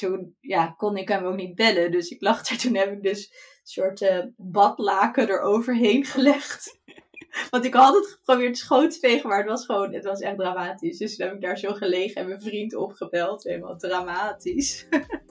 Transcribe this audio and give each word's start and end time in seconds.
toen 0.00 0.36
ja, 0.40 0.74
kon 0.76 0.96
ik 0.96 1.08
hem 1.08 1.24
ook 1.24 1.36
niet 1.36 1.54
bellen. 1.54 1.90
Dus 1.90 2.08
ik 2.08 2.20
lag. 2.20 2.42
Toen 2.46 2.74
heb 2.74 2.92
ik 2.92 3.02
dus 3.02 3.28
een 3.28 3.36
soort 3.62 4.00
uh, 4.00 4.24
badlaken 4.36 5.28
eroverheen 5.28 6.04
gelegd. 6.04 6.78
Want 7.50 7.64
ik 7.64 7.74
had 7.74 7.94
het 7.94 8.06
geprobeerd 8.06 8.58
schoon 8.58 8.88
te 8.88 8.98
vegen, 8.98 9.28
maar 9.28 9.38
het 9.38 9.48
was 9.48 9.64
gewoon, 9.64 9.94
het 9.94 10.04
was 10.04 10.20
echt 10.20 10.36
dramatisch. 10.36 10.98
Dus 10.98 11.16
toen 11.16 11.26
heb 11.26 11.34
ik 11.34 11.42
daar 11.42 11.58
zo 11.58 11.72
gelegen 11.72 12.20
en 12.20 12.28
mijn 12.28 12.40
vriend 12.40 12.74
opgebeld. 12.74 13.42
Helemaal 13.42 13.76
dramatisch. 13.76 14.86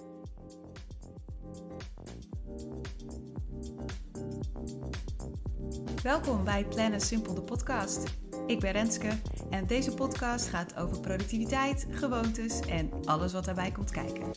Welkom 6.03 6.43
bij 6.43 6.65
Plannen 6.65 7.01
Simpel 7.01 7.33
de 7.33 7.41
podcast. 7.41 8.03
Ik 8.47 8.59
ben 8.59 8.71
Renske 8.71 9.21
en 9.49 9.67
deze 9.67 9.93
podcast 9.93 10.47
gaat 10.47 10.75
over 10.75 10.99
productiviteit, 10.99 11.87
gewoontes 11.89 12.59
en 12.59 12.91
alles 13.05 13.33
wat 13.33 13.45
daarbij 13.45 13.71
komt 13.71 13.91
kijken. 13.91 14.31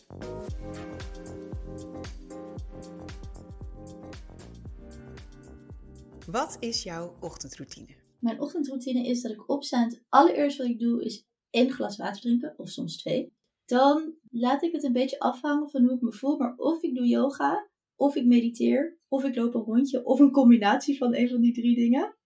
Wat 6.26 6.56
is 6.60 6.82
jouw 6.82 7.16
ochtendroutine? 7.20 7.94
Mijn 8.18 8.40
ochtendroutine 8.40 9.06
is 9.06 9.22
dat 9.22 9.32
ik 9.32 9.48
opsta 9.48 9.82
en 9.82 9.88
het 9.88 10.56
wat 10.56 10.66
ik 10.66 10.78
doe 10.78 11.04
is 11.04 11.26
één 11.50 11.70
glas 11.70 11.96
water 11.96 12.20
drinken, 12.20 12.54
of 12.56 12.68
soms 12.68 12.96
twee. 12.96 13.32
Dan 13.64 14.14
laat 14.30 14.62
ik 14.62 14.72
het 14.72 14.82
een 14.82 14.92
beetje 14.92 15.18
afhangen 15.18 15.70
van 15.70 15.82
hoe 15.82 15.94
ik 15.94 16.00
me 16.00 16.12
voel, 16.12 16.36
maar 16.36 16.54
of 16.56 16.82
ik 16.82 16.94
doe 16.94 17.06
yoga, 17.06 17.70
of 17.96 18.14
ik 18.16 18.26
mediteer, 18.26 18.98
of 19.08 19.24
ik 19.24 19.36
loop 19.36 19.54
een 19.54 19.62
rondje, 19.62 20.04
of 20.04 20.20
een 20.20 20.30
combinatie 20.30 20.98
van 20.98 21.14
een 21.14 21.28
van 21.28 21.40
die 21.40 21.52
drie 21.52 21.74
dingen. 21.74 22.16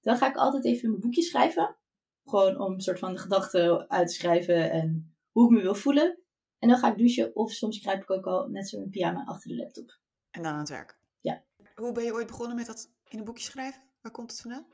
Dan 0.00 0.16
ga 0.16 0.28
ik 0.28 0.36
altijd 0.36 0.64
even 0.64 0.88
mijn 0.88 1.00
boekje 1.00 1.22
schrijven. 1.22 1.76
Gewoon 2.24 2.60
om 2.60 2.72
een 2.72 2.80
soort 2.80 2.98
van 2.98 3.12
de 3.12 3.18
gedachten 3.18 3.90
uit 3.90 4.08
te 4.08 4.14
schrijven 4.14 4.70
en 4.70 5.14
hoe 5.30 5.44
ik 5.44 5.56
me 5.56 5.62
wil 5.62 5.74
voelen. 5.74 6.18
En 6.58 6.68
dan 6.68 6.78
ga 6.78 6.90
ik 6.90 6.98
douchen 6.98 7.36
of 7.36 7.52
soms 7.52 7.80
kruip 7.80 8.02
ik 8.02 8.10
ook 8.10 8.26
al 8.26 8.48
net 8.48 8.68
zo 8.68 8.80
in 8.80 8.90
pyjama 8.90 9.24
achter 9.24 9.50
de 9.50 9.56
laptop. 9.56 9.98
En 10.30 10.42
dan 10.42 10.52
aan 10.52 10.58
het 10.58 10.68
werk? 10.68 10.98
Ja. 11.20 11.44
Hoe 11.74 11.92
ben 11.92 12.04
je 12.04 12.12
ooit 12.12 12.26
begonnen 12.26 12.56
met 12.56 12.66
dat 12.66 12.90
in 13.08 13.18
een 13.18 13.24
boekje 13.24 13.44
schrijven? 13.44 13.82
Waar 14.00 14.12
komt 14.12 14.30
het 14.30 14.40
vandaan? 14.40 14.66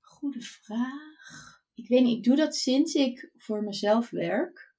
Goede 0.00 0.40
vraag. 0.40 1.62
Ik 1.74 1.88
weet 1.88 2.02
niet, 2.02 2.16
ik 2.16 2.24
doe 2.24 2.36
dat 2.36 2.56
sinds 2.56 2.94
ik 2.94 3.30
voor 3.36 3.62
mezelf 3.62 4.10
werk. 4.10 4.74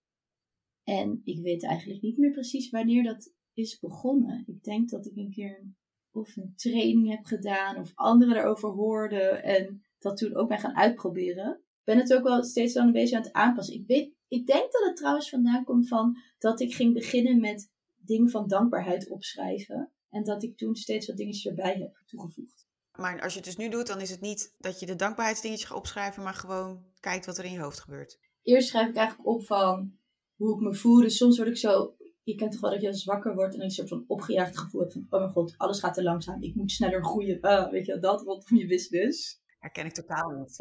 En 0.83 1.21
ik 1.23 1.41
weet 1.41 1.63
eigenlijk 1.63 2.01
niet 2.01 2.17
meer 2.17 2.31
precies 2.31 2.69
wanneer 2.69 3.03
dat 3.03 3.33
is 3.53 3.79
begonnen. 3.79 4.43
Ik 4.47 4.63
denk 4.63 4.89
dat 4.89 5.05
ik 5.05 5.15
een 5.15 5.31
keer 5.31 5.65
of 6.11 6.37
een 6.37 6.53
training 6.55 7.09
heb 7.09 7.25
gedaan 7.25 7.77
of 7.77 7.91
anderen 7.95 8.37
erover 8.37 8.69
hoorden 8.69 9.43
en 9.43 9.83
dat 9.99 10.17
toen 10.17 10.35
ook 10.35 10.49
ben 10.49 10.59
gaan 10.59 10.75
uitproberen. 10.75 11.51
Ik 11.53 11.83
ben 11.83 11.97
het 11.97 12.13
ook 12.13 12.23
wel 12.23 12.43
steeds 12.43 12.73
dan 12.73 12.85
een 12.85 12.91
beetje 12.91 13.15
aan 13.15 13.23
het 13.23 13.33
aanpassen. 13.33 13.75
Ik, 13.75 13.87
weet, 13.87 14.13
ik 14.27 14.47
denk 14.47 14.71
dat 14.71 14.83
het 14.85 14.95
trouwens 14.95 15.29
vandaan 15.29 15.63
komt 15.63 15.87
van 15.87 16.17
dat 16.37 16.59
ik 16.59 16.73
ging 16.73 16.93
beginnen 16.93 17.39
met 17.39 17.71
dingen 17.95 18.29
van 18.29 18.47
dankbaarheid 18.47 19.09
opschrijven. 19.09 19.91
En 20.09 20.23
dat 20.23 20.43
ik 20.43 20.57
toen 20.57 20.75
steeds 20.75 21.07
wat 21.07 21.17
dingetjes 21.17 21.45
erbij 21.45 21.77
heb 21.77 22.01
toegevoegd. 22.05 22.67
Maar 22.91 23.21
als 23.21 23.31
je 23.31 23.39
het 23.39 23.47
dus 23.47 23.57
nu 23.57 23.69
doet, 23.69 23.88
dan 23.88 24.01
is 24.01 24.09
het 24.09 24.21
niet 24.21 24.53
dat 24.57 24.79
je 24.79 24.85
de 24.85 24.95
dankbaarheidsdingetjes 24.95 25.67
gaat 25.67 25.77
opschrijven, 25.77 26.23
maar 26.23 26.33
gewoon 26.33 26.83
kijkt 26.99 27.25
wat 27.25 27.38
er 27.38 27.45
in 27.45 27.51
je 27.51 27.59
hoofd 27.59 27.79
gebeurt. 27.79 28.19
Eerst 28.41 28.67
schrijf 28.67 28.89
ik 28.89 28.95
eigenlijk 28.95 29.27
op 29.27 29.45
van 29.45 29.97
hoe 30.35 30.55
ik 30.55 30.61
me 30.61 30.73
voel. 30.73 31.01
Dus 31.01 31.17
soms 31.17 31.38
word 31.38 31.49
ik 31.49 31.57
zo 31.57 31.95
je 32.23 32.35
kent 32.35 32.52
toch 32.52 32.61
wel 32.61 32.71
dat 32.71 32.81
je 32.81 32.88
als 32.88 33.03
wakker 33.03 33.35
wordt 33.35 33.55
en 33.55 33.61
een 33.61 33.71
soort 33.71 33.88
van 33.88 34.03
opgejaagd 34.07 34.57
gevoel 34.57 34.81
hebt 34.81 34.93
van, 34.93 35.05
oh 35.09 35.19
mijn 35.19 35.31
god, 35.31 35.53
alles 35.57 35.79
gaat 35.79 35.93
te 35.93 36.03
langzaam. 36.03 36.43
Ik 36.43 36.55
moet 36.55 36.71
sneller 36.71 37.03
groeien. 37.03 37.38
Uh, 37.41 37.69
weet 37.69 37.85
je, 37.85 37.99
dat 37.99 38.21
rondom 38.21 38.57
je 38.57 38.67
business. 38.67 39.41
Herken 39.59 39.85
ik 39.85 39.93
totaal 39.93 40.29
niet. 40.29 40.57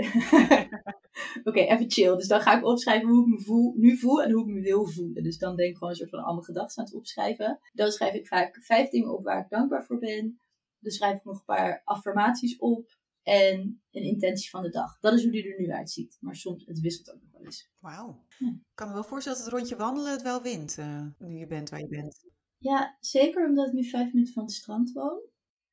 Oké, 1.48 1.60
even 1.60 1.90
chill. 1.90 2.16
Dus 2.16 2.28
dan 2.28 2.40
ga 2.40 2.56
ik 2.56 2.64
opschrijven 2.64 3.08
hoe 3.08 3.22
ik 3.22 3.26
me 3.26 3.40
voel, 3.40 3.74
nu 3.76 3.96
voel 3.96 4.22
en 4.22 4.30
hoe 4.30 4.48
ik 4.48 4.54
me 4.54 4.60
wil 4.60 4.86
voelen. 4.86 5.22
Dus 5.22 5.38
dan 5.38 5.56
denk 5.56 5.70
ik 5.70 5.76
gewoon 5.76 5.92
een 5.92 5.98
soort 5.98 6.10
van 6.10 6.22
allemaal 6.22 6.42
gedachten 6.42 6.78
aan 6.78 6.84
het 6.84 6.94
opschrijven. 6.94 7.58
Dan 7.72 7.90
schrijf 7.90 8.14
ik 8.14 8.26
vaak 8.26 8.62
vijf 8.62 8.88
dingen 8.88 9.14
op 9.16 9.24
waar 9.24 9.40
ik 9.40 9.50
dankbaar 9.50 9.84
voor 9.84 9.98
ben. 9.98 10.40
Dan 10.78 10.92
schrijf 10.92 11.16
ik 11.16 11.24
nog 11.24 11.38
een 11.38 11.44
paar 11.44 11.82
affirmaties 11.84 12.58
op 12.58 13.00
en 13.22 13.82
een 13.90 14.02
intentie 14.02 14.50
van 14.50 14.62
de 14.62 14.70
dag. 14.70 14.98
Dat 15.00 15.12
is 15.12 15.22
hoe 15.22 15.32
die 15.32 15.48
er 15.48 15.60
nu 15.60 15.72
uitziet. 15.72 16.18
Maar 16.20 16.36
soms, 16.36 16.66
het 16.66 16.80
wisselt 16.80 17.12
ook 17.12 17.20
nog 17.22 17.30
wel 17.32 17.44
eens. 17.44 17.70
Wauw. 17.78 18.24
Ik 18.38 18.54
kan 18.74 18.88
me 18.88 18.94
wel 18.94 19.04
voorstellen 19.04 19.38
dat 19.38 19.46
het 19.46 19.56
rondje 19.56 19.76
wandelen 19.76 20.12
het 20.12 20.22
wel 20.22 20.42
wint, 20.42 20.76
uh, 20.78 21.06
nu 21.18 21.38
je 21.38 21.46
bent 21.46 21.70
waar 21.70 21.80
je 21.80 21.88
bent. 21.88 22.24
Ja, 22.58 22.96
zeker 23.00 23.48
omdat 23.48 23.66
ik 23.66 23.72
nu 23.72 23.84
vijf 23.84 24.12
minuten 24.12 24.34
van 24.34 24.42
het 24.42 24.52
strand 24.52 24.92
woon. 24.92 25.20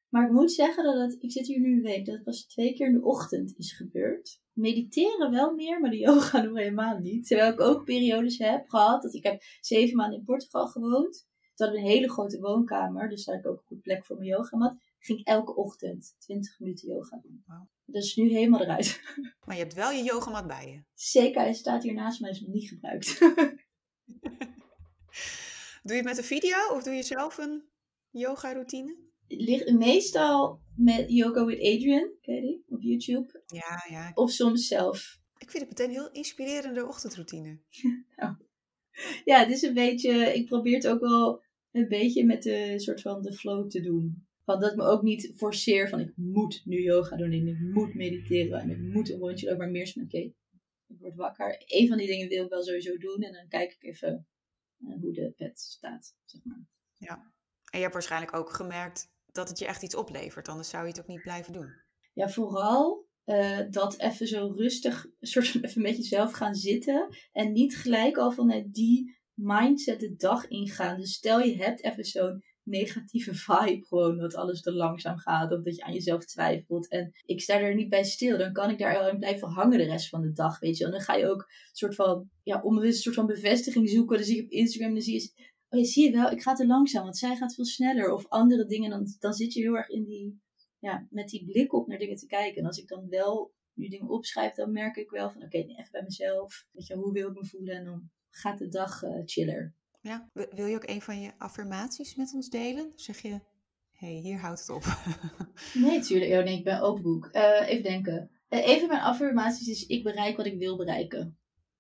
Maar 0.10 0.26
ik 0.26 0.32
moet 0.32 0.52
zeggen 0.52 0.84
dat 0.84 0.96
het, 0.96 1.16
ik 1.20 1.32
zit 1.32 1.48
hier 1.48 1.60
nu 1.60 1.76
een 1.76 1.82
week, 1.82 2.06
dat 2.06 2.16
het 2.16 2.24
pas 2.24 2.46
twee 2.46 2.74
keer 2.74 2.88
in 2.88 2.94
de 2.94 3.04
ochtend 3.04 3.58
is 3.58 3.74
gebeurd. 3.74 4.42
Mediteren 4.54 5.32
wel 5.32 5.54
meer, 5.54 5.80
maar 5.80 5.90
de 5.90 5.98
yoga 5.98 6.42
nog 6.44 6.58
helemaal 6.58 7.00
niet. 7.00 7.28
Terwijl 7.28 7.52
ik 7.52 7.60
ook 7.60 7.86
periodes 7.86 8.38
heb 8.38 8.70
gehad, 8.70 9.02
dat 9.02 9.14
ik 9.14 9.24
heb 9.24 9.42
zeven 9.62 9.96
maanden 9.96 10.20
in 10.20 10.26
Portugal 10.26 10.68
gewoond. 10.68 11.28
Toen 11.56 11.68
had 11.68 11.76
ik 11.76 11.82
een 11.82 11.90
hele 11.90 12.10
grote 12.10 12.40
woonkamer, 12.40 13.10
dus 13.10 13.26
daar 13.26 13.36
had 13.36 13.46
ik 13.46 13.52
ook 13.52 13.60
een 13.60 13.66
goed 13.66 13.82
plek 13.82 14.06
voor 14.06 14.16
mijn 14.16 14.30
yogamat 14.30 14.78
ging 15.00 15.20
ik 15.20 15.28
elke 15.28 15.56
ochtend 15.56 16.16
20 16.20 16.60
minuten 16.60 16.88
yoga 16.88 17.20
doen. 17.22 17.44
Wow. 17.46 17.68
Dat 17.86 18.04
is 18.04 18.16
nu 18.16 18.30
helemaal 18.30 18.62
eruit. 18.62 19.02
Maar 19.46 19.56
je 19.56 19.62
hebt 19.62 19.74
wel 19.74 19.92
je 19.92 20.04
yogamat 20.04 20.48
bij 20.48 20.72
je? 20.72 20.84
Zeker, 20.94 21.42
hij 21.42 21.54
staat 21.54 21.84
hier 21.84 21.94
naast 21.94 22.22
mij, 22.22 22.30
is 22.30 22.42
nog 22.42 22.50
niet 22.50 22.70
gebruikt. 22.70 23.20
doe 23.20 23.28
je 25.84 25.94
het 25.94 26.04
met 26.04 26.18
een 26.18 26.24
video 26.24 26.58
of 26.72 26.84
doe 26.84 26.94
je 26.94 27.04
zelf 27.04 27.38
een 27.38 27.64
yoga 28.10 28.54
routine? 28.54 29.08
Meestal 29.78 30.62
met 30.76 31.10
Yoga 31.10 31.46
with 31.46 31.60
Adrian, 31.60 32.12
ken 32.22 32.46
je? 32.46 32.62
Op 32.68 32.82
YouTube. 32.82 33.44
Ja, 33.46 33.86
ja. 33.90 34.12
Of 34.14 34.32
soms 34.32 34.68
zelf. 34.68 35.20
Ik 35.38 35.52
vind 35.52 35.64
het 35.64 35.70
meteen 35.70 35.96
een 35.96 36.02
heel 36.02 36.12
inspirerende 36.12 36.88
ochtendroutine. 36.88 37.60
nou. 38.16 38.36
Ja, 39.26 39.40
het 39.40 39.50
is 39.50 39.62
een 39.62 39.74
beetje, 39.74 40.34
ik 40.34 40.46
probeer 40.46 40.76
het 40.76 40.88
ook 40.88 41.00
wel 41.00 41.44
een 41.72 41.88
beetje 41.88 42.26
met 42.26 42.44
de 42.44 42.74
soort 42.80 43.02
van 43.02 43.22
de 43.22 43.34
flow 43.34 43.70
te 43.70 43.82
doen. 43.82 44.28
Van 44.50 44.60
dat 44.60 44.72
ik 44.72 44.78
me 44.78 44.84
ook 44.84 45.02
niet 45.02 45.34
forceer 45.36 45.90
van 45.90 46.00
ik 46.00 46.14
moet 46.16 46.62
nu 46.66 46.82
yoga 46.82 47.16
doen 47.16 47.32
en 47.32 47.48
ik 47.48 47.60
moet 47.60 47.94
mediteren 47.94 48.60
en 48.60 48.70
ik 48.70 48.78
moet 48.78 49.10
een 49.10 49.20
rondje 49.20 49.46
lopen, 49.46 49.60
maar 49.60 49.72
meer 49.72 49.88
van 49.88 50.04
oké, 50.04 50.18
ik 50.18 51.00
word 51.00 51.16
wakker. 51.16 51.64
Een 51.66 51.88
van 51.88 51.98
die 51.98 52.08
dingen 52.08 52.28
wil 52.28 52.44
ik 52.44 52.50
wel 52.50 52.64
sowieso 52.64 52.98
doen 52.98 53.22
en 53.22 53.34
dan 53.34 53.48
kijk 53.48 53.72
ik 53.72 53.84
even 53.84 54.28
uh, 54.80 55.02
hoe 55.02 55.14
de 55.14 55.34
pet 55.38 55.60
staat, 55.60 56.16
zeg 56.26 56.44
maar. 56.44 56.66
Ja, 56.98 57.16
en 57.64 57.78
je 57.78 57.80
hebt 57.80 57.94
waarschijnlijk 57.94 58.36
ook 58.36 58.50
gemerkt 58.50 59.12
dat 59.26 59.50
het 59.50 59.60
je 59.60 59.66
echt 59.66 59.84
iets 59.84 59.96
oplevert, 59.96 60.48
anders 60.48 60.70
zou 60.70 60.84
je 60.84 60.90
het 60.90 61.00
ook 61.00 61.08
niet 61.08 61.22
blijven 61.22 61.54
doen. 61.54 61.70
Ja, 62.14 62.30
vooral 62.30 63.08
uh, 63.26 63.60
dat 63.70 64.00
even 64.00 64.28
zo 64.28 64.54
rustig, 64.56 65.08
soort 65.20 65.48
van 65.48 65.62
even 65.62 65.82
met 65.82 65.98
jezelf 65.98 66.32
gaan 66.32 66.56
zitten 66.56 67.16
en 67.32 67.52
niet 67.52 67.78
gelijk 67.78 68.18
al 68.18 68.32
vanuit 68.32 68.74
die 68.74 69.18
mindset 69.34 70.00
de 70.00 70.16
dag 70.16 70.48
ingaan. 70.48 71.00
Dus 71.00 71.14
stel 71.14 71.40
je 71.40 71.56
hebt 71.56 71.84
even 71.84 72.06
zo'n 72.06 72.44
negatieve 72.64 73.34
vibe 73.34 73.86
gewoon 73.86 74.18
dat 74.18 74.36
alles 74.36 74.62
te 74.62 74.74
langzaam 74.74 75.18
gaat 75.18 75.52
of 75.52 75.64
dat 75.64 75.76
je 75.76 75.84
aan 75.84 75.94
jezelf 75.94 76.26
twijfelt. 76.26 76.90
En 76.90 77.12
ik 77.26 77.42
sta 77.42 77.60
er 77.60 77.76
niet 77.76 77.90
bij 77.90 78.04
stil, 78.04 78.38
dan 78.38 78.54
kan 78.54 78.70
ik 78.70 78.78
daar 78.78 78.98
al 78.98 79.10
in 79.10 79.18
blijven 79.18 79.48
hangen 79.48 79.78
de 79.78 79.84
rest 79.84 80.10
van 80.10 80.22
de 80.22 80.32
dag, 80.32 80.60
weet 80.60 80.78
je. 80.78 80.86
En 80.86 80.92
dan 80.92 81.02
ga 81.02 81.16
je 81.16 81.28
ook 81.28 81.42
een 81.42 81.76
soort 81.76 81.96
van, 81.96 82.30
ja, 82.44 82.62
onbewust 82.62 82.96
een 82.96 83.02
soort 83.02 83.16
van 83.16 83.26
bevestiging 83.26 83.90
zoeken. 83.90 84.18
Dan 84.18 84.26
zie 84.26 84.36
je 84.36 84.44
op 84.44 84.50
Instagram, 84.50 84.94
dan 84.94 85.02
zie 85.02 85.22
je, 85.22 85.32
oh 85.70 85.80
je 85.80 85.86
zie 85.86 86.04
je 86.04 86.12
wel, 86.12 86.32
ik 86.32 86.42
ga 86.42 86.54
te 86.54 86.68
langzaam, 86.68 87.04
want 87.04 87.18
zij 87.18 87.36
gaat 87.36 87.56
veel 87.56 87.66
sneller. 87.66 88.14
Of 88.14 88.28
andere 88.28 88.66
dingen, 88.66 88.90
dan, 88.90 89.06
dan 89.20 89.34
zit 89.34 89.54
je 89.54 89.62
heel 89.62 89.76
erg 89.76 89.90
in 89.90 90.04
die, 90.04 90.42
ja, 90.80 91.08
met 91.10 91.30
die 91.30 91.46
blik 91.46 91.74
op 91.74 91.88
naar 91.88 91.98
dingen 91.98 92.18
te 92.18 92.26
kijken. 92.26 92.62
En 92.62 92.68
als 92.68 92.78
ik 92.78 92.88
dan 92.88 93.10
wel 93.10 93.54
nu 93.74 93.88
dingen 93.88 94.10
opschrijf, 94.10 94.54
dan 94.54 94.72
merk 94.72 94.96
ik 94.96 95.10
wel 95.10 95.32
van, 95.32 95.44
oké, 95.44 95.58
even 95.58 95.92
bij 95.92 96.04
mezelf. 96.04 96.66
Weet 96.72 96.88
je, 96.88 96.96
hoe 96.96 97.14
wil 97.14 97.30
ik 97.30 97.34
me 97.34 97.46
voelen? 97.46 97.76
En 97.76 97.86
dan 97.86 98.10
gaat 98.30 98.58
de 98.58 98.68
dag 98.68 99.04
uh, 99.04 99.22
chiller. 99.26 99.76
Ja, 100.02 100.30
wil 100.34 100.66
je 100.66 100.76
ook 100.76 100.88
een 100.88 101.02
van 101.02 101.22
je 101.22 101.32
affirmaties 101.38 102.16
met 102.16 102.34
ons 102.34 102.50
delen? 102.50 102.92
Zeg 102.96 103.22
je, 103.22 103.30
hé, 103.92 104.12
hey, 104.12 104.20
hier 104.22 104.40
houdt 104.40 104.60
het 104.60 104.70
op. 104.70 104.84
nee, 105.74 106.00
tuurlijk. 106.00 106.32
Oh, 106.32 106.44
nee, 106.44 106.58
ik 106.58 106.64
ben 106.64 106.82
open 106.82 107.04
boek. 107.04 107.30
Uh, 107.32 107.70
even 107.70 107.84
denken. 107.84 108.32
Uh, 108.50 108.68
een 108.68 108.80
van 108.80 108.88
mijn 108.88 109.02
affirmaties 109.02 109.68
is, 109.68 109.86
ik 109.86 110.04
bereik 110.04 110.38
wat 110.38 110.46
ik 110.46 110.58
wil 110.58 110.78
bereiken. 110.78 111.38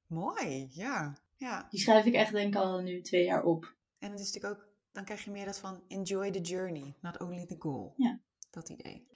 Mooi, 0.07 0.67
ja. 0.71 1.17
ja. 1.37 1.67
Die 1.69 1.79
schrijf 1.79 2.05
ik 2.05 2.13
echt 2.13 2.31
denk 2.31 2.53
ik 2.53 2.61
al 2.61 2.79
nu 2.79 3.01
twee 3.01 3.23
jaar 3.23 3.43
op. 3.43 3.75
En 3.99 4.11
het 4.11 4.19
is 4.19 4.31
natuurlijk 4.31 4.61
ook, 4.61 4.67
dan 4.91 5.03
krijg 5.05 5.23
je 5.23 5.31
meer 5.31 5.45
dat 5.45 5.59
van 5.59 5.83
enjoy 5.87 6.31
the 6.31 6.41
journey, 6.41 6.95
not 7.01 7.19
only 7.19 7.45
the 7.45 7.55
goal. 7.59 7.93
Ja. 7.97 8.19
Dat 8.49 8.69
idee. 8.69 9.07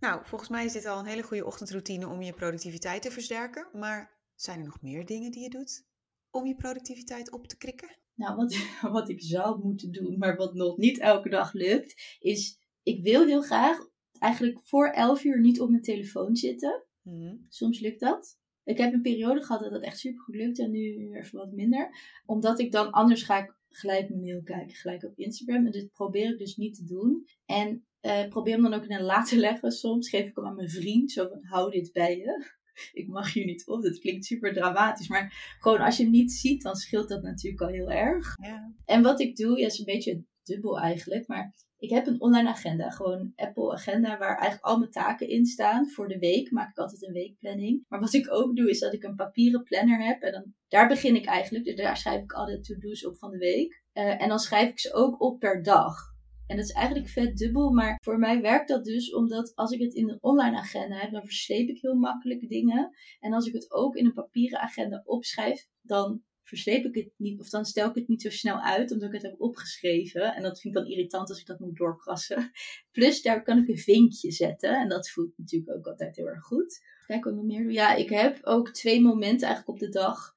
Nou, 0.00 0.26
volgens 0.26 0.50
mij 0.50 0.64
is 0.64 0.72
dit 0.72 0.86
al 0.86 0.98
een 0.98 1.06
hele 1.06 1.22
goede 1.22 1.46
ochtendroutine 1.46 2.08
om 2.08 2.22
je 2.22 2.32
productiviteit 2.32 3.02
te 3.02 3.10
versterken. 3.10 3.68
Maar 3.72 4.18
zijn 4.34 4.58
er 4.58 4.64
nog 4.64 4.82
meer 4.82 5.06
dingen 5.06 5.30
die 5.30 5.42
je 5.42 5.50
doet 5.50 5.84
om 6.30 6.46
je 6.46 6.54
productiviteit 6.54 7.30
op 7.30 7.46
te 7.46 7.56
krikken? 7.56 7.96
Nou, 8.20 8.36
wat, 8.36 8.56
wat 8.98 9.08
ik 9.08 9.22
zou 9.22 9.64
moeten 9.64 9.92
doen, 9.92 10.18
maar 10.18 10.36
wat 10.36 10.54
nog 10.54 10.76
niet 10.76 10.98
elke 10.98 11.28
dag 11.28 11.52
lukt, 11.52 12.18
is 12.18 12.58
ik 12.82 13.02
wil 13.02 13.26
heel 13.26 13.42
graag 13.42 13.78
eigenlijk 14.18 14.60
voor 14.62 14.86
11 14.86 15.24
uur 15.24 15.40
niet 15.40 15.60
op 15.60 15.70
mijn 15.70 15.82
telefoon 15.82 16.36
zitten. 16.36 16.84
Mhm. 17.02 17.36
Soms 17.48 17.80
lukt 17.80 18.00
dat. 18.00 18.38
Ik 18.64 18.78
heb 18.78 18.92
een 18.92 19.02
periode 19.02 19.42
gehad 19.42 19.62
dat 19.62 19.72
dat 19.72 19.82
echt 19.82 19.98
super 19.98 20.20
goed 20.20 20.34
lukte 20.34 20.62
en 20.62 20.70
nu 20.70 21.12
even 21.12 21.38
wat 21.38 21.52
minder. 21.52 21.90
Omdat 22.26 22.58
ik 22.58 22.72
dan 22.72 22.90
anders 22.90 23.22
ga 23.22 23.42
ik 23.42 23.58
gelijk 23.68 24.08
mijn 24.08 24.20
mail 24.20 24.42
kijken, 24.42 24.76
gelijk 24.76 25.04
op 25.04 25.18
Instagram. 25.18 25.66
En 25.66 25.72
dit 25.72 25.92
probeer 25.92 26.32
ik 26.32 26.38
dus 26.38 26.56
niet 26.56 26.74
te 26.74 26.84
doen. 26.84 27.26
En 27.44 27.86
uh, 28.02 28.28
probeer 28.28 28.52
hem 28.52 28.62
dan 28.62 28.74
ook 28.74 28.84
in 28.84 28.92
een 28.92 29.04
la 29.12 29.22
te 29.22 29.36
leggen 29.36 29.70
soms. 29.70 30.08
Geef 30.08 30.26
ik 30.26 30.36
hem 30.36 30.46
aan 30.46 30.54
mijn 30.54 30.70
vriend, 30.70 31.12
zo 31.12 31.28
van 31.28 31.44
hou 31.44 31.70
dit 31.70 31.92
bij 31.92 32.16
je. 32.16 32.58
ik 32.92 33.08
mag 33.08 33.32
hier 33.32 33.44
niet 33.44 33.66
op. 33.66 33.82
Dat 33.82 33.98
klinkt 33.98 34.24
super 34.24 34.52
dramatisch. 34.52 35.08
Maar 35.08 35.56
gewoon 35.58 35.80
als 35.80 35.96
je 35.96 36.02
hem 36.02 36.12
niet 36.12 36.32
ziet, 36.32 36.62
dan 36.62 36.74
scheelt 36.74 37.08
dat 37.08 37.22
natuurlijk 37.22 37.62
al 37.62 37.68
heel 37.68 37.90
erg. 37.90 38.36
Ja. 38.42 38.74
En 38.84 39.02
wat 39.02 39.20
ik 39.20 39.36
doe, 39.36 39.58
ja, 39.58 39.66
is 39.66 39.78
een 39.78 39.84
beetje 39.84 40.24
dubbel 40.42 40.78
eigenlijk. 40.78 41.26
Maar 41.26 41.54
ik 41.78 41.90
heb 41.90 42.06
een 42.06 42.20
online 42.20 42.48
agenda. 42.48 42.90
Gewoon 42.90 43.32
Apple 43.36 43.72
agenda 43.72 44.18
waar 44.18 44.36
eigenlijk 44.36 44.64
al 44.64 44.78
mijn 44.78 44.90
taken 44.90 45.28
in 45.28 45.46
staan. 45.46 45.90
Voor 45.90 46.08
de 46.08 46.18
week 46.18 46.50
maak 46.50 46.70
ik 46.70 46.78
altijd 46.78 47.06
een 47.06 47.12
weekplanning. 47.12 47.84
Maar 47.88 48.00
wat 48.00 48.12
ik 48.12 48.32
ook 48.32 48.56
doe, 48.56 48.70
is 48.70 48.78
dat 48.78 48.92
ik 48.92 49.02
een 49.02 49.14
papieren 49.14 49.62
planner 49.62 50.04
heb. 50.06 50.22
En 50.22 50.32
dan, 50.32 50.54
daar 50.68 50.88
begin 50.88 51.14
ik 51.14 51.26
eigenlijk. 51.26 51.64
Dus 51.64 51.76
daar 51.76 51.96
schrijf 51.96 52.22
ik 52.22 52.32
alle 52.32 52.60
to-do's 52.60 53.06
op 53.06 53.18
van 53.18 53.30
de 53.30 53.38
week. 53.38 53.82
Eh, 53.92 54.22
en 54.22 54.28
dan 54.28 54.38
schrijf 54.38 54.68
ik 54.68 54.78
ze 54.78 54.92
ook 54.92 55.22
op 55.22 55.38
per 55.38 55.62
dag. 55.62 56.09
En 56.50 56.56
dat 56.56 56.64
is 56.64 56.72
eigenlijk 56.72 57.08
vet 57.08 57.36
dubbel, 57.36 57.70
maar 57.70 57.98
voor 58.02 58.18
mij 58.18 58.40
werkt 58.40 58.68
dat 58.68 58.84
dus 58.84 59.14
omdat 59.14 59.52
als 59.54 59.70
ik 59.70 59.80
het 59.80 59.94
in 59.94 60.08
een 60.08 60.22
online 60.22 60.56
agenda 60.56 60.96
heb, 60.96 61.10
dan 61.12 61.24
versleep 61.24 61.68
ik 61.68 61.80
heel 61.80 61.94
makkelijk 61.94 62.48
dingen. 62.48 62.90
En 63.20 63.32
als 63.32 63.46
ik 63.46 63.52
het 63.52 63.70
ook 63.72 63.96
in 63.96 64.06
een 64.06 64.12
papieren 64.12 64.60
agenda 64.60 65.02
opschrijf, 65.04 65.66
dan 65.80 66.22
versleep 66.42 66.84
ik 66.84 66.94
het 66.94 67.12
niet, 67.16 67.40
of 67.40 67.48
dan 67.48 67.64
stel 67.64 67.88
ik 67.88 67.94
het 67.94 68.08
niet 68.08 68.22
zo 68.22 68.30
snel 68.30 68.60
uit, 68.60 68.92
omdat 68.92 69.08
ik 69.08 69.14
het 69.14 69.22
heb 69.22 69.40
opgeschreven. 69.40 70.34
En 70.34 70.42
dat 70.42 70.60
vind 70.60 70.76
ik 70.76 70.82
dan 70.82 70.90
irritant 70.90 71.28
als 71.28 71.40
ik 71.40 71.46
dat 71.46 71.58
moet 71.58 71.76
doorkrassen. 71.76 72.50
Plus, 72.92 73.22
daar 73.22 73.42
kan 73.42 73.58
ik 73.58 73.68
een 73.68 73.78
vinkje 73.78 74.30
zetten. 74.30 74.80
En 74.80 74.88
dat 74.88 75.10
voelt 75.10 75.38
natuurlijk 75.38 75.76
ook 75.76 75.86
altijd 75.86 76.16
heel 76.16 76.28
erg 76.28 76.44
goed. 76.44 76.80
Kijk 77.06 77.24
wat 77.24 77.34
nog 77.34 77.44
meer. 77.44 77.70
Ja, 77.70 77.94
ik 77.94 78.08
heb 78.08 78.38
ook 78.42 78.70
twee 78.70 79.00
momenten 79.00 79.46
eigenlijk 79.46 79.68
op 79.68 79.78
de 79.78 79.98
dag. 79.98 80.34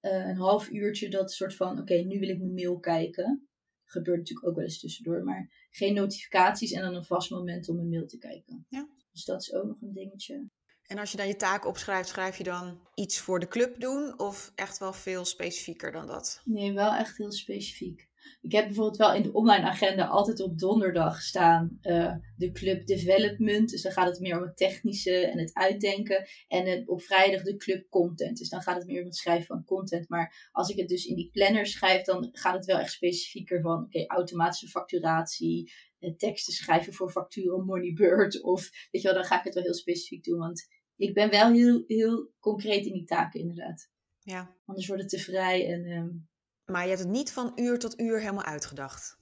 Eh, 0.00 0.28
een 0.28 0.36
half 0.36 0.70
uurtje 0.70 1.08
dat 1.08 1.32
soort 1.32 1.54
van, 1.54 1.80
oké, 1.80 1.94
nu 1.94 2.18
wil 2.18 2.28
ik 2.28 2.38
mijn 2.38 2.54
mail 2.54 2.78
kijken. 2.78 3.45
Gebeurt 3.86 4.18
natuurlijk 4.18 4.48
ook 4.48 4.54
wel 4.54 4.64
eens 4.64 4.80
tussendoor, 4.80 5.22
maar 5.24 5.68
geen 5.70 5.94
notificaties 5.94 6.72
en 6.72 6.82
dan 6.82 6.94
een 6.94 7.04
vast 7.04 7.30
moment 7.30 7.68
om 7.68 7.76
mijn 7.76 7.88
mail 7.88 8.06
te 8.06 8.18
kijken. 8.18 8.66
Ja. 8.68 8.88
Dus 9.12 9.24
dat 9.24 9.40
is 9.40 9.52
ook 9.52 9.64
nog 9.66 9.80
een 9.80 9.92
dingetje. 9.92 10.48
En 10.86 10.98
als 10.98 11.10
je 11.10 11.16
dan 11.16 11.26
je 11.26 11.36
taak 11.36 11.66
opschrijft, 11.66 12.08
schrijf 12.08 12.38
je 12.38 12.44
dan 12.44 12.88
iets 12.94 13.18
voor 13.18 13.40
de 13.40 13.48
club 13.48 13.80
doen 13.80 14.18
of 14.18 14.52
echt 14.54 14.78
wel 14.78 14.92
veel 14.92 15.24
specifieker 15.24 15.92
dan 15.92 16.06
dat? 16.06 16.40
Nee, 16.44 16.72
wel 16.72 16.94
echt 16.94 17.16
heel 17.16 17.32
specifiek. 17.32 18.08
Ik 18.46 18.52
heb 18.52 18.64
bijvoorbeeld 18.64 18.96
wel 18.96 19.14
in 19.14 19.22
de 19.22 19.32
online 19.32 19.64
agenda 19.64 20.06
altijd 20.06 20.40
op 20.40 20.58
donderdag 20.58 21.22
staan 21.22 21.78
uh, 21.82 22.14
de 22.36 22.52
club 22.52 22.86
development. 22.86 23.70
Dus 23.70 23.82
dan 23.82 23.92
gaat 23.92 24.08
het 24.08 24.20
meer 24.20 24.36
om 24.36 24.42
het 24.42 24.56
technische 24.56 25.26
en 25.26 25.38
het 25.38 25.54
uitdenken. 25.54 26.26
En 26.48 26.66
het, 26.66 26.88
op 26.88 27.02
vrijdag 27.02 27.42
de 27.42 27.56
club 27.56 27.88
content. 27.88 28.38
Dus 28.38 28.48
dan 28.48 28.60
gaat 28.60 28.76
het 28.76 28.86
meer 28.86 29.00
om 29.00 29.06
het 29.06 29.16
schrijven 29.16 29.46
van 29.46 29.64
content. 29.64 30.08
Maar 30.08 30.48
als 30.52 30.68
ik 30.68 30.76
het 30.76 30.88
dus 30.88 31.04
in 31.04 31.16
die 31.16 31.30
planner 31.30 31.66
schrijf, 31.66 32.02
dan 32.02 32.28
gaat 32.32 32.54
het 32.54 32.64
wel 32.64 32.78
echt 32.78 32.92
specifieker 32.92 33.60
van 33.60 33.84
oké, 33.84 34.06
automatische 34.06 34.68
facturatie. 34.68 35.72
Uh, 36.00 36.14
teksten 36.16 36.52
schrijven 36.52 36.92
voor 36.92 37.10
facturen 37.10 37.64
Moneybird. 37.64 38.42
Of 38.42 38.70
weet 38.90 39.02
je 39.02 39.08
wel, 39.08 39.16
dan 39.16 39.24
ga 39.26 39.38
ik 39.38 39.44
het 39.44 39.54
wel 39.54 39.62
heel 39.62 39.74
specifiek 39.74 40.24
doen. 40.24 40.38
Want 40.38 40.66
ik 40.96 41.14
ben 41.14 41.30
wel 41.30 41.52
heel, 41.52 41.84
heel 41.86 42.32
concreet 42.38 42.86
in 42.86 42.92
die 42.92 43.04
taken 43.04 43.40
inderdaad. 43.40 43.90
Ja. 44.20 44.56
Anders 44.64 44.86
wordt 44.86 45.02
het 45.02 45.10
te 45.10 45.18
vrij 45.18 45.72
en... 45.72 45.90
Um, 45.90 46.28
maar 46.66 46.82
je 46.82 46.88
hebt 46.88 47.00
het 47.00 47.10
niet 47.10 47.32
van 47.32 47.52
uur 47.54 47.78
tot 47.78 48.00
uur 48.00 48.20
helemaal 48.20 48.44
uitgedacht, 48.44 49.18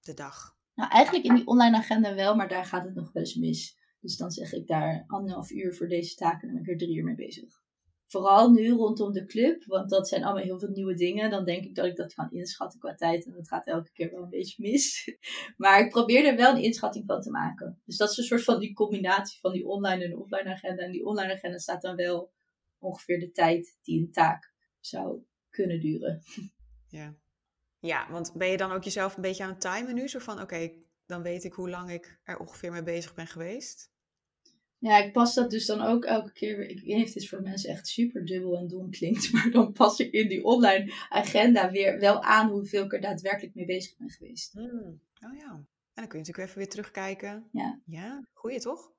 de 0.00 0.14
dag. 0.14 0.58
Nou, 0.74 0.90
eigenlijk 0.90 1.24
in 1.24 1.34
die 1.34 1.46
online 1.46 1.76
agenda 1.76 2.14
wel, 2.14 2.34
maar 2.34 2.48
daar 2.48 2.64
gaat 2.64 2.84
het 2.84 2.94
nog 2.94 3.12
wel 3.12 3.22
eens 3.22 3.34
mis. 3.34 3.78
Dus 4.00 4.16
dan 4.16 4.30
zeg 4.30 4.52
ik 4.52 4.66
daar 4.66 5.04
anderhalf 5.06 5.50
uur 5.50 5.74
voor 5.74 5.88
deze 5.88 6.14
taken 6.14 6.48
en 6.48 6.54
dan 6.54 6.62
ben 6.62 6.74
ik 6.74 6.80
er 6.80 6.86
drie 6.86 6.96
uur 6.96 7.04
mee 7.04 7.14
bezig. 7.14 7.60
Vooral 8.06 8.50
nu 8.50 8.70
rondom 8.70 9.12
de 9.12 9.24
club, 9.24 9.64
want 9.64 9.90
dat 9.90 10.08
zijn 10.08 10.24
allemaal 10.24 10.42
heel 10.42 10.58
veel 10.58 10.68
nieuwe 10.68 10.94
dingen. 10.94 11.30
Dan 11.30 11.44
denk 11.44 11.64
ik 11.64 11.74
dat 11.74 11.84
ik 11.84 11.96
dat 11.96 12.14
kan 12.14 12.30
inschatten 12.30 12.80
qua 12.80 12.94
tijd 12.94 13.26
en 13.26 13.32
dat 13.32 13.48
gaat 13.48 13.66
elke 13.66 13.92
keer 13.92 14.10
wel 14.10 14.22
een 14.22 14.28
beetje 14.28 14.62
mis. 14.62 15.16
Maar 15.56 15.80
ik 15.80 15.90
probeer 15.90 16.24
er 16.26 16.36
wel 16.36 16.54
een 16.54 16.62
inschatting 16.62 17.04
van 17.06 17.20
te 17.20 17.30
maken. 17.30 17.80
Dus 17.84 17.96
dat 17.96 18.10
is 18.10 18.16
een 18.16 18.24
soort 18.24 18.44
van 18.44 18.58
die 18.58 18.72
combinatie 18.72 19.40
van 19.40 19.52
die 19.52 19.66
online 19.66 20.04
en 20.04 20.18
offline 20.18 20.50
agenda. 20.50 20.82
En 20.82 20.92
die 20.92 21.04
online 21.04 21.32
agenda 21.32 21.58
staat 21.58 21.82
dan 21.82 21.96
wel 21.96 22.32
ongeveer 22.78 23.20
de 23.20 23.30
tijd 23.30 23.78
die 23.82 24.00
een 24.00 24.12
taak 24.12 24.54
zou 24.80 25.22
kunnen 25.50 25.80
duren. 25.80 26.22
Ja. 26.90 27.14
ja, 27.78 28.10
want 28.10 28.32
ben 28.34 28.48
je 28.48 28.56
dan 28.56 28.72
ook 28.72 28.84
jezelf 28.84 29.16
een 29.16 29.22
beetje 29.22 29.44
aan 29.44 29.50
het 29.50 29.60
timen 29.60 29.94
nu? 29.94 30.08
Zo 30.08 30.18
van, 30.18 30.40
oké, 30.40 30.72
dan 31.06 31.22
weet 31.22 31.44
ik 31.44 31.52
hoe 31.52 31.70
lang 31.70 31.90
ik 31.90 32.18
er 32.22 32.38
ongeveer 32.38 32.72
mee 32.72 32.82
bezig 32.82 33.14
ben 33.14 33.26
geweest. 33.26 33.90
Ja, 34.78 34.98
ik 34.98 35.12
pas 35.12 35.34
dat 35.34 35.50
dus 35.50 35.66
dan 35.66 35.80
ook 35.80 36.04
elke 36.04 36.32
keer 36.32 36.56
weer. 36.56 36.68
Ik 36.68 36.80
weet 36.80 36.96
niet 36.96 37.06
of 37.06 37.12
dit 37.12 37.28
voor 37.28 37.42
mensen 37.42 37.70
echt 37.70 37.88
super 37.88 38.26
dubbel 38.26 38.56
en 38.56 38.68
dom 38.68 38.90
klinkt. 38.90 39.30
Maar 39.32 39.50
dan 39.50 39.72
pas 39.72 39.98
ik 39.98 40.12
in 40.12 40.28
die 40.28 40.44
online 40.44 40.92
agenda 41.08 41.70
weer 41.70 41.98
wel 41.98 42.22
aan 42.22 42.50
hoeveel 42.50 42.84
ik 42.84 42.92
er 42.92 43.00
daadwerkelijk 43.00 43.54
mee 43.54 43.64
bezig 43.66 43.96
ben 43.96 44.10
geweest. 44.10 44.52
Hmm. 44.52 45.00
Oh 45.24 45.36
ja. 45.38 45.50
En 45.50 45.66
dan 45.94 46.08
kun 46.08 46.18
je 46.18 46.24
natuurlijk 46.24 46.46
even 46.46 46.58
weer 46.58 46.68
terugkijken. 46.68 47.48
Ja. 47.52 47.80
Ja, 47.84 48.26
goeie 48.32 48.60
toch? 48.60 48.92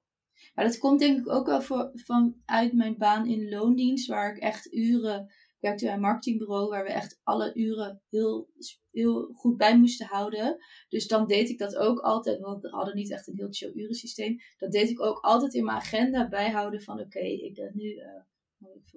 Maar 0.56 0.66
dat 0.66 0.78
komt 0.78 1.00
denk 1.00 1.20
ik 1.20 1.30
ook 1.30 1.46
wel 1.46 1.62
voor, 1.62 1.92
vanuit 1.94 2.74
mijn 2.74 2.98
baan 2.98 3.28
in 3.28 3.50
loondienst. 3.50 4.08
Waar 4.08 4.36
ik 4.36 4.42
echt 4.42 4.74
uren 4.74 5.32
werkte 5.62 5.86
bij 5.86 5.94
een 5.94 6.00
marketingbureau 6.00 6.70
waar 6.70 6.84
we 6.84 6.90
echt 6.90 7.20
alle 7.24 7.54
uren 7.54 8.02
heel, 8.10 8.50
heel 8.92 9.32
goed 9.34 9.58
bij 9.58 9.78
moesten 9.78 10.06
houden. 10.06 10.58
Dus 10.90 11.08
dan 11.08 11.28
deed 11.28 11.50
ik 11.50 11.58
dat 11.58 11.76
ook 11.76 12.00
altijd, 12.00 12.40
want 12.40 12.62
we 12.62 12.70
hadden 12.70 12.96
niet 12.96 13.12
echt 13.12 13.28
een 13.28 13.36
heel 13.36 13.52
chill 13.52 13.72
urensysteem. 13.76 14.38
Dat 14.58 14.72
deed 14.72 14.90
ik 14.90 15.02
ook 15.02 15.20
altijd 15.20 15.54
in 15.54 15.66
mijn 15.66 15.78
agenda 15.78 16.30
bijhouden 16.30 16.82
van 16.82 17.00
oké, 17.00 17.20
ik 17.20 17.56
heb 17.56 17.74
nu 17.74 17.84
uh, 17.84 18.06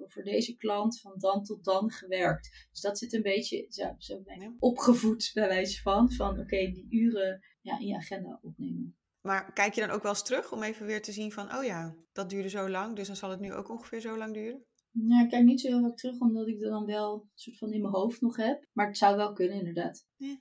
voor 0.07 0.23
deze 0.23 0.55
klant 0.55 0.99
van 0.99 1.13
dan 1.17 1.43
tot 1.43 1.63
dan 1.63 1.91
gewerkt. 1.91 2.67
Dus 2.71 2.81
dat 2.81 2.97
zit 2.97 3.13
een 3.13 3.21
beetje, 3.21 3.65
zo, 3.69 3.95
zo 3.97 4.21
ben 4.21 4.41
ik 4.41 4.51
opgevoed 4.59 5.31
bij 5.33 5.47
wijze 5.47 5.81
van, 5.81 6.11
van 6.11 6.39
oké, 6.39 6.57
die 6.57 6.87
uren 6.89 7.41
ja, 7.61 7.79
in 7.79 7.87
je 7.87 7.95
agenda 7.95 8.39
opnemen. 8.41 8.97
Maar 9.21 9.53
kijk 9.53 9.73
je 9.73 9.81
dan 9.81 9.89
ook 9.89 10.01
wel 10.01 10.11
eens 10.11 10.23
terug 10.23 10.51
om 10.51 10.63
even 10.63 10.85
weer 10.85 11.01
te 11.01 11.11
zien 11.11 11.31
van, 11.31 11.55
oh 11.55 11.63
ja, 11.63 11.95
dat 12.11 12.29
duurde 12.29 12.49
zo 12.49 12.69
lang, 12.69 12.95
dus 12.95 13.07
dan 13.07 13.15
zal 13.15 13.29
het 13.29 13.39
nu 13.39 13.53
ook 13.53 13.69
ongeveer 13.69 13.99
zo 13.99 14.17
lang 14.17 14.33
duren? 14.33 14.65
Ja, 15.03 15.21
ik 15.21 15.29
kijk 15.29 15.43
niet 15.43 15.61
zo 15.61 15.67
heel 15.67 15.81
vaak 15.81 15.97
terug, 15.97 16.19
omdat 16.19 16.47
ik 16.47 16.59
dat 16.59 16.69
dan 16.69 16.85
wel 16.85 17.13
een 17.13 17.29
soort 17.33 17.57
van 17.57 17.73
in 17.73 17.81
mijn 17.81 17.93
hoofd 17.93 18.21
nog 18.21 18.35
heb. 18.35 18.65
Maar 18.73 18.87
het 18.87 18.97
zou 18.97 19.15
wel 19.15 19.33
kunnen, 19.33 19.57
inderdaad. 19.57 20.05
Ja. 20.15 20.39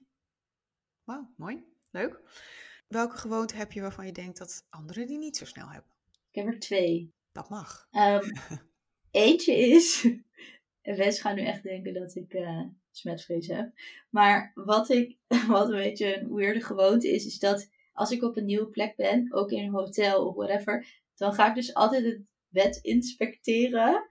Wauw, 1.05 1.33
mooi. 1.37 1.65
Leuk. 1.91 2.21
Welke 2.89 3.17
gewoonte 3.17 3.57
heb 3.57 3.73
je 3.73 3.81
waarvan 3.81 4.07
je 4.07 4.13
denkt 4.13 4.39
dat 4.39 4.67
anderen 4.71 5.07
die 5.07 5.19
niet 5.19 5.37
zo 5.37 5.45
snel 5.45 5.69
hebben? 5.69 5.91
Ik 6.31 6.43
heb 6.43 6.47
er 6.47 6.59
twee. 6.59 7.15
Dat 7.33 7.49
mag. 7.49 7.89
Um, 7.91 8.33
eentje 9.11 9.53
is... 9.53 10.09
En 10.83 10.99
mensen 10.99 11.23
gaan 11.23 11.35
nu 11.35 11.43
echt 11.43 11.63
denken 11.63 11.95
dat 11.95 12.15
ik 12.15 12.35
uh, 12.35 12.63
smetvrees 12.91 13.47
heb. 13.47 13.73
Maar 14.11 14.53
wat, 14.55 14.89
ik, 14.89 15.19
wat 15.49 15.69
een 15.69 15.77
beetje 15.77 16.21
een 16.21 16.35
weirde 16.35 16.61
gewoonte 16.61 17.09
is, 17.09 17.27
is 17.27 17.39
dat 17.39 17.71
als 17.93 18.11
ik 18.11 18.23
op 18.23 18.37
een 18.37 18.45
nieuwe 18.45 18.69
plek 18.69 18.97
ben, 18.97 19.33
ook 19.33 19.51
in 19.51 19.65
een 19.65 19.73
hotel 19.73 20.27
of 20.27 20.35
whatever, 20.35 20.87
dan 21.15 21.35
ga 21.35 21.49
ik 21.49 21.55
dus 21.55 21.75
altijd 21.75 22.05
het 22.05 22.23
bed 22.49 22.77
inspecteren 22.77 24.09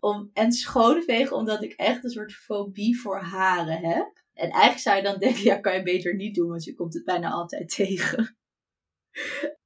om, 0.00 0.30
en 0.32 0.52
schoonvegen, 0.52 1.36
omdat 1.36 1.62
ik 1.62 1.72
echt 1.72 2.04
een 2.04 2.10
soort 2.10 2.32
fobie 2.32 3.00
voor 3.00 3.18
haren 3.18 3.84
heb. 3.84 4.22
En 4.34 4.50
eigenlijk 4.50 4.78
zou 4.78 4.96
je 4.96 5.02
dan 5.02 5.18
denken, 5.18 5.42
ja, 5.42 5.56
kan 5.56 5.74
je 5.74 5.82
beter 5.82 6.14
niet 6.14 6.34
doen, 6.34 6.48
want 6.48 6.64
je 6.64 6.74
komt 6.74 6.94
het 6.94 7.04
bijna 7.04 7.30
altijd 7.30 7.68
tegen. 7.76 8.36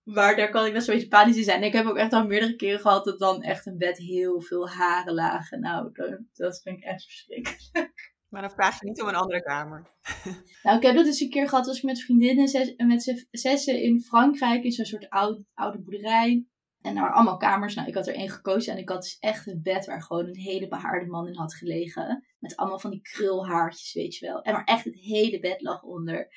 Maar 0.02 0.36
daar 0.36 0.50
kan 0.50 0.66
ik 0.66 0.72
best 0.72 0.88
een 0.88 0.94
beetje 0.94 1.08
panisch 1.08 1.36
in 1.36 1.44
zijn. 1.44 1.60
En 1.60 1.66
ik 1.66 1.72
heb 1.72 1.86
ook 1.86 1.96
echt 1.96 2.12
al 2.12 2.26
meerdere 2.26 2.56
keren 2.56 2.80
gehad 2.80 3.04
dat 3.04 3.18
dan 3.18 3.42
echt 3.42 3.66
een 3.66 3.78
bed 3.78 3.98
heel 3.98 4.40
veel 4.40 4.68
haren 4.68 5.14
lagen. 5.14 5.60
Nou, 5.60 5.90
dat, 5.92 6.20
dat 6.32 6.60
vind 6.62 6.78
ik 6.78 6.84
echt 6.84 7.04
verschrikkelijk. 7.04 8.16
Maar 8.28 8.42
dan 8.42 8.50
vraag 8.50 8.80
je 8.80 8.86
niet 8.86 9.02
om 9.02 9.08
een 9.08 9.14
andere 9.14 9.42
kamer. 9.42 9.86
Nou, 10.62 10.76
ik 10.76 10.82
heb 10.82 10.94
dat 10.94 11.04
dus 11.04 11.20
een 11.20 11.30
keer 11.30 11.48
gehad 11.48 11.66
als 11.66 11.76
ik 11.76 11.82
met 11.82 12.00
vriendinnen 12.00 12.48
zes, 12.48 12.74
met 12.76 13.26
zessen 13.30 13.82
in 13.82 14.00
Frankrijk 14.00 14.64
in 14.64 14.72
zo'n 14.72 14.84
soort 14.84 15.08
oud, 15.08 15.40
oude 15.54 15.78
boerderij. 15.78 16.46
En 16.82 16.94
er 16.94 17.00
waren 17.00 17.16
allemaal 17.16 17.36
kamers. 17.36 17.74
Nou, 17.74 17.88
ik 17.88 17.94
had 17.94 18.06
er 18.06 18.14
één 18.14 18.30
gekozen 18.30 18.72
en 18.72 18.78
ik 18.78 18.88
had 18.88 19.02
dus 19.02 19.18
echt 19.18 19.46
een 19.46 19.62
bed 19.62 19.86
waar 19.86 20.02
gewoon 20.02 20.26
een 20.26 20.36
hele 20.36 20.68
behaarde 20.68 21.06
man 21.06 21.26
in 21.26 21.36
had 21.36 21.54
gelegen. 21.54 22.24
Met 22.38 22.56
allemaal 22.56 22.78
van 22.78 22.90
die 22.90 23.02
krulhaartjes, 23.02 23.92
weet 23.92 24.16
je 24.16 24.26
wel. 24.26 24.42
En 24.42 24.52
maar 24.52 24.64
echt 24.64 24.84
het 24.84 24.94
hele 24.94 25.40
bed 25.40 25.62
lag 25.62 25.82
onder. 25.82 26.28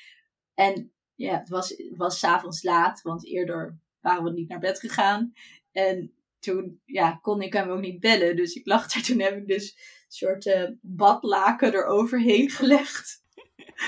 En 0.54 0.92
ja, 1.16 1.38
het 1.38 1.50
was, 1.50 1.84
was 1.96 2.20
s'avonds 2.20 2.64
laat, 2.64 3.02
want 3.02 3.26
eerder 3.26 3.80
waren 4.00 4.24
we 4.24 4.32
niet 4.32 4.50
naar 4.50 4.60
bed 4.60 4.80
gegaan. 4.80 5.34
En 5.72 6.14
toen 6.40 6.82
ja, 6.86 7.20
kon 7.22 7.42
ik 7.42 7.54
hem 7.54 7.70
ook 7.70 7.82
niet 7.82 8.00
bellen. 8.00 8.36
Dus 8.36 8.54
ik 8.54 8.68
lag 8.68 8.92
daar. 8.92 9.04
Toen 9.04 9.20
heb 9.20 9.38
ik 9.38 9.48
dus 9.48 9.72
een 9.72 10.06
soort 10.08 10.46
uh, 10.46 10.70
badlaken 10.82 11.74
eroverheen 11.74 12.50
gelegd. 12.50 13.24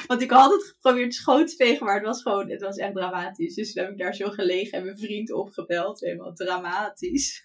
Want 0.08 0.22
ik 0.22 0.32
had 0.32 0.52
het 0.52 0.64
geprobeerd 0.64 1.14
schoon 1.14 1.46
te 1.46 1.56
vegen, 1.56 1.86
maar 1.86 1.96
het 1.96 2.06
was 2.06 2.22
gewoon, 2.22 2.50
het 2.50 2.62
was 2.62 2.78
echt 2.78 2.96
dramatisch. 2.96 3.56
Dus 3.56 3.74
toen 3.74 3.84
heb 3.84 3.92
ik 3.92 3.98
daar 3.98 4.16
zo 4.16 4.30
gelegen 4.30 4.78
en 4.78 4.86
mijn 4.86 4.98
vriend 4.98 5.32
opgebeld. 5.32 6.00
Helemaal 6.00 6.34
dramatisch. 6.34 7.44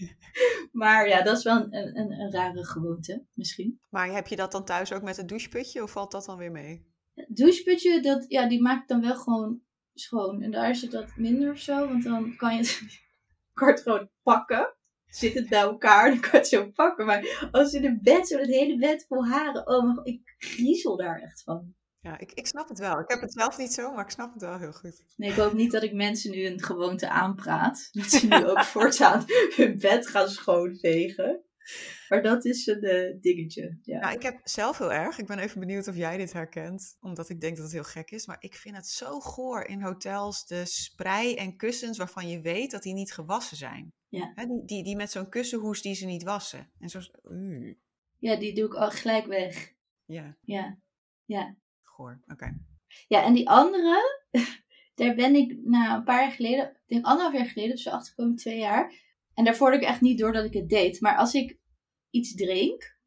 maar 0.72 1.08
ja, 1.08 1.22
dat 1.22 1.36
is 1.36 1.44
wel 1.44 1.56
een, 1.56 1.98
een, 1.98 2.12
een, 2.12 2.32
rare 2.32 2.64
gewoonte, 2.64 3.24
misschien. 3.34 3.80
Maar 3.88 4.12
heb 4.12 4.26
je 4.26 4.36
dat 4.36 4.52
dan 4.52 4.64
thuis 4.64 4.92
ook 4.92 5.02
met 5.02 5.16
het 5.16 5.28
doucheputje 5.28 5.82
of 5.82 5.90
valt 5.90 6.12
dat 6.12 6.24
dan 6.24 6.38
weer 6.38 6.52
mee? 6.52 6.88
Het 7.14 7.36
doucheputje, 7.36 8.00
dat, 8.00 8.24
ja, 8.28 8.48
die 8.48 8.62
maakt 8.62 8.88
dan 8.88 9.00
wel 9.00 9.16
gewoon 9.16 9.60
schoon. 9.94 10.42
En 10.42 10.50
daar 10.50 10.74
zit 10.74 10.90
dat 10.90 11.16
minder 11.16 11.50
of 11.52 11.58
zo, 11.58 11.88
want 11.88 12.04
dan 12.04 12.36
kan 12.36 12.52
je 12.52 12.58
het, 12.58 12.80
kan 13.54 13.68
het 13.68 13.82
gewoon 13.82 14.10
pakken 14.22 14.74
zit 15.10 15.34
het 15.34 15.48
bij 15.48 15.60
elkaar, 15.60 16.10
dan 16.10 16.20
kan 16.20 16.30
je 16.30 16.36
het 16.36 16.48
zo 16.48 16.70
pakken. 16.70 17.06
Maar 17.06 17.48
als 17.50 17.72
in 17.72 17.84
een 17.84 18.00
bed, 18.02 18.28
zo 18.28 18.38
het 18.38 18.50
hele 18.50 18.78
bed 18.78 19.04
vol 19.08 19.26
haren, 19.26 19.66
oh 19.68 19.82
mijn 19.82 19.96
god, 19.96 20.06
ik 20.06 20.34
griezel 20.38 20.96
daar 20.96 21.20
echt 21.20 21.42
van. 21.42 21.74
Ja, 22.02 22.18
ik, 22.18 22.32
ik 22.32 22.46
snap 22.46 22.68
het 22.68 22.78
wel. 22.78 23.00
Ik 23.00 23.08
heb 23.10 23.20
het 23.20 23.32
zelf 23.32 23.58
niet 23.58 23.72
zo, 23.72 23.92
maar 23.92 24.04
ik 24.04 24.10
snap 24.10 24.32
het 24.32 24.42
wel 24.42 24.58
heel 24.58 24.72
goed. 24.72 25.04
Nee, 25.16 25.30
ik 25.30 25.36
hoop 25.36 25.52
niet 25.52 25.72
dat 25.72 25.82
ik 25.82 25.92
mensen 25.92 26.30
nu 26.30 26.46
een 26.46 26.62
gewoonte 26.62 27.08
aanpraat. 27.08 27.88
Dat 27.92 28.10
ze 28.10 28.26
nu 28.26 28.46
ook 28.46 28.64
voortaan 28.64 29.24
hun 29.56 29.78
bed 29.78 30.06
gaan 30.06 30.28
schoonvegen. 30.28 31.44
Maar 32.08 32.22
dat 32.22 32.44
is 32.44 32.66
een 32.66 32.84
uh, 32.84 33.20
dingetje. 33.20 33.78
Ja. 33.82 33.98
Nou, 33.98 34.14
ik 34.14 34.22
heb 34.22 34.40
zelf 34.42 34.78
heel 34.78 34.92
erg. 34.92 35.18
Ik 35.18 35.26
ben 35.26 35.38
even 35.38 35.60
benieuwd 35.60 35.88
of 35.88 35.96
jij 35.96 36.16
dit 36.16 36.32
herkent. 36.32 36.96
Omdat 37.00 37.28
ik 37.28 37.40
denk 37.40 37.54
dat 37.54 37.64
het 37.64 37.74
heel 37.74 37.84
gek 37.84 38.10
is. 38.10 38.26
Maar 38.26 38.36
ik 38.40 38.54
vind 38.54 38.76
het 38.76 38.86
zo 38.86 39.20
goor 39.20 39.64
in 39.64 39.82
hotels. 39.82 40.46
De 40.46 40.64
sprei 40.64 41.34
en 41.34 41.56
kussens 41.56 41.98
waarvan 41.98 42.28
je 42.28 42.40
weet 42.40 42.70
dat 42.70 42.82
die 42.82 42.94
niet 42.94 43.12
gewassen 43.12 43.56
zijn. 43.56 43.92
Ja. 44.08 44.34
Die, 44.34 44.64
die, 44.64 44.84
die 44.84 44.96
met 44.96 45.10
zo'n 45.10 45.28
kussenhoes 45.28 45.82
die 45.82 45.94
ze 45.94 46.06
niet 46.06 46.22
wassen. 46.22 46.70
En 46.78 46.88
zo. 46.88 47.00
Uh. 47.30 47.74
Ja, 48.18 48.36
die 48.36 48.54
doe 48.54 48.66
ik 48.66 48.74
al 48.74 48.90
gelijk 48.90 49.26
weg. 49.26 49.72
Ja. 50.04 50.36
Ja. 50.40 50.78
Ja. 51.24 51.56
Oké. 52.08 52.58
Ja, 53.08 53.24
en 53.24 53.34
die 53.34 53.48
andere, 53.48 54.20
daar 54.94 55.14
ben 55.14 55.34
ik 55.34 55.58
nou, 55.64 55.96
een 55.98 56.04
paar 56.04 56.22
jaar 56.22 56.32
geleden, 56.32 56.76
denk 56.86 57.04
anderhalf 57.04 57.34
jaar 57.34 57.46
geleden, 57.46 57.70
dus 57.70 57.82
zo 57.82 57.90
achterkomen 57.90 58.36
twee 58.36 58.58
jaar. 58.58 58.92
En 59.34 59.44
daarvoor 59.44 59.72
had 59.72 59.80
ik 59.80 59.88
echt 59.88 60.00
niet 60.00 60.18
door 60.18 60.32
dat 60.32 60.44
ik 60.44 60.52
het 60.52 60.68
deed. 60.68 61.00
Maar 61.00 61.16
als 61.16 61.34
ik 61.34 61.58
iets 62.10 62.34
drink, 62.34 62.98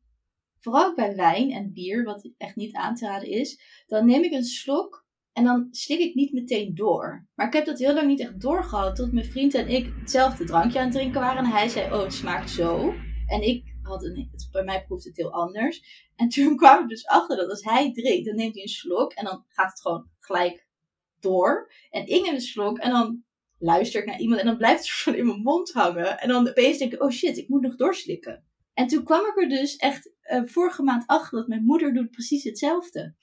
vooral 0.60 0.86
ook 0.86 0.96
bij 0.96 1.16
wijn 1.16 1.52
en 1.52 1.74
bier, 1.74 2.04
wat 2.04 2.30
echt 2.38 2.56
niet 2.56 2.76
aan 2.76 2.96
te 2.96 3.06
raden 3.06 3.30
is, 3.30 3.84
dan 3.88 4.06
neem 4.06 4.24
ik 4.24 4.32
een 4.32 4.44
slok 4.44 5.06
en 5.34 5.44
dan 5.44 5.68
slik 5.72 6.00
ik 6.00 6.16
niet 6.16 6.34
meteen 6.34 6.76
door. 6.76 7.28
Maar 7.36 7.48
ik 7.48 7.54
heb 7.54 7.66
dat 7.66 7.80
heel 7.80 7.94
lang 7.94 8.08
niet 8.08 8.20
echt 8.20 8.42
doorgehad, 8.42 8.96
tot 8.96 9.12
mijn 9.12 9.26
vriend 9.26 9.54
en 9.54 9.68
ik 9.68 9.94
hetzelfde 10.00 10.44
drankje 10.44 10.80
aan 10.80 10.86
het 10.86 10.94
drinken 10.94 11.22
waren. 11.22 11.44
En 11.44 11.52
hij 11.52 11.68
zei, 11.68 11.94
oh, 11.94 12.04
het 12.04 12.14
smaakt 12.14 12.50
zo. 12.50 12.94
En 13.28 13.42
ik 13.42 13.73
had 13.84 14.04
een, 14.04 14.32
bij 14.52 14.64
mij 14.64 14.84
proeft 14.86 15.04
het 15.04 15.18
heel 15.18 15.32
anders. 15.32 16.10
En 16.16 16.30
toen 16.30 16.58
kwam 16.62 16.84
ik 16.84 16.90
dus 16.90 17.08
achter 17.08 17.38
dat 17.38 17.50
als 17.50 17.64
hij 17.64 17.94
drinkt, 17.94 18.26
dan 18.26 18.36
neemt 18.36 18.54
hij 18.54 18.64
een 18.64 18.70
slok 18.70 19.14
en 19.14 19.26
dan 19.26 19.46
gaat 19.48 19.70
het 19.70 19.82
gewoon 19.82 20.10
gelijk 20.20 20.68
door. 21.20 21.72
En 21.90 22.08
ik 22.08 22.22
neem 22.22 22.34
een 22.34 22.42
slok 22.42 22.78
en 22.78 22.92
dan 22.92 23.24
luister 23.58 24.02
ik 24.02 24.08
naar 24.08 24.20
iemand 24.20 24.40
en 24.40 24.46
dan 24.46 24.58
blijft 24.58 24.82
het 24.82 24.92
van 25.04 25.16
in 25.16 25.26
mijn 25.26 25.42
mond 25.42 25.72
hangen. 25.72 26.20
En 26.20 26.28
dan 26.28 26.50
opeens 26.50 26.78
denk 26.78 26.94
ik, 26.94 27.04
oh 27.04 27.12
shit, 27.12 27.38
ik 27.38 27.48
moet 27.48 27.62
nog 27.62 27.76
doorslikken. 27.76 28.44
En 28.74 28.88
toen 28.88 29.04
kwam 29.04 29.26
ik 29.26 29.38
er 29.42 29.50
dus 29.50 29.76
echt 29.76 30.12
uh, 30.32 30.42
vorige 30.46 30.84
maand 30.84 31.04
achter 31.08 31.38
dat 31.38 31.48
mijn 31.48 31.64
moeder 31.64 31.94
doet 31.94 32.12
precies 32.12 32.44
hetzelfde. 32.44 33.16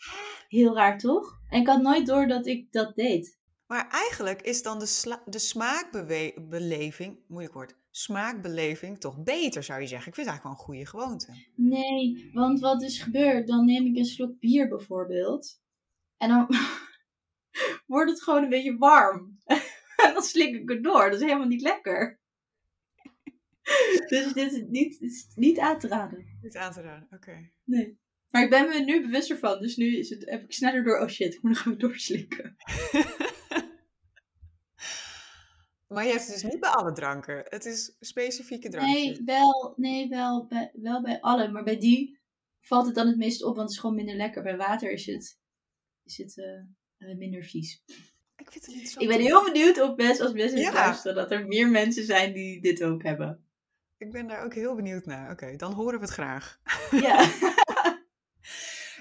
Heel 0.49 0.75
raar 0.75 0.99
toch? 0.99 1.41
En 1.49 1.61
ik 1.61 1.67
had 1.67 1.83
nooit 1.83 2.07
door 2.07 2.27
dat 2.27 2.47
ik 2.47 2.73
dat 2.73 2.95
deed. 2.95 3.40
Maar 3.71 3.89
eigenlijk 3.91 4.43
is 4.43 4.63
dan 4.63 4.79
de, 4.79 5.19
de 5.25 5.39
smaakbeleving, 5.39 7.19
moeilijk 7.29 7.55
woord, 7.55 7.77
smaakbeleving 7.91 9.01
toch 9.01 9.23
beter 9.23 9.63
zou 9.63 9.81
je 9.81 9.87
zeggen. 9.87 10.09
Ik 10.09 10.15
vind 10.15 10.27
het 10.27 10.37
eigenlijk 10.37 10.43
wel 10.43 10.53
een 10.53 10.65
goede 10.65 10.87
gewoonte. 10.87 11.47
Nee, 11.55 12.31
want 12.33 12.61
wat 12.61 12.81
dus 12.81 13.03
gebeurt, 13.03 13.47
dan 13.47 13.65
neem 13.65 13.87
ik 13.87 13.97
een 13.97 14.05
slok 14.05 14.39
bier 14.39 14.69
bijvoorbeeld. 14.69 15.61
En 16.17 16.29
dan 16.29 16.49
wordt 17.87 18.11
het 18.11 18.23
gewoon 18.23 18.43
een 18.43 18.49
beetje 18.49 18.77
warm. 18.77 19.39
en 20.05 20.13
dan 20.13 20.23
slik 20.23 20.55
ik 20.55 20.69
het 20.69 20.83
door. 20.85 21.11
Dat 21.11 21.21
is 21.21 21.27
helemaal 21.27 21.47
niet 21.47 21.63
lekker. 21.63 22.21
dus 24.09 24.33
dit 24.33 24.53
is 24.53 24.65
niet, 24.69 25.01
is 25.01 25.33
niet 25.35 25.59
aan 25.59 25.79
te 25.79 25.89
raden. 25.89 26.39
Niet 26.43 26.57
aan 26.57 26.73
te 26.73 26.81
raden, 26.81 27.09
oké. 27.11 27.51
Nee. 27.65 27.99
Maar 28.31 28.43
ik 28.43 28.51
ben 28.51 28.69
me 28.69 28.85
nu 28.85 29.03
bewuster 29.03 29.39
van. 29.39 29.61
Dus 29.61 29.77
nu 29.77 29.97
is 29.97 30.11
het, 30.11 30.31
heb 30.31 30.43
ik 30.43 30.53
sneller 30.53 30.85
door. 30.85 31.01
Oh 31.01 31.09
shit, 31.09 31.35
ik 31.35 31.43
moet 31.43 31.53
nog 31.53 31.61
even 31.61 31.79
doorslikken. 31.79 32.57
maar 35.95 36.05
je 36.05 36.11
hebt 36.11 36.27
het 36.27 36.33
dus 36.33 36.51
niet 36.51 36.61
bij 36.61 36.71
alle 36.71 36.93
dranken. 36.93 37.45
Het 37.49 37.65
is 37.65 37.97
specifieke 38.01 38.69
dranken. 38.69 38.93
Nee, 38.93 39.23
wel, 39.25 39.75
nee 39.77 40.09
wel, 40.09 40.47
bij, 40.47 40.71
wel 40.75 41.03
bij 41.03 41.21
alle. 41.21 41.49
Maar 41.49 41.65
bij 41.65 41.79
die 41.79 42.19
valt 42.61 42.87
het 42.87 42.95
dan 42.95 43.07
het 43.07 43.17
meest 43.17 43.43
op. 43.43 43.57
Want 43.57 43.61
het 43.61 43.71
is 43.71 43.79
gewoon 43.79 43.97
minder 43.97 44.15
lekker. 44.15 44.43
Bij 44.43 44.57
water 44.57 44.91
is 44.91 45.07
het, 45.07 45.39
is 46.05 46.19
het 46.19 46.37
uh, 46.99 47.17
minder 47.17 47.45
vies. 47.45 47.83
Ik, 48.37 48.51
vind 48.51 48.67
het 48.67 48.75
niet 48.75 48.91
zo 48.91 49.01
ik 49.01 49.09
ben 49.09 49.21
heel 49.21 49.45
benieuwd 49.45 49.81
of 49.81 49.95
best 49.95 50.21
als 50.21 50.33
mensen 50.33 50.59
ja. 50.59 50.73
luisteren 50.73 51.17
dat 51.17 51.31
er 51.31 51.47
meer 51.47 51.69
mensen 51.69 52.05
zijn 52.05 52.33
die 52.33 52.61
dit 52.61 52.83
ook 52.83 53.03
hebben. 53.03 53.45
Ik 53.97 54.11
ben 54.11 54.27
daar 54.27 54.45
ook 54.45 54.55
heel 54.55 54.75
benieuwd 54.75 55.07
naar. 55.07 55.31
Oké, 55.31 55.57
dan 55.57 55.73
horen 55.73 55.99
we 55.99 56.05
het 56.05 56.15
graag. 56.15 56.61
Ja. 56.91 57.29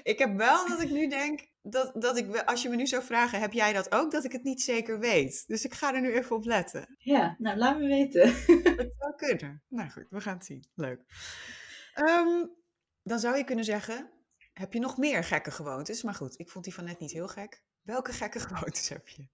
ik 0.02 0.18
heb 0.18 0.36
wel 0.36 0.68
dat 0.68 0.80
ik 0.80 0.90
nu 0.90 1.08
denk, 1.08 1.48
dat, 1.62 1.92
dat 1.94 2.16
ik, 2.16 2.36
als 2.36 2.62
je 2.62 2.68
me 2.68 2.76
nu 2.76 2.86
zou 2.86 3.02
vragen, 3.02 3.40
heb 3.40 3.52
jij 3.52 3.72
dat 3.72 3.92
ook? 3.92 4.10
Dat 4.10 4.24
ik 4.24 4.32
het 4.32 4.42
niet 4.42 4.62
zeker 4.62 4.98
weet. 4.98 5.44
Dus 5.46 5.64
ik 5.64 5.74
ga 5.74 5.94
er 5.94 6.00
nu 6.00 6.12
even 6.12 6.36
op 6.36 6.44
letten. 6.44 6.96
Ja, 6.98 7.36
nou 7.38 7.58
laat 7.58 7.78
me 7.78 7.86
weten. 7.86 8.28
Het 8.80 8.94
zou 8.98 9.14
kunnen. 9.16 9.62
Nou 9.68 9.90
goed, 9.90 10.06
we 10.08 10.20
gaan 10.20 10.36
het 10.36 10.44
zien. 10.44 10.64
Leuk. 10.74 11.00
Um, 11.94 12.56
dan 13.02 13.18
zou 13.18 13.36
je 13.36 13.44
kunnen 13.44 13.64
zeggen, 13.64 14.10
heb 14.52 14.72
je 14.72 14.80
nog 14.80 14.96
meer 14.96 15.24
gekke 15.24 15.50
gewoontes? 15.50 16.02
Maar 16.02 16.14
goed, 16.14 16.38
ik 16.38 16.50
vond 16.50 16.64
die 16.64 16.74
van 16.74 16.84
net 16.84 16.98
niet 16.98 17.12
heel 17.12 17.28
gek. 17.28 17.62
Welke 17.82 18.12
gekke 18.12 18.40
gewoontes 18.48 18.88
heb 18.88 19.08
je? 19.08 19.28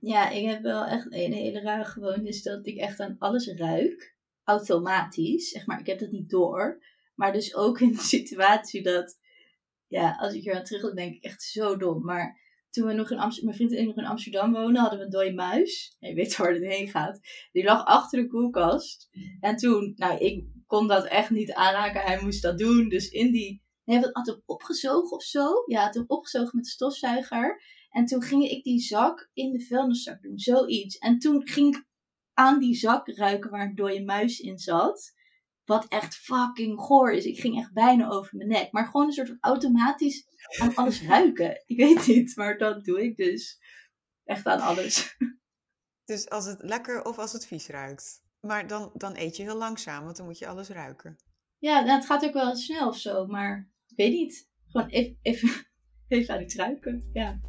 Ja, 0.00 0.30
ik 0.30 0.48
heb 0.48 0.62
wel 0.62 0.84
echt 0.84 1.04
een 1.04 1.32
hele 1.32 1.60
rare 1.60 1.84
gewoonte. 1.84 2.28
Is 2.28 2.42
dat 2.42 2.66
ik 2.66 2.76
echt 2.76 3.00
aan 3.00 3.16
alles 3.18 3.46
ruik 3.48 4.14
automatisch. 4.44 5.48
Zeg 5.48 5.66
maar, 5.66 5.80
ik 5.80 5.86
heb 5.86 5.98
dat 5.98 6.10
niet 6.10 6.30
door. 6.30 6.84
Maar 7.14 7.32
dus 7.32 7.54
ook 7.54 7.80
in 7.80 7.92
de 7.92 8.02
situatie 8.16 8.82
dat, 8.82 9.18
ja, 9.88 10.16
als 10.20 10.34
ik 10.34 10.42
hier 10.42 10.54
aan 10.54 10.64
terug 10.64 10.94
denk 10.94 11.14
ik 11.14 11.24
echt 11.24 11.42
zo 11.42 11.76
dom. 11.76 12.04
Maar 12.04 12.40
toen 12.70 12.86
we 12.86 12.92
nog 12.92 13.10
in 13.10 13.18
Amsterdam, 13.18 13.44
mijn 13.44 13.56
vriend 13.56 13.72
en 13.72 13.78
ik 13.78 13.86
nog 13.86 14.04
in 14.04 14.10
Amsterdam 14.10 14.52
wonen, 14.52 14.80
hadden 14.80 14.98
we 14.98 15.04
een 15.04 15.10
dode 15.10 15.34
muis. 15.34 15.96
Je 15.98 16.14
weet 16.14 16.36
waar 16.36 16.52
het 16.52 16.62
heen 16.62 16.88
gaat. 16.88 17.20
Die 17.52 17.64
lag 17.64 17.84
achter 17.84 18.22
de 18.22 18.28
koelkast. 18.28 19.08
En 19.40 19.56
toen, 19.56 19.92
nou, 19.96 20.18
ik 20.18 20.44
kon 20.66 20.88
dat 20.88 21.06
echt 21.06 21.30
niet 21.30 21.52
aanraken. 21.52 22.00
Hij 22.00 22.22
moest 22.22 22.42
dat 22.42 22.58
doen. 22.58 22.88
Dus 22.88 23.08
in 23.08 23.32
die, 23.32 23.62
hij 23.84 24.10
had 24.12 24.26
hem 24.26 24.42
opgezogen 24.44 25.10
of 25.10 25.22
zo. 25.22 25.52
Ja, 25.66 25.82
had 25.82 25.94
hem 25.94 26.04
opgezogen 26.06 26.56
met 26.56 26.64
de 26.64 26.70
stofzuiger. 26.70 27.62
En 27.90 28.04
toen 28.04 28.22
ging 28.22 28.42
ik 28.42 28.64
die 28.64 28.80
zak 28.80 29.30
in 29.32 29.52
de 29.52 29.64
vuilniszak 29.64 30.22
doen, 30.22 30.38
zoiets. 30.38 30.98
En 30.98 31.18
toen 31.18 31.48
ging 31.48 31.76
ik 31.76 31.84
aan 32.32 32.58
die 32.58 32.74
zak 32.74 33.08
ruiken 33.08 33.50
waar 33.50 33.66
een 33.66 33.74
dode 33.74 34.04
muis 34.04 34.38
in 34.38 34.58
zat. 34.58 35.14
Wat 35.66 35.86
echt 35.88 36.16
fucking 36.16 36.80
goor 36.80 37.12
is. 37.12 37.24
Ik 37.24 37.40
ging 37.40 37.58
echt 37.58 37.72
bijna 37.72 38.08
over 38.08 38.36
mijn 38.36 38.48
nek. 38.48 38.72
Maar 38.72 38.86
gewoon 38.86 39.06
een 39.06 39.12
soort 39.12 39.28
van 39.28 39.38
automatisch 39.40 40.26
aan 40.60 40.74
alles 40.74 41.02
ruiken. 41.12 41.62
Ik 41.66 41.76
weet 41.76 42.06
niet, 42.06 42.36
maar 42.36 42.58
dat 42.58 42.84
doe 42.84 43.04
ik 43.04 43.16
dus. 43.16 43.58
Echt 44.24 44.46
aan 44.46 44.60
alles. 44.60 45.16
Dus 46.04 46.28
als 46.28 46.46
het 46.46 46.62
lekker 46.62 47.04
of 47.04 47.18
als 47.18 47.32
het 47.32 47.46
vies 47.46 47.66
ruikt. 47.66 48.22
Maar 48.40 48.66
dan, 48.66 48.90
dan 48.94 49.16
eet 49.16 49.36
je 49.36 49.42
heel 49.42 49.56
langzaam, 49.56 50.04
want 50.04 50.16
dan 50.16 50.26
moet 50.26 50.38
je 50.38 50.46
alles 50.46 50.68
ruiken. 50.68 51.16
Ja, 51.58 51.80
nou, 51.80 51.96
het 51.96 52.06
gaat 52.06 52.24
ook 52.24 52.32
wel 52.32 52.56
snel 52.56 52.88
of 52.88 52.98
zo, 52.98 53.26
maar 53.26 53.70
ik 53.86 53.96
weet 53.96 54.12
niet. 54.12 54.48
Gewoon 54.66 54.88
even, 54.88 55.18
even, 55.22 55.66
even 56.08 56.34
aan 56.34 56.42
iets 56.42 56.54
ruiken, 56.54 57.10
ja. 57.12 57.40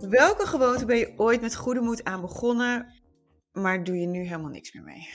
Welke 0.00 0.46
gewoonte 0.46 0.84
ben 0.84 0.96
je 0.96 1.14
ooit 1.16 1.40
met 1.40 1.56
goede 1.56 1.80
moed 1.80 2.04
aan 2.04 2.20
begonnen, 2.20 2.97
maar 3.60 3.84
doe 3.84 3.96
je 3.96 4.06
nu 4.06 4.18
helemaal 4.18 4.50
niks 4.50 4.72
meer 4.72 4.82
mee? 4.82 5.08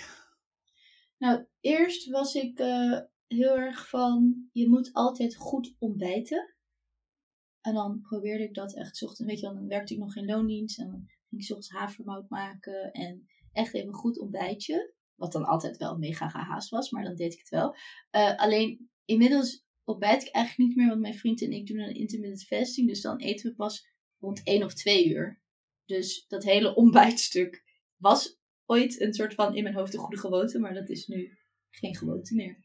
Nou, 1.18 1.46
eerst 1.60 2.10
was 2.10 2.36
ik 2.36 2.60
uh, 2.60 3.00
heel 3.28 3.58
erg 3.58 3.90
van, 3.90 4.50
je 4.52 4.70
moet 4.70 4.94
altijd 4.94 5.36
goed 5.36 5.76
ontbijten. 5.80 6.56
En 7.62 7.74
dan 7.74 8.02
probeerde 8.02 8.44
ik 8.44 8.54
dat 8.54 8.76
echt 8.76 9.04
ochtends, 9.04 9.32
weet 9.32 9.40
je 9.40 9.46
dan 9.46 9.68
werkte 9.68 9.94
ik 9.94 10.00
nog 10.00 10.16
in 10.16 10.26
loondienst 10.26 10.80
en 10.80 10.88
dan 10.88 11.04
ging 11.30 11.42
ik 11.42 11.50
ochtends 11.50 11.70
havermout 11.70 12.30
maken 12.30 12.92
en 12.92 13.28
echt 13.52 13.74
even 13.74 13.88
een 13.88 13.94
goed 13.94 14.20
ontbijtje. 14.20 14.94
Wat 15.16 15.32
dan 15.32 15.46
altijd 15.46 15.78
wel 15.78 15.98
mega 15.98 16.30
gehaast 16.30 16.70
was, 16.70 16.90
maar 16.90 17.04
dan 17.04 17.16
deed 17.16 17.34
ik 17.34 17.40
het 17.40 17.50
wel. 17.50 17.76
Uh, 18.12 18.38
alleen 18.38 18.90
inmiddels 19.06 19.66
ontbijt 19.84 20.22
ik 20.22 20.34
eigenlijk 20.34 20.68
niet 20.68 20.78
meer, 20.78 20.88
want 20.88 21.02
mijn 21.02 21.18
vriend 21.18 21.42
en 21.42 21.52
ik 21.52 21.68
doen 21.68 21.80
een 21.80 21.96
intermittent 21.96 22.44
fasting. 22.44 22.88
Dus 22.88 23.02
dan 23.02 23.18
eten 23.18 23.50
we 23.50 23.56
pas 23.56 23.88
rond 24.20 24.44
één 24.44 24.64
of 24.64 24.74
twee 24.74 25.08
uur. 25.08 25.42
Dus 25.86 26.26
dat 26.28 26.44
hele 26.44 26.76
ontbijtstuk 26.84 27.63
was 28.04 28.38
ooit 28.66 29.02
een 29.02 29.14
soort 29.14 29.34
van 29.34 29.56
in 29.56 29.64
mijn 29.64 29.76
hoofd 29.76 29.94
een 29.94 30.00
goede 30.00 30.20
gewoonte, 30.20 30.60
maar 30.60 30.74
dat 30.74 30.90
is 30.90 31.08
nu 31.08 31.38
geen 31.70 31.96
gewoonte 31.96 32.36
meer. 32.36 32.58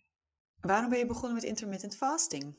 Waarom 0.61 0.90
ben 0.90 0.99
je 0.99 1.07
begonnen 1.07 1.35
met 1.35 1.42
intermittent 1.42 1.97
fasting? 1.97 2.57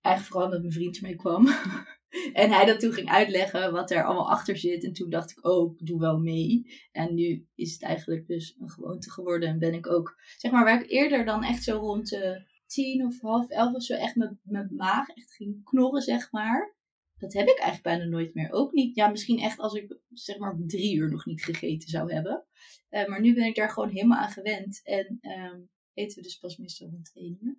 Eigenlijk 0.00 0.34
vooral 0.34 0.44
omdat 0.44 0.60
mijn 0.60 0.72
vriend 0.72 1.00
mee 1.00 1.16
kwam. 1.16 1.46
en 2.42 2.50
hij 2.50 2.64
dat 2.64 2.80
toen 2.80 2.92
ging 2.92 3.08
uitleggen 3.08 3.72
wat 3.72 3.90
er 3.90 4.04
allemaal 4.04 4.30
achter 4.30 4.56
zit. 4.56 4.84
En 4.84 4.92
toen 4.92 5.10
dacht 5.10 5.30
ik, 5.30 5.46
oh, 5.46 5.72
ik 5.72 5.86
doe 5.86 6.00
wel 6.00 6.18
mee. 6.18 6.80
En 6.92 7.14
nu 7.14 7.48
is 7.54 7.72
het 7.72 7.82
eigenlijk 7.82 8.26
dus 8.26 8.56
een 8.58 8.70
gewoonte 8.70 9.10
geworden. 9.10 9.48
En 9.48 9.58
ben 9.58 9.74
ik 9.74 9.86
ook, 9.86 10.16
zeg 10.36 10.52
maar, 10.52 10.64
waar 10.64 10.82
ik 10.82 10.90
eerder 10.90 11.24
dan 11.24 11.42
echt 11.42 11.62
zo 11.62 11.78
rond 11.78 12.08
de 12.08 12.50
tien 12.66 13.06
of 13.06 13.20
half 13.20 13.48
elf 13.48 13.74
of 13.74 13.82
zo 13.82 13.94
echt 13.94 14.16
mijn 14.42 14.74
maag 14.76 15.08
echt 15.08 15.34
ging 15.34 15.64
knorren, 15.64 16.02
zeg 16.02 16.32
maar 16.32 16.74
dat 17.22 17.32
heb 17.32 17.48
ik 17.48 17.58
eigenlijk 17.58 17.82
bijna 17.82 18.04
nooit 18.04 18.34
meer. 18.34 18.50
Ook 18.50 18.72
niet, 18.72 18.94
ja, 18.94 19.08
misschien 19.08 19.38
echt 19.38 19.58
als 19.58 19.74
ik 19.74 19.96
zeg 20.10 20.38
maar 20.38 20.56
drie 20.66 20.96
uur 20.96 21.10
nog 21.10 21.26
niet 21.26 21.44
gegeten 21.44 21.88
zou 21.88 22.12
hebben. 22.12 22.46
Uh, 22.90 23.06
maar 23.06 23.20
nu 23.20 23.34
ben 23.34 23.46
ik 23.46 23.54
daar 23.54 23.70
gewoon 23.70 23.88
helemaal 23.88 24.18
aan 24.18 24.30
gewend. 24.30 24.80
En 24.84 25.18
uh, 25.20 25.54
eten 25.94 26.16
we 26.16 26.22
dus 26.22 26.38
pas 26.38 26.56
meestal 26.56 26.88
rond 26.88 27.10
één 27.14 27.38
uur. 27.40 27.56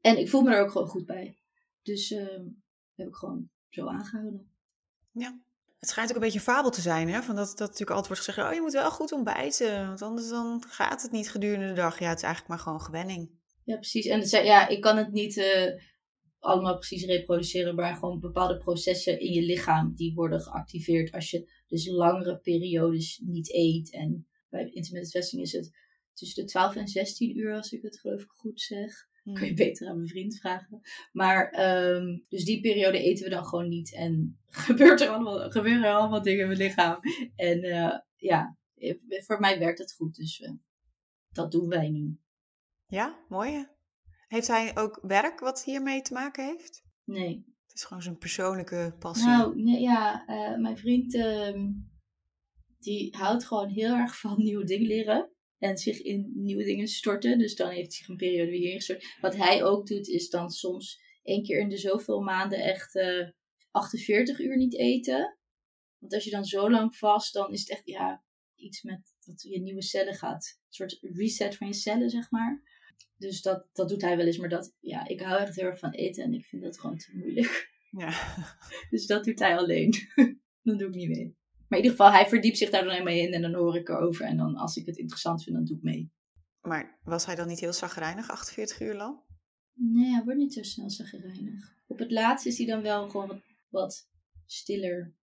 En 0.00 0.18
ik 0.18 0.28
voel 0.28 0.42
me 0.42 0.54
er 0.54 0.62
ook 0.62 0.70
gewoon 0.70 0.86
goed 0.88 1.06
bij. 1.06 1.38
Dus 1.82 2.10
uh, 2.10 2.38
heb 2.94 3.06
ik 3.06 3.14
gewoon 3.14 3.50
zo 3.68 3.86
aangehouden. 3.86 4.50
Ja. 5.12 5.40
Het 5.78 5.88
schijnt 5.88 6.10
ook 6.10 6.16
een 6.16 6.22
beetje 6.22 6.38
een 6.38 6.44
fabel 6.44 6.70
te 6.70 6.80
zijn, 6.80 7.08
hè? 7.08 7.22
Van 7.22 7.36
dat, 7.36 7.48
dat 7.48 7.58
natuurlijk 7.58 7.90
altijd 7.90 8.06
wordt 8.06 8.22
gezegd, 8.24 8.48
oh, 8.48 8.54
je 8.54 8.60
moet 8.60 8.72
wel 8.72 8.90
goed 8.90 9.12
ontbijten, 9.12 9.86
want 9.86 10.02
anders 10.02 10.28
dan 10.28 10.64
gaat 10.68 11.02
het 11.02 11.10
niet 11.10 11.30
gedurende 11.30 11.66
de 11.66 11.72
dag. 11.72 11.98
Ja, 11.98 12.08
het 12.08 12.18
is 12.18 12.24
eigenlijk 12.24 12.54
maar 12.54 12.62
gewoon 12.62 12.80
gewenning. 12.80 13.30
Ja, 13.64 13.76
precies. 13.76 14.06
En 14.06 14.20
dus, 14.20 14.30
ja, 14.30 14.68
ik 14.68 14.80
kan 14.80 14.96
het 14.96 15.12
niet 15.12 15.36
uh, 15.36 15.80
allemaal 16.40 16.76
precies 16.76 17.04
reproduceren, 17.04 17.74
maar 17.74 17.94
gewoon 17.94 18.20
bepaalde 18.20 18.58
processen 18.58 19.20
in 19.20 19.32
je 19.32 19.42
lichaam 19.42 19.94
die 19.94 20.14
worden 20.14 20.40
geactiveerd 20.40 21.12
als 21.12 21.30
je 21.30 21.50
dus 21.66 21.86
langere 21.86 22.38
periodes 22.38 23.22
niet 23.24 23.52
eet. 23.52 23.92
En 23.92 24.26
bij 24.48 24.60
intermittent 24.60 25.10
fasting 25.10 25.42
is 25.42 25.52
het 25.52 25.70
tussen 26.12 26.42
de 26.42 26.50
12 26.50 26.76
en 26.76 26.88
16 26.88 27.38
uur, 27.38 27.54
als 27.54 27.72
ik 27.72 27.82
het 27.82 27.98
geloof 28.00 28.22
ik 28.22 28.30
goed 28.30 28.60
zeg. 28.60 29.08
Hmm. 29.22 29.34
Kun 29.34 29.46
je 29.46 29.54
beter 29.54 29.88
aan 29.88 29.96
mijn 29.96 30.08
vriend 30.08 30.38
vragen. 30.38 30.80
Maar, 31.12 31.70
um, 31.94 32.24
dus 32.28 32.44
die 32.44 32.60
periode 32.60 33.02
eten 33.02 33.24
we 33.24 33.30
dan 33.30 33.44
gewoon 33.44 33.68
niet. 33.68 33.94
En 33.94 34.38
gebeurt 34.66 35.00
er 35.00 35.08
allemaal, 35.08 35.50
gebeuren 35.50 35.84
er 35.84 35.94
allemaal 35.94 36.22
dingen 36.22 36.40
in 36.40 36.46
mijn 36.46 36.58
lichaam. 36.58 37.00
En 37.36 37.64
uh, 37.64 37.98
ja, 38.16 38.58
voor 39.08 39.40
mij 39.40 39.58
werkt 39.58 39.78
het 39.78 39.92
goed. 39.92 40.14
Dus 40.14 40.40
uh, 40.40 40.50
dat 41.32 41.52
doen 41.52 41.68
wij 41.68 41.88
nu. 41.88 42.18
Ja, 42.86 43.24
mooi. 43.28 43.66
Heeft 44.30 44.46
hij 44.46 44.76
ook 44.76 44.98
werk 45.02 45.40
wat 45.40 45.64
hiermee 45.64 46.02
te 46.02 46.12
maken 46.12 46.44
heeft? 46.44 46.82
Nee. 47.04 47.44
Het 47.66 47.74
is 47.74 47.84
gewoon 47.84 48.02
zijn 48.02 48.18
persoonlijke 48.18 48.96
passie. 48.98 49.26
Nou, 49.26 49.62
nee, 49.62 49.80
ja, 49.80 50.24
uh, 50.28 50.58
mijn 50.58 50.76
vriend 50.76 51.14
uh, 51.14 51.66
die 52.78 53.16
houdt 53.16 53.44
gewoon 53.44 53.68
heel 53.68 53.94
erg 53.94 54.20
van 54.20 54.42
nieuwe 54.42 54.64
dingen 54.64 54.86
leren. 54.86 55.30
En 55.58 55.76
zich 55.76 56.00
in 56.00 56.32
nieuwe 56.34 56.64
dingen 56.64 56.88
storten. 56.88 57.38
Dus 57.38 57.54
dan 57.54 57.68
heeft 57.68 57.80
hij 57.80 57.90
zich 57.90 58.08
een 58.08 58.16
periode 58.16 58.50
weer 58.50 58.72
ingestort. 58.72 59.16
Wat 59.20 59.36
hij 59.36 59.64
ook 59.64 59.86
doet, 59.86 60.08
is 60.08 60.28
dan 60.28 60.50
soms 60.50 61.00
één 61.22 61.42
keer 61.42 61.58
in 61.58 61.68
de 61.68 61.78
zoveel 61.78 62.20
maanden 62.20 62.58
echt 62.58 62.94
uh, 62.94 63.20
eh, 63.20 63.28
48 63.70 64.40
uur 64.40 64.56
niet 64.56 64.74
eten. 64.74 65.38
Want 65.98 66.14
als 66.14 66.24
je 66.24 66.30
dan 66.30 66.44
zo 66.44 66.70
lang 66.70 66.96
vast, 66.96 67.32
dan 67.32 67.52
is 67.52 67.60
het 67.60 67.70
echt 67.70 67.86
ja, 67.86 68.24
iets 68.54 68.82
met 68.82 69.14
dat 69.24 69.42
je 69.42 69.60
nieuwe 69.60 69.82
cellen 69.82 70.14
gaat. 70.14 70.58
Een 70.58 70.72
soort 70.72 70.98
reset 71.00 71.56
van 71.56 71.66
je 71.66 71.74
cellen, 71.74 72.10
zeg 72.10 72.30
maar. 72.30 72.69
Dus 73.16 73.42
dat, 73.42 73.68
dat 73.72 73.88
doet 73.88 74.02
hij 74.02 74.16
wel 74.16 74.26
eens. 74.26 74.38
Maar 74.38 74.48
dat, 74.48 74.76
ja, 74.80 75.08
ik 75.08 75.20
hou 75.20 75.40
echt 75.40 75.56
heel 75.56 75.66
erg 75.66 75.78
van 75.78 75.90
eten 75.90 76.24
en 76.24 76.32
ik 76.32 76.44
vind 76.44 76.62
dat 76.62 76.80
gewoon 76.80 76.96
te 76.96 77.10
moeilijk. 77.14 77.68
Ja. 77.90 78.12
Dus 78.90 79.06
dat 79.06 79.24
doet 79.24 79.38
hij 79.38 79.56
alleen. 79.56 79.94
dan 80.62 80.78
doe 80.78 80.88
ik 80.88 80.94
niet 80.94 81.08
mee. 81.08 81.36
Maar 81.68 81.78
in 81.78 81.84
ieder 81.84 81.90
geval, 81.90 82.12
hij 82.12 82.28
verdiept 82.28 82.58
zich 82.58 82.70
daar 82.70 82.82
dan 82.82 82.92
helemaal 82.92 83.14
in 83.14 83.32
en 83.32 83.42
dan 83.42 83.54
hoor 83.54 83.76
ik 83.76 83.88
erover. 83.88 84.24
En 84.24 84.36
dan 84.36 84.56
als 84.56 84.76
ik 84.76 84.86
het 84.86 84.96
interessant 84.96 85.42
vind, 85.42 85.56
dan 85.56 85.64
doe 85.64 85.76
ik 85.76 85.82
mee. 85.82 86.12
Maar 86.60 86.98
was 87.02 87.26
hij 87.26 87.34
dan 87.34 87.48
niet 87.48 87.60
heel 87.60 87.72
zagrijnig, 87.72 88.30
48 88.30 88.80
uur 88.80 88.94
lang? 88.94 89.18
Nee, 89.72 90.10
hij 90.10 90.24
wordt 90.24 90.38
niet 90.38 90.52
zo 90.52 90.62
snel 90.62 90.90
zagrijnig. 90.90 91.74
Op 91.86 91.98
het 91.98 92.10
laatst 92.10 92.46
is 92.46 92.58
hij 92.58 92.66
dan 92.66 92.82
wel 92.82 93.08
gewoon 93.08 93.26
wat, 93.26 93.42
wat 93.68 94.08
stiller. 94.46 95.14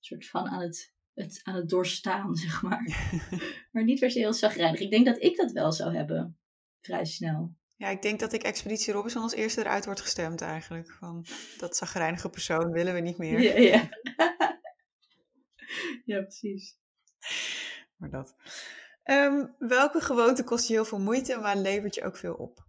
soort 0.00 0.28
van 0.28 0.48
aan 0.48 0.60
het, 0.60 0.94
het, 1.14 1.40
aan 1.42 1.54
het 1.54 1.68
doorstaan, 1.68 2.34
zeg 2.34 2.62
maar. 2.62 3.12
maar 3.72 3.84
niet 3.84 4.00
per 4.00 4.10
se 4.10 4.18
heel 4.18 4.32
zagrijnig. 4.32 4.80
Ik 4.80 4.90
denk 4.90 5.06
dat 5.06 5.22
ik 5.22 5.36
dat 5.36 5.52
wel 5.52 5.72
zou 5.72 5.96
hebben. 5.96 6.38
Vrij 6.84 7.04
snel. 7.04 7.54
Ja, 7.76 7.88
ik 7.88 8.02
denk 8.02 8.20
dat 8.20 8.32
ik 8.32 8.42
Expeditie 8.42 8.92
Robinson 8.92 9.22
als 9.22 9.32
eerste 9.32 9.60
eruit 9.60 9.84
wordt 9.84 10.00
gestemd 10.00 10.40
eigenlijk. 10.40 10.90
Van 10.90 11.26
dat 11.58 11.76
zagrijnige 11.76 12.28
persoon 12.28 12.70
willen 12.70 12.94
we 12.94 13.00
niet 13.00 13.18
meer. 13.18 13.40
Ja, 13.40 13.58
ja. 13.58 13.88
ja, 16.14 16.20
precies. 16.22 16.78
Maar 17.96 18.10
dat. 18.10 18.36
Ehm, 19.02 19.46
welke 19.58 20.00
gewoonte 20.00 20.44
kost 20.44 20.68
je 20.68 20.74
heel 20.74 20.84
veel 20.84 21.00
moeite, 21.00 21.36
maar 21.36 21.56
levert 21.56 21.94
je 21.94 22.04
ook 22.04 22.16
veel 22.16 22.34
op? 22.34 22.66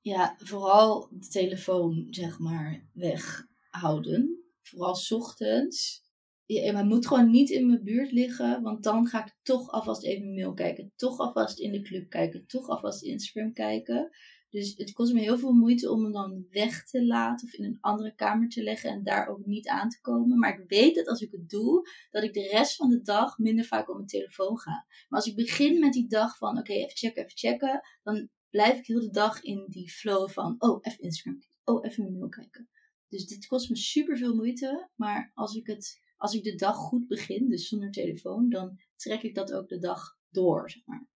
Ja, 0.00 0.36
vooral 0.38 1.08
de 1.10 1.28
telefoon, 1.28 2.06
zeg 2.10 2.38
maar, 2.38 2.86
weghouden. 2.92 4.44
Vooral 4.62 4.94
s 4.94 5.12
ochtends. 5.12 6.04
Ja, 6.46 6.72
maar 6.72 6.84
moet 6.84 7.06
gewoon 7.06 7.30
niet 7.30 7.50
in 7.50 7.66
mijn 7.66 7.82
buurt 7.84 8.12
liggen, 8.12 8.62
want 8.62 8.82
dan 8.82 9.06
ga 9.06 9.24
ik 9.24 9.34
toch 9.42 9.70
alvast 9.70 10.04
even 10.04 10.34
mail 10.34 10.54
kijken. 10.54 10.92
Toch 10.96 11.18
alvast 11.18 11.58
in 11.58 11.72
de 11.72 11.80
club 11.80 12.08
kijken. 12.08 12.46
Toch 12.46 12.68
alvast 12.68 13.02
Instagram 13.02 13.52
kijken. 13.52 14.10
Dus 14.50 14.74
het 14.76 14.92
kost 14.92 15.12
me 15.12 15.20
heel 15.20 15.38
veel 15.38 15.52
moeite 15.52 15.90
om 15.90 16.02
hem 16.02 16.12
dan 16.12 16.46
weg 16.50 16.84
te 16.84 17.06
laten 17.06 17.46
of 17.46 17.54
in 17.54 17.64
een 17.64 17.78
andere 17.80 18.14
kamer 18.14 18.48
te 18.48 18.62
leggen 18.62 18.90
en 18.90 19.02
daar 19.02 19.28
ook 19.28 19.46
niet 19.46 19.68
aan 19.68 19.88
te 19.88 20.00
komen. 20.00 20.38
Maar 20.38 20.60
ik 20.60 20.68
weet 20.68 20.94
dat 20.94 21.08
als 21.08 21.20
ik 21.20 21.30
het 21.30 21.48
doe, 21.48 21.88
dat 22.10 22.22
ik 22.22 22.32
de 22.32 22.48
rest 22.48 22.76
van 22.76 22.90
de 22.90 23.02
dag 23.02 23.38
minder 23.38 23.64
vaak 23.64 23.88
op 23.88 23.94
mijn 23.94 24.06
telefoon 24.06 24.58
ga. 24.58 24.86
Maar 25.08 25.20
als 25.20 25.26
ik 25.26 25.36
begin 25.36 25.78
met 25.78 25.92
die 25.92 26.08
dag 26.08 26.36
van 26.36 26.58
oké, 26.58 26.72
even 26.72 26.96
checken, 26.96 27.22
even 27.24 27.38
checken, 27.38 27.80
dan 28.02 28.28
blijf 28.50 28.78
ik 28.78 28.86
heel 28.86 29.00
de 29.00 29.10
dag 29.10 29.42
in 29.42 29.64
die 29.68 29.90
flow 29.90 30.28
van 30.28 30.54
oh, 30.58 30.78
even 30.82 31.02
Instagram 31.02 31.42
oh, 31.64 31.86
even 31.86 32.02
mijn 32.02 32.18
mail 32.18 32.28
kijken. 32.28 32.68
Dus 33.08 33.26
dit 33.26 33.46
kost 33.46 33.68
me 33.68 33.76
super 33.76 34.16
veel 34.16 34.34
moeite, 34.34 34.90
maar 34.96 35.30
als 35.34 35.54
ik, 35.54 35.66
het, 35.66 36.00
als 36.22 36.34
ik 36.34 36.44
de 36.44 36.54
dag 36.54 36.76
goed 36.76 37.06
begin, 37.06 37.48
dus 37.48 37.68
zonder 37.68 37.90
telefoon, 37.90 38.48
dan 38.48 38.80
trek 38.96 39.22
ik 39.22 39.34
dat 39.34 39.52
ook 39.52 39.68
de 39.68 39.78
dag 39.78 40.16
door, 40.30 40.70
zeg 40.70 40.82
maar. 40.86 41.08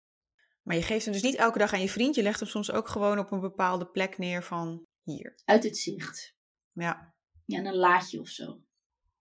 Maar 0.63 0.77
je 0.77 0.83
geeft 0.83 1.05
hem 1.05 1.15
dus 1.15 1.23
niet 1.23 1.35
elke 1.35 1.59
dag 1.59 1.73
aan 1.73 1.81
je 1.81 1.89
vriend. 1.89 2.15
Je 2.15 2.23
legt 2.23 2.41
hem 2.41 2.49
soms 2.49 2.71
ook 2.71 2.89
gewoon 2.89 3.19
op 3.19 3.31
een 3.31 3.41
bepaalde 3.41 3.87
plek 3.87 4.19
neer 4.19 4.43
van 4.43 4.83
hier. 5.03 5.41
Uit 5.45 5.65
het 5.65 5.77
zicht. 5.77 6.35
Ja. 6.73 7.15
Ja, 7.45 7.65
een 7.65 7.77
laadje 7.77 8.21
of 8.21 8.29
zo. 8.29 8.61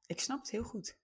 Ik 0.06 0.20
snap 0.20 0.40
het 0.40 0.52
heel 0.52 0.64
goed. 0.64 0.98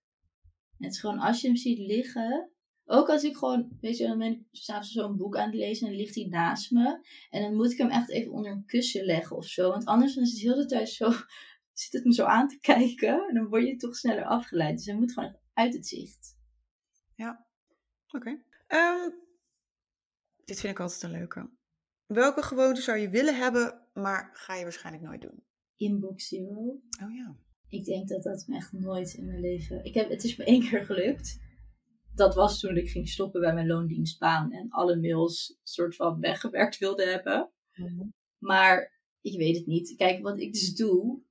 Het 0.78 0.91
is 0.91 1.00
gewoon 1.00 1.20
als 1.20 1.41
je 1.41 1.48
hem 1.48 1.56
ziet 1.56 1.78
liggen. 1.78 2.52
Ook 2.86 3.10
als 3.10 3.24
ik 3.24 3.36
gewoon, 3.36 3.78
weet 3.82 3.98
je, 3.98 4.08
dan 4.08 4.17
ben 4.17 4.32
ik 4.32 4.41
s'avonds 4.52 4.91
zo'n 4.91 5.17
boek 5.17 5.38
aan 5.38 5.46
het 5.46 5.56
lezen 5.56 5.88
en 5.88 5.94
dan 5.94 6.02
ligt 6.02 6.15
hij 6.15 6.26
naast 6.26 6.72
me. 6.72 7.08
En 7.30 7.41
dan 7.41 7.56
moet 7.56 7.72
ik 7.72 7.78
hem 7.78 7.89
echt 7.89 8.10
even 8.10 8.32
onder 8.32 8.52
een 8.52 8.65
kussen 8.65 9.06
leggen 9.06 9.36
of 9.36 9.46
zo. 9.46 9.70
Want 9.70 9.86
anders 9.86 10.13
dan 10.13 10.24
is 10.24 10.32
het 10.32 10.41
heel 10.41 10.56
de 10.56 10.65
tijd 10.65 10.89
zo, 10.89 11.12
zit 11.74 11.92
het 11.92 12.06
me 12.06 12.14
zo 12.14 12.26
aan 12.26 12.48
te 12.48 12.60
kijken. 12.72 13.28
En 13.28 13.34
dan 13.34 13.48
word 13.48 13.68
je 13.68 13.76
toch 13.76 13.96
sneller 13.96 14.26
afgeleid. 14.26 14.78
Dus 14.78 14.86
hij 14.86 14.96
moet 14.96 15.14
gewoon 15.14 15.38
uit 15.54 15.74
het 15.74 15.88
zicht. 15.88 16.38
Ja, 17.16 17.48
oké. 18.08 18.42
Ehm, 18.68 19.10
dit 20.46 20.60
vind 20.60 20.74
ik 20.74 20.80
altijd 20.80 21.04
een 21.04 21.12
leuke. 21.12 21.50
Welke 22.06 22.42
gewoonte 22.42 22.82
zou 22.82 22.98
je 22.98 23.10
willen 23.10 23.38
hebben, 23.38 23.88
maar 23.94 24.30
ga 24.34 24.56
je 24.56 24.64
waarschijnlijk 24.64 25.06
nooit 25.06 25.22
doen? 25.22 25.44
Inbox 25.76 26.28
Zero. 26.28 26.82
Oh 27.04 27.14
ja. 27.16 27.36
Ik 27.68 27.86
denk 27.86 28.08
dat 28.08 28.24
dat 28.24 28.46
me 28.48 28.56
echt 28.56 28.72
nooit 28.72 29.14
in 29.14 29.26
mijn 29.26 29.40
leven... 29.40 29.84
Ik 29.84 29.94
heb, 29.94 30.10
het 30.10 30.24
is 30.24 30.36
me 30.36 30.44
één 30.44 30.62
keer 30.62 30.86
gelukt. 30.86 31.40
Dat 32.14 32.36
was 32.36 32.60
toen 32.60 32.78
ik 32.78 32.90
ging 32.90 33.10
stoppen 33.10 33.42
bij 33.42 33.54
mijn 33.54 33.68
loondienstbaan 33.68 34.52
en 34.52 34.70
alle 34.70 35.00
mails 35.00 35.60
soort 35.64 35.96
van 35.96 36.20
weggewerkt 36.30 36.78
wilde 36.78 37.06
hebben. 37.06 37.52
Mhm. 37.74 38.08
Maar 38.38 39.00
ik 39.22 39.38
weet 39.38 39.58
het 39.58 39.66
niet. 39.66 39.96
Kijk, 39.96 40.22
wat 40.22 40.40
ik 40.40 40.54
dus 40.54 40.76
doe, 40.76 41.22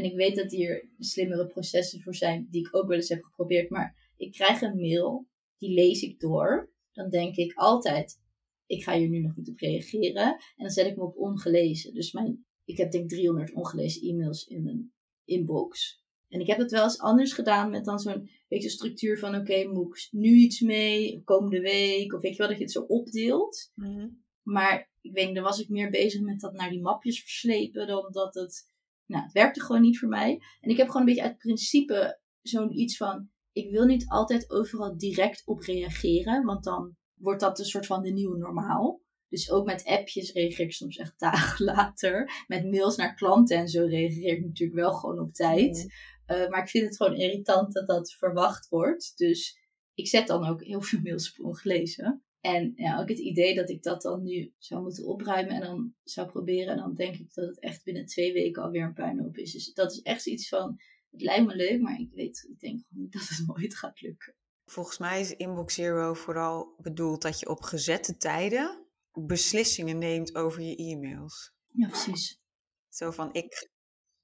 en 0.00 0.06
ik 0.06 0.16
weet 0.16 0.36
dat 0.36 0.50
hier 0.50 0.88
slimmere 0.98 1.46
processen 1.46 2.00
voor 2.00 2.14
zijn, 2.14 2.48
die 2.50 2.66
ik 2.66 2.76
ook 2.76 2.88
wel 2.88 2.96
eens 2.96 3.08
heb 3.08 3.22
geprobeerd, 3.22 3.70
maar 3.70 4.12
ik 4.16 4.32
krijg 4.32 4.60
een 4.60 4.80
mail, 4.80 5.26
die 5.58 5.74
lees 5.74 6.02
ik 6.02 6.20
door. 6.20 6.72
Dan 6.92 7.08
denk 7.08 7.36
ik 7.36 7.52
altijd, 7.54 8.20
ik 8.66 8.82
ga 8.82 8.98
hier 8.98 9.08
nu 9.08 9.20
nog 9.20 9.36
niet 9.36 9.48
op 9.48 9.58
reageren. 9.58 10.24
En 10.32 10.40
dan 10.56 10.70
zet 10.70 10.86
ik 10.86 10.96
me 10.96 11.02
op 11.02 11.16
ongelezen. 11.16 11.94
Dus 11.94 12.12
mijn, 12.12 12.46
ik 12.64 12.76
heb 12.76 12.90
denk 12.90 13.08
300 13.08 13.52
ongelezen 13.52 14.08
e-mails 14.08 14.46
in 14.46 14.62
mijn 14.62 14.92
inbox. 15.24 16.02
En 16.28 16.40
ik 16.40 16.46
heb 16.46 16.58
het 16.58 16.70
wel 16.70 16.82
eens 16.82 16.98
anders 16.98 17.32
gedaan 17.32 17.70
met 17.70 17.84
dan 17.84 17.98
zo'n 17.98 18.30
beetje 18.48 18.68
structuur 18.68 19.18
van 19.18 19.34
oké, 19.34 19.64
moet 19.64 19.96
ik 19.96 20.08
nu 20.10 20.30
iets 20.30 20.60
mee, 20.60 21.22
komende 21.24 21.60
week, 21.60 22.14
of 22.14 22.20
weet 22.20 22.32
je 22.32 22.38
wel, 22.38 22.48
dat 22.48 22.56
je 22.56 22.62
het 22.62 22.72
zo 22.72 22.80
opdeelt. 22.80 23.72
Mhm. 23.74 24.08
Maar 24.42 24.90
ik 25.00 25.12
weet 25.12 25.34
dan 25.34 25.44
was 25.44 25.60
ik 25.60 25.68
meer 25.68 25.90
bezig 25.90 26.20
met 26.20 26.40
dat 26.40 26.52
naar 26.52 26.70
die 26.70 26.80
mapjes 26.80 27.20
verslepen, 27.20 27.86
dan 27.86 28.12
dat 28.12 28.34
het, 28.34 28.68
nou, 29.10 29.24
het 29.24 29.32
werkte 29.32 29.60
gewoon 29.60 29.82
niet 29.82 29.98
voor 29.98 30.08
mij. 30.08 30.42
En 30.60 30.70
ik 30.70 30.76
heb 30.76 30.86
gewoon 30.86 31.02
een 31.02 31.14
beetje 31.14 31.28
uit 31.28 31.38
principe 31.38 32.20
zo'n 32.42 32.78
iets 32.78 32.96
van, 32.96 33.28
ik 33.52 33.70
wil 33.70 33.84
niet 33.84 34.08
altijd 34.08 34.50
overal 34.50 34.96
direct 34.96 35.42
op 35.44 35.60
reageren, 35.60 36.44
want 36.44 36.64
dan 36.64 36.96
wordt 37.14 37.40
dat 37.40 37.58
een 37.58 37.64
soort 37.64 37.86
van 37.86 38.02
de 38.02 38.10
nieuwe 38.10 38.38
normaal. 38.38 39.00
Dus 39.28 39.50
ook 39.50 39.66
met 39.66 39.84
appjes 39.84 40.32
reageer 40.32 40.64
ik 40.64 40.72
soms 40.72 40.96
echt 40.96 41.18
dagen 41.18 41.64
later. 41.74 42.44
Met 42.46 42.70
mails 42.70 42.96
naar 42.96 43.14
klanten 43.14 43.56
en 43.56 43.68
zo 43.68 43.84
reageer 43.84 44.36
ik 44.36 44.44
natuurlijk 44.44 44.78
wel 44.78 44.92
gewoon 44.92 45.18
op 45.18 45.32
tijd. 45.32 45.94
Eh, 46.26 46.48
maar 46.48 46.62
ik 46.62 46.68
vind 46.68 46.84
het 46.84 46.96
gewoon 46.96 47.16
irritant 47.16 47.72
dat 47.72 47.86
dat 47.86 48.12
verwacht 48.12 48.68
wordt. 48.68 49.12
Dus 49.16 49.58
ik 49.94 50.08
zet 50.08 50.26
dan 50.26 50.46
ook 50.46 50.64
heel 50.64 50.82
veel 50.82 51.00
mails 51.02 51.38
op 51.38 51.44
ongelezen. 51.46 52.24
En 52.40 52.72
ja, 52.76 53.00
ook 53.00 53.08
het 53.08 53.18
idee 53.18 53.54
dat 53.54 53.68
ik 53.68 53.82
dat 53.82 54.02
dan 54.02 54.22
nu 54.22 54.52
zou 54.58 54.82
moeten 54.82 55.06
opruimen 55.06 55.54
en 55.54 55.60
dan 55.60 55.94
zou 56.02 56.28
proberen. 56.28 56.72
En 56.72 56.78
dan 56.78 56.94
denk 56.94 57.14
ik 57.16 57.34
dat 57.34 57.46
het 57.46 57.60
echt 57.60 57.84
binnen 57.84 58.06
twee 58.06 58.32
weken 58.32 58.62
alweer 58.62 58.84
een 58.84 58.92
puinhoop 58.92 59.36
is. 59.36 59.52
Dus 59.52 59.72
dat 59.72 59.92
is 59.92 60.00
echt 60.00 60.26
iets 60.26 60.48
van, 60.48 60.80
het 61.10 61.22
lijkt 61.22 61.46
me 61.46 61.56
leuk, 61.56 61.80
maar 61.80 62.00
ik 62.00 62.10
weet, 62.12 62.46
ik 62.50 62.60
denk 62.60 62.82
gewoon 62.88 63.04
niet 63.04 63.12
dat 63.18 63.28
het 63.28 63.46
nooit 63.46 63.76
gaat 63.76 64.00
lukken. 64.00 64.34
Volgens 64.64 64.98
mij 64.98 65.20
is 65.20 65.36
Inbox 65.36 65.74
Zero 65.74 66.14
vooral 66.14 66.74
bedoeld 66.78 67.22
dat 67.22 67.40
je 67.40 67.48
op 67.48 67.60
gezette 67.60 68.16
tijden 68.16 68.88
beslissingen 69.12 69.98
neemt 69.98 70.34
over 70.34 70.62
je 70.62 70.76
e-mails. 70.76 71.52
Ja, 71.72 71.88
precies. 71.88 72.40
Zo 72.88 73.10
van, 73.10 73.32
ik, 73.32 73.70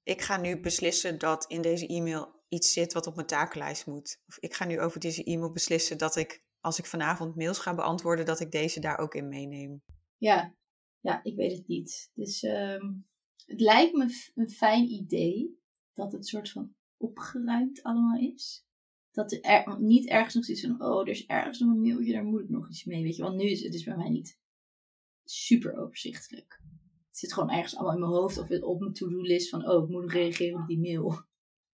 ik 0.03 0.21
ga 0.21 0.37
nu 0.37 0.59
beslissen 0.59 1.17
dat 1.19 1.45
in 1.47 1.61
deze 1.61 1.87
e-mail 1.87 2.43
iets 2.47 2.73
zit 2.73 2.93
wat 2.93 3.07
op 3.07 3.15
mijn 3.15 3.27
takenlijst 3.27 3.85
moet. 3.85 4.21
Of 4.27 4.37
ik 4.39 4.53
ga 4.53 4.65
nu 4.65 4.79
over 4.79 4.99
deze 4.99 5.23
e-mail 5.23 5.51
beslissen 5.51 5.97
dat 5.97 6.15
ik, 6.15 6.43
als 6.67 6.79
ik 6.79 6.85
vanavond 6.85 7.35
mails 7.35 7.59
ga 7.59 7.75
beantwoorden, 7.75 8.25
dat 8.25 8.39
ik 8.39 8.51
deze 8.51 8.79
daar 8.79 8.97
ook 8.97 9.15
in 9.15 9.27
meeneem. 9.27 9.83
Ja, 10.17 10.55
ja 10.99 11.23
ik 11.23 11.35
weet 11.35 11.57
het 11.57 11.67
niet. 11.67 12.11
Dus 12.13 12.43
ehm, 12.43 12.93
het 13.45 13.61
lijkt 13.61 13.93
me 13.93 14.31
een 14.35 14.49
fijn 14.49 14.89
idee 14.89 15.59
dat 15.93 16.11
het 16.11 16.27
soort 16.27 16.51
van 16.51 16.75
opgeruimd 16.97 17.83
allemaal 17.83 18.19
is 18.19 18.65
dat 19.17 19.31
er 19.31 19.81
niet 19.81 20.07
ergens 20.07 20.33
nog 20.33 20.47
iets 20.47 20.61
van, 20.61 20.81
oh, 20.81 21.01
er 21.01 21.07
is 21.07 21.25
ergens 21.25 21.59
nog 21.59 21.69
een 21.69 21.81
mailtje, 21.81 22.13
daar 22.13 22.23
moet 22.23 22.41
ik 22.41 22.49
nog 22.49 22.69
iets 22.69 22.85
mee, 22.85 23.03
weet 23.03 23.15
je. 23.15 23.21
Want 23.21 23.35
nu 23.35 23.49
is 23.49 23.63
het 23.63 23.71
dus 23.71 23.83
bij 23.83 23.95
mij 23.95 24.09
niet 24.09 24.39
super 25.23 25.77
overzichtelijk. 25.77 26.61
Het 27.07 27.17
zit 27.17 27.33
gewoon 27.33 27.49
ergens 27.49 27.75
allemaal 27.75 27.93
in 27.93 27.99
mijn 27.99 28.11
hoofd 28.11 28.37
of 28.37 28.61
op 28.61 28.79
mijn 28.79 28.93
to-do-list 28.93 29.49
van, 29.49 29.69
oh, 29.69 29.83
ik 29.83 29.89
moet 29.89 30.11
reageren 30.11 30.61
op 30.61 30.67
die 30.67 30.79
mail. 30.79 31.25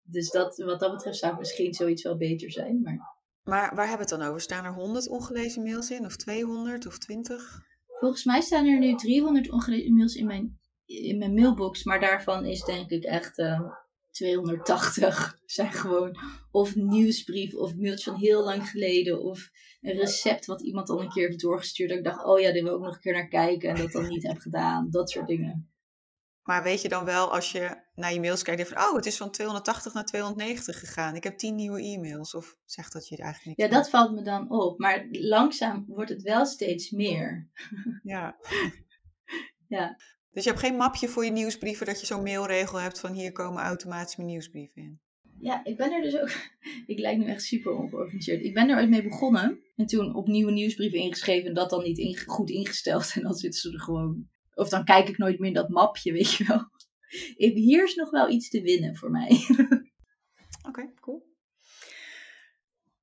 Dus 0.02 0.32
dat, 0.32 0.58
wat 0.58 0.80
dat 0.80 0.92
betreft 0.92 1.18
zou 1.18 1.38
misschien 1.38 1.74
zoiets 1.74 2.04
wel 2.04 2.18
beter 2.18 2.52
zijn. 2.52 2.82
Maar... 2.82 3.13
maar 3.44 3.76
waar 3.76 3.88
hebben 3.88 4.08
we 4.08 4.14
het 4.14 4.22
dan 4.22 4.30
over? 4.30 4.42
Staan 4.42 4.66
er 4.66 4.74
100 4.74 5.08
ongelezen 5.08 5.64
mails 5.64 5.92
in? 5.92 6.06
Of 6.06 6.16
200 6.16 6.86
of 6.86 6.98
20? 6.98 7.62
Volgens 8.00 8.24
mij 8.24 8.42
staan 8.42 8.66
er 8.66 8.80
nu 8.80 8.96
300 8.96 9.52
ongelezen 9.52 9.94
mails 9.94 10.16
in 10.16 10.26
mijn, 10.26 10.60
in 10.86 11.18
mijn 11.18 11.34
mailbox. 11.34 11.84
Maar 11.84 12.00
daarvan 12.00 12.46
is 12.46 12.64
denk 12.64 12.90
ik 12.90 13.04
echt 13.04 13.40
uh, 13.40 13.62
280 14.12 15.38
zijn 15.46 15.72
gewoon 15.72 16.18
of 16.52 16.76
nieuwsbrief 16.76 17.54
of 17.54 17.76
mailtjes 17.76 18.04
van 18.04 18.16
heel 18.16 18.44
lang 18.44 18.70
geleden. 18.70 19.22
Of 19.22 19.50
een 19.82 19.98
recept 19.98 20.46
wat 20.46 20.62
iemand 20.62 20.90
al 20.90 21.02
een 21.02 21.10
keer 21.10 21.28
heeft 21.28 21.42
doorgestuurd. 21.42 21.90
Dat 21.90 21.98
ik 21.98 22.04
dacht, 22.04 22.26
oh 22.26 22.40
ja, 22.40 22.52
die 22.52 22.64
wil 22.64 22.76
ik 22.76 22.82
nog 22.82 22.96
een 22.96 23.02
keer 23.02 23.14
naar 23.14 23.28
kijken. 23.28 23.70
En 23.70 23.76
dat 23.76 23.92
dan 23.92 24.08
niet 24.08 24.28
heb 24.28 24.38
gedaan. 24.38 24.90
Dat 24.90 25.10
soort 25.10 25.28
dingen. 25.28 25.73
Maar 26.44 26.64
weet 26.64 26.82
je 26.82 26.90
dan 26.90 27.06
wel, 27.06 27.34
als 27.34 27.52
je 27.52 27.76
naar 27.96 28.14
je 28.14 28.20
mails 28.20 28.44
kijkt, 28.44 28.68
van, 28.68 28.78
oh, 28.78 28.96
het 28.96 29.06
is 29.06 29.18
van 29.18 29.32
280 29.32 29.94
naar 29.94 30.06
290 30.06 30.80
gegaan. 30.80 31.16
Ik 31.16 31.24
heb 31.24 31.38
10 31.38 31.56
nieuwe 31.56 31.82
e-mails. 31.82 32.36
Of 32.36 32.56
zegt 32.66 32.94
dat 32.94 33.08
je 33.08 33.16
het 33.16 33.24
eigenlijk 33.24 33.58
niet? 33.58 33.68
Ja, 33.68 33.78
dat 33.78 33.90
valt 33.90 34.14
me 34.14 34.22
dan 34.22 34.52
op. 34.52 34.80
Maar 34.80 35.08
langzaam 35.12 35.86
wordt 35.88 36.10
het 36.10 36.22
wel 36.22 36.46
steeds 36.46 36.92
meer. 36.92 37.50
Ja. 38.04 38.36
ja. 39.68 39.98
Dus 40.32 40.44
je 40.44 40.50
hebt 40.50 40.62
geen 40.62 40.76
mapje 40.76 41.08
voor 41.08 41.26
je 41.26 41.32
nieuwsbrieven 41.32 41.86
dat 41.86 42.00
je 42.00 42.06
zo'n 42.06 42.24
mailregel 42.24 42.80
hebt 42.80 43.00
van 43.00 43.14
hier 43.14 43.32
komen 43.32 43.64
automatisch 43.64 44.16
mijn 44.16 44.30
nieuwsbrieven 44.30 44.82
in. 44.82 45.02
Ja, 45.40 45.66
ik 45.66 45.78
ben 45.78 45.92
er 45.92 46.02
dus 46.02 46.20
ook. 46.20 46.30
Ik 46.86 47.00
lijk 47.00 47.18
nu 47.18 47.26
echt 47.26 47.44
super 47.44 47.72
ongeorganiseerd. 47.72 48.44
Ik 48.44 48.54
ben 48.54 48.70
er 48.70 48.78
ooit 48.78 48.90
mee 48.90 49.04
begonnen. 49.04 49.60
En 49.76 49.86
toen 49.86 50.16
opnieuw 50.16 50.48
een 50.48 50.54
nieuwsbrief 50.54 50.92
ingeschreven. 50.92 51.48
En 51.48 51.54
dat 51.54 51.70
dan 51.70 51.84
niet 51.84 52.24
goed 52.26 52.50
ingesteld. 52.50 53.12
En 53.16 53.22
dan 53.22 53.34
zitten 53.34 53.60
ze 53.60 53.72
er 53.72 53.80
gewoon 53.80 54.28
of 54.56 54.70
dan 54.70 54.84
kijk 54.84 55.10
ik 55.10 55.18
nooit 55.18 55.40
meer 55.40 55.48
in 55.48 55.56
dat 55.56 55.70
mapje, 55.70 56.12
weet 56.18 56.34
je 56.34 56.44
wel. 56.44 56.72
Hier 57.54 57.84
is 57.84 57.96
nog 57.96 58.10
wel 58.10 58.30
iets 58.30 58.50
te 58.50 58.62
winnen 58.62 58.96
voor 58.96 59.12
mij. 59.12 59.46
Oké, 60.68 60.94
cool. 61.00 61.32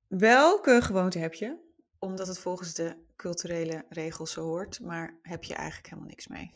Welke 0.07 0.81
gewoonte 0.81 1.19
heb 1.19 1.33
je? 1.33 1.57
Omdat 1.99 2.27
het 2.27 2.39
volgens 2.39 2.73
de 2.73 2.95
culturele 3.15 3.85
regels 3.89 4.31
zo 4.31 4.41
hoort, 4.41 4.79
maar 4.79 5.19
heb 5.21 5.43
je 5.43 5.53
eigenlijk 5.53 5.89
helemaal 5.89 6.09
niks 6.09 6.27
mee? 6.27 6.51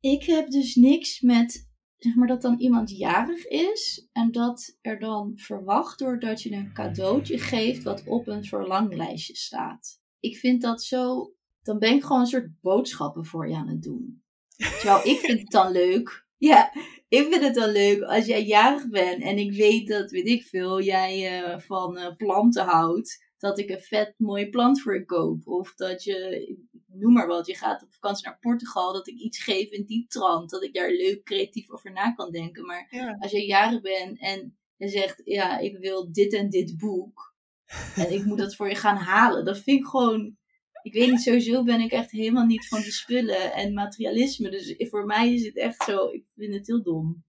Ik 0.00 0.24
heb 0.24 0.50
dus 0.50 0.74
niks 0.74 1.20
met, 1.20 1.70
zeg 1.96 2.14
maar, 2.14 2.26
dat 2.26 2.42
dan 2.42 2.58
iemand 2.58 2.90
jarig 2.90 3.46
is 3.46 4.08
en 4.12 4.32
dat 4.32 4.76
er 4.80 4.98
dan 4.98 5.32
verwacht 5.36 6.00
wordt 6.00 6.22
dat 6.22 6.42
je 6.42 6.52
een 6.52 6.72
cadeautje 6.72 7.38
geeft 7.38 7.82
wat 7.82 8.06
op 8.06 8.28
een 8.28 8.44
verlanglijstje 8.44 9.36
staat. 9.36 10.00
Ik 10.20 10.36
vind 10.36 10.62
dat 10.62 10.82
zo, 10.82 11.32
dan 11.62 11.78
ben 11.78 11.94
ik 11.94 12.02
gewoon 12.02 12.20
een 12.20 12.26
soort 12.26 12.60
boodschappen 12.60 13.24
voor 13.24 13.48
je 13.48 13.56
aan 13.56 13.68
het 13.68 13.82
doen. 13.82 14.22
Terwijl 14.60 15.06
ik 15.06 15.18
vind 15.18 15.40
het 15.40 15.50
dan 15.50 15.72
leuk. 15.72 16.26
Ja, 16.36 16.72
ik 17.08 17.26
vind 17.30 17.42
het 17.42 17.54
dan 17.54 17.70
leuk 17.70 18.02
als 18.02 18.26
jij 18.26 18.44
jarig 18.44 18.88
bent 18.88 19.22
en 19.22 19.38
ik 19.38 19.52
weet 19.52 19.88
dat, 19.88 20.10
weet 20.10 20.26
ik 20.26 20.42
veel, 20.42 20.80
jij 20.80 21.42
uh, 21.42 21.58
van 21.58 21.98
uh, 21.98 22.16
planten 22.16 22.64
houdt. 22.64 23.28
Dat 23.38 23.58
ik 23.58 23.70
een 23.70 23.80
vet 23.80 24.14
mooie 24.16 24.48
plant 24.48 24.80
voor 24.80 24.94
je 24.94 25.04
koop. 25.04 25.46
Of 25.46 25.74
dat 25.74 26.04
je, 26.04 26.48
noem 26.86 27.12
maar 27.12 27.26
wat, 27.26 27.46
je 27.46 27.56
gaat 27.56 27.82
op 27.82 27.92
vakantie 27.92 28.26
naar 28.26 28.38
Portugal. 28.40 28.92
Dat 28.92 29.08
ik 29.08 29.18
iets 29.18 29.42
geef 29.42 29.70
in 29.70 29.84
die 29.84 30.06
trant. 30.06 30.50
Dat 30.50 30.62
ik 30.62 30.74
daar 30.74 30.90
leuk 30.90 31.24
creatief 31.24 31.70
over 31.70 31.92
na 31.92 32.12
kan 32.12 32.30
denken. 32.30 32.66
Maar 32.66 33.16
als 33.18 33.30
jij 33.30 33.44
jarig 33.46 33.80
bent 33.80 34.20
en 34.20 34.58
je 34.76 34.88
zegt, 34.88 35.20
ja, 35.24 35.58
ik 35.58 35.78
wil 35.78 36.12
dit 36.12 36.32
en 36.32 36.50
dit 36.50 36.76
boek. 36.76 37.34
En 37.96 38.12
ik 38.12 38.24
moet 38.24 38.38
dat 38.38 38.54
voor 38.54 38.68
je 38.68 38.74
gaan 38.74 38.96
halen. 38.96 39.44
Dat 39.44 39.58
vind 39.58 39.78
ik 39.78 39.86
gewoon 39.86 40.36
ik 40.82 40.92
weet 40.92 41.10
niet, 41.10 41.20
sowieso 41.20 41.64
ben 41.64 41.80
ik 41.80 41.92
echt 41.92 42.10
helemaal 42.10 42.44
niet 42.44 42.68
van 42.68 42.80
de 42.80 42.92
spullen 42.92 43.52
en 43.52 43.74
materialisme. 43.74 44.50
Dus 44.50 44.74
voor 44.78 45.04
mij 45.04 45.34
is 45.34 45.44
het 45.44 45.56
echt 45.56 45.82
zo, 45.82 46.08
ik 46.08 46.24
vind 46.36 46.54
het 46.54 46.66
heel 46.66 46.82
dom. 46.82 47.24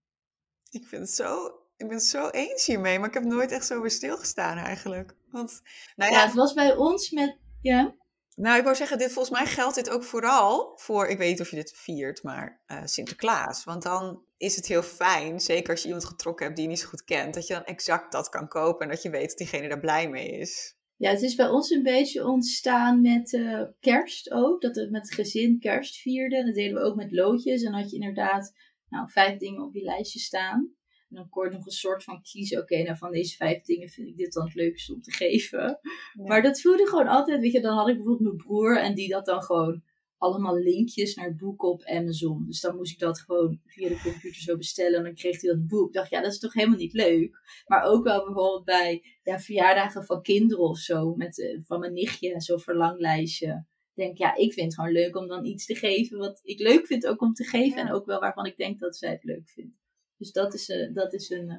Ik 0.70 0.88
vind 0.88 1.02
het 1.02 1.12
zo, 1.12 1.46
ik 1.78 1.88
ben 1.88 1.96
het 1.96 2.04
zo 2.04 2.30
eens 2.30 2.66
hiermee, 2.66 3.00
maar 3.00 3.08
ik 3.08 3.14
heb 3.14 3.24
nooit 3.24 3.52
echt 3.52 3.66
zo 3.66 3.82
weer 3.82 3.92
stilgestaan 3.92 4.58
eigenlijk. 4.58 5.16
Want, 5.32 5.62
nou 5.96 6.12
ja, 6.12 6.18
ja 6.18 6.26
het 6.26 6.36
was 6.36 6.54
bij 6.54 6.76
ons 6.76 7.10
met, 7.10 7.38
ja. 7.62 7.96
Nou, 8.36 8.58
ik 8.58 8.64
wou 8.64 8.76
zeggen, 8.76 8.98
dit, 8.98 9.12
volgens 9.12 9.38
mij 9.38 9.48
geldt 9.48 9.76
dit 9.76 9.90
ook 9.90 10.04
vooral 10.04 10.74
voor, 10.76 11.08
ik 11.08 11.18
weet 11.18 11.30
niet 11.30 11.42
of 11.42 11.50
je 11.50 11.56
dit 11.56 11.74
viert, 11.76 12.24
maar 12.24 12.62
uh, 12.68 12.82
Sinterklaas. 12.86 13.64
Want 13.64 13.84
dan 13.84 14.24
is 14.38 14.56
het 14.56 14.68
heel 14.68 14.84
fijn, 14.84 15.40
zeker 15.40 15.72
als 15.72 15.82
je 15.82 15.88
iemand 15.88 16.06
getrokken 16.06 16.46
hebt 16.46 16.58
die 16.58 16.66
je 16.66 16.72
niet 16.72 16.82
zo 16.82 16.88
goed 16.88 17.04
kent, 17.04 17.34
dat 17.34 17.48
je 17.48 17.54
dan 17.54 17.64
exact 17.64 18.12
dat 18.12 18.30
kan 18.30 18.48
kopen 18.48 18.82
en 18.82 18.92
dat 18.92 19.02
je 19.02 19.10
weet 19.10 19.30
dat 19.30 19.38
diegene 19.38 19.68
daar 19.68 19.80
blij 19.80 20.10
mee 20.10 20.30
is. 20.30 20.76
Ja, 21.02 21.10
het 21.10 21.22
is 21.22 21.36
bij 21.36 21.50
ons 21.50 21.70
een 21.70 21.84
beetje 21.84 22.28
ontstaan 22.28 23.02
met 23.02 23.32
uh, 23.32 23.64
kerst 23.80 24.32
ook. 24.32 24.62
Dat 24.62 24.76
we 24.76 24.88
met 24.92 25.02
het 25.02 25.14
gezin 25.14 25.60
kerst 25.60 25.96
vierden. 25.96 26.46
Dat 26.46 26.56
deden 26.56 26.74
we 26.74 26.82
ook 26.82 26.96
met 26.96 27.12
loodjes. 27.12 27.64
En 27.64 27.72
dan 27.72 27.82
had 27.82 27.90
je 27.90 27.96
inderdaad 27.96 28.54
nou, 28.90 29.10
vijf 29.10 29.38
dingen 29.38 29.64
op 29.64 29.74
je 29.74 29.82
lijstje 29.82 30.20
staan. 30.20 30.74
En 31.10 31.16
dan 31.16 31.28
je 31.32 31.50
nog 31.50 31.66
een 31.66 31.72
soort 31.72 32.04
van 32.04 32.22
kiezen. 32.22 32.62
Oké, 32.62 32.84
nou 32.84 32.98
van 32.98 33.12
deze 33.12 33.36
vijf 33.36 33.62
dingen 33.62 33.90
vind 33.90 34.08
ik 34.08 34.18
dit 34.18 34.34
dan 34.34 34.46
het 34.46 34.56
leukste 34.56 34.94
om 34.94 35.02
te 35.02 35.12
geven. 35.12 35.80
Maar 36.28 36.42
dat 36.42 36.62
voelde 36.62 36.88
gewoon 36.88 37.08
altijd. 37.08 37.40
Weet 37.40 37.52
je, 37.52 37.62
dan 37.62 37.78
had 37.78 37.88
ik 37.88 37.96
bijvoorbeeld 37.96 38.28
mijn 38.28 38.48
broer. 38.48 38.80
En 38.80 38.96
die 38.96 39.10
dat 39.10 39.26
dan 39.26 39.44
gewoon 39.44 39.84
allemaal 40.22 40.58
linkjes 40.58 41.16
naar 41.16 41.26
het 41.26 41.38
boek 41.38 41.64
op 41.64 41.84
Amazon. 41.84 42.46
Dus 42.46 42.62
dan 42.62 42.76
moest 42.76 42.92
ik 42.92 43.00
dat 43.00 43.20
gewoon 43.20 43.60
via 43.66 43.90
de 43.90 44.02
computer 44.04 44.42
zo 44.42 44.58
bestellen. 44.58 44.98
En 44.98 45.04
dan 45.04 45.16
kreeg 45.16 45.42
hij 45.42 45.52
dat 45.52 45.68
boek. 45.68 45.88
Ik 45.88 45.94
dacht, 45.94 46.10
ja, 46.10 46.22
dat 46.22 46.32
is 46.32 46.40
toch 46.40 46.54
helemaal 46.54 46.78
niet 46.78 46.94
leuk. 46.94 47.40
Maar 47.66 47.84
ook 47.84 48.04
wel 48.04 48.26
bijvoorbeeld 48.26 48.66
bij 48.66 49.04
ja, 49.24 49.40
verjaardagen 49.40 50.06
van 50.06 50.22
kinderen 50.22 50.64
of 50.64 50.78
zo. 50.78 51.16
Met, 51.16 51.38
uh, 51.38 51.60
van 51.64 51.80
mijn 51.80 51.94
nichtje, 51.94 52.42
zo'n 52.42 52.60
verlanglijstje. 52.60 53.66
Ik 53.94 54.04
denk, 54.04 54.18
ja, 54.18 54.36
ik 54.36 54.54
vind 54.54 54.66
het 54.66 54.76
gewoon 54.76 54.92
leuk 54.92 55.16
om 55.16 55.28
dan 55.28 55.46
iets 55.46 55.66
te 55.66 55.76
geven 55.76 56.18
wat 56.18 56.40
ik 56.44 56.60
leuk 56.60 56.86
vind 56.86 57.08
ook 57.08 57.22
om 57.22 57.34
te 57.34 57.44
geven. 57.44 57.82
En 57.82 57.92
ook 57.92 58.06
wel 58.06 58.20
waarvan 58.20 58.46
ik 58.46 58.58
denk 58.58 58.80
dat 58.80 58.98
zij 58.98 59.12
het 59.12 59.24
leuk 59.24 59.50
vindt. 59.50 59.76
Dus 60.18 60.32
dat 60.32 60.54
is, 60.54 60.70
uh, 60.70 60.94
dat 60.94 61.14
is, 61.14 61.30
een, 61.30 61.50
uh, 61.50 61.58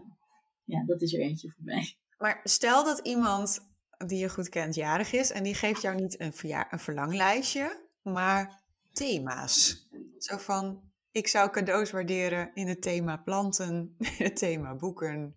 ja, 0.64 0.84
dat 0.86 1.02
is 1.02 1.14
er 1.14 1.20
eentje 1.20 1.50
voor 1.50 1.64
mij. 1.64 1.96
Maar 2.18 2.40
stel 2.44 2.84
dat 2.84 3.06
iemand 3.06 3.60
die 4.06 4.18
je 4.18 4.28
goed 4.28 4.48
kent 4.48 4.74
jarig 4.74 5.12
is 5.12 5.30
en 5.30 5.42
die 5.42 5.54
geeft 5.54 5.82
jou 5.82 6.00
niet 6.00 6.20
een, 6.20 6.32
een 6.70 6.78
verlanglijstje, 6.78 7.90
maar 8.02 8.62
thema's. 8.92 9.88
Zo 10.18 10.36
van, 10.36 10.82
ik 11.10 11.26
zou 11.26 11.50
cadeaus 11.50 11.90
waarderen 11.90 12.50
in 12.54 12.66
het 12.66 12.82
thema 12.82 13.16
planten, 13.16 13.94
in 14.18 14.24
het 14.24 14.36
thema 14.36 14.74
boeken. 14.74 15.36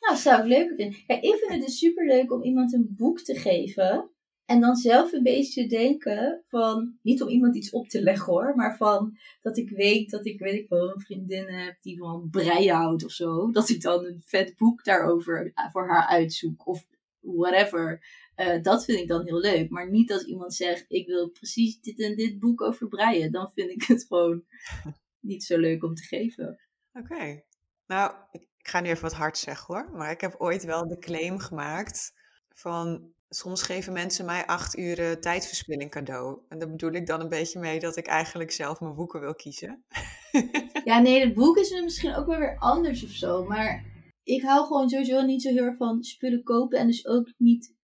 Nou, 0.00 0.16
zou 0.16 0.40
ik 0.40 0.46
leuk 0.46 0.68
vinden. 0.68 0.98
Ik 1.06 1.36
vind 1.38 1.52
het 1.52 1.60
dus 1.60 1.78
super 1.78 2.06
leuk 2.06 2.32
om 2.32 2.42
iemand 2.42 2.72
een 2.72 2.94
boek 2.96 3.20
te 3.20 3.34
geven. 3.34 4.10
En 4.50 4.60
dan 4.60 4.76
zelf 4.76 5.12
een 5.12 5.22
beetje 5.22 5.68
denken 5.68 6.44
van, 6.48 6.98
niet 7.02 7.22
om 7.22 7.28
iemand 7.28 7.56
iets 7.56 7.70
op 7.70 7.88
te 7.88 8.02
leggen 8.02 8.32
hoor, 8.32 8.54
maar 8.56 8.76
van 8.76 9.18
dat 9.40 9.56
ik 9.56 9.70
weet 9.70 10.10
dat 10.10 10.26
ik, 10.26 10.38
weet 10.38 10.54
ik 10.54 10.68
wel, 10.68 10.90
een 10.90 11.00
vriendin 11.00 11.46
heb 11.46 11.76
die 11.80 11.98
van 11.98 12.28
breien 12.30 12.74
houdt 12.74 13.04
of 13.04 13.10
zo. 13.10 13.50
Dat 13.50 13.68
ik 13.68 13.80
dan 13.80 14.04
een 14.04 14.22
vet 14.24 14.56
boek 14.56 14.84
daarover 14.84 15.52
voor 15.72 15.88
haar 15.88 16.06
uitzoek 16.06 16.66
of 16.66 16.86
whatever. 17.20 18.04
Uh, 18.40 18.62
dat 18.62 18.84
vind 18.84 18.98
ik 18.98 19.08
dan 19.08 19.24
heel 19.24 19.38
leuk. 19.38 19.70
Maar 19.70 19.90
niet 19.90 20.12
als 20.12 20.24
iemand 20.24 20.54
zegt: 20.54 20.84
Ik 20.88 21.06
wil 21.06 21.30
precies 21.30 21.80
dit 21.80 22.00
en 22.00 22.16
dit 22.16 22.38
boek 22.38 22.60
over 22.60 22.88
breien. 22.88 23.32
Dan 23.32 23.50
vind 23.54 23.70
ik 23.70 23.82
het 23.82 24.04
gewoon 24.08 24.44
niet 25.30 25.44
zo 25.44 25.58
leuk 25.58 25.84
om 25.84 25.94
te 25.94 26.02
geven. 26.02 26.60
Oké. 26.92 27.42
Nou, 27.86 28.14
ik, 28.30 28.48
ga 28.58 28.80
nu 28.80 28.88
even 28.88 29.02
wat 29.02 29.12
hard 29.12 29.38
zeggen 29.38 29.74
hoor. 29.74 29.90
Maar 29.92 30.10
ik 30.10 30.20
heb 30.20 30.34
ooit 30.38 30.64
wel 30.64 30.88
de 30.88 30.98
claim 30.98 31.38
gemaakt 31.38 32.12
van. 32.48 33.12
Soms 33.32 33.62
geven 33.62 33.92
mensen 33.92 34.24
mij 34.24 34.46
acht 34.46 34.78
uur 34.78 35.20
tijdverspilling 35.20 35.90
cadeau. 35.90 36.40
En 36.48 36.58
daar 36.58 36.70
bedoel 36.70 36.92
ik 36.92 37.06
dan 37.06 37.20
een 37.20 37.28
beetje 37.28 37.60
mee 37.60 37.80
dat 37.80 37.96
ik 37.96 38.06
eigenlijk 38.06 38.50
zelf 38.50 38.80
mijn 38.80 38.94
boeken 38.94 39.20
wil 39.20 39.34
kiezen. 39.34 39.84
ja, 40.84 40.98
nee, 40.98 41.20
het 41.20 41.34
boek 41.34 41.56
is 41.56 41.82
misschien 41.82 42.14
ook 42.14 42.26
wel 42.26 42.38
weer 42.38 42.58
anders 42.58 43.04
of 43.04 43.10
zo. 43.10 43.44
Maar 43.44 43.84
ik 44.22 44.42
hou 44.42 44.66
gewoon 44.66 44.88
sowieso 44.88 45.22
niet 45.22 45.42
zo 45.42 45.50
heel 45.50 45.64
erg 45.64 45.76
van 45.76 46.02
spullen 46.02 46.42
kopen. 46.42 46.78
En 46.78 46.86
dus 46.86 47.06
ook 47.06 47.32
niet 47.36 47.78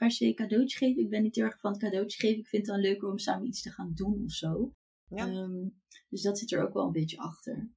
per 0.00 0.10
se 0.10 0.34
cadeautjes 0.34 0.78
geven. 0.78 1.02
Ik 1.02 1.10
ben 1.10 1.22
niet 1.22 1.34
heel 1.34 1.44
erg 1.44 1.60
van 1.60 1.72
het 1.72 1.80
cadeautje 1.80 2.18
geven. 2.20 2.38
Ik 2.38 2.48
vind 2.48 2.66
het 2.66 2.74
dan 2.74 2.84
leuker 2.84 3.08
om 3.08 3.18
samen 3.18 3.46
iets 3.46 3.62
te 3.62 3.70
gaan 3.70 3.92
doen 3.94 4.22
of 4.24 4.32
zo. 4.32 4.74
Ja. 5.08 5.26
Ehm, 5.26 5.68
dus 6.08 6.22
dat 6.22 6.38
zit 6.38 6.52
er 6.52 6.62
ook 6.62 6.74
wel 6.74 6.86
een 6.86 6.92
beetje 6.92 7.18
achter. 7.18 7.70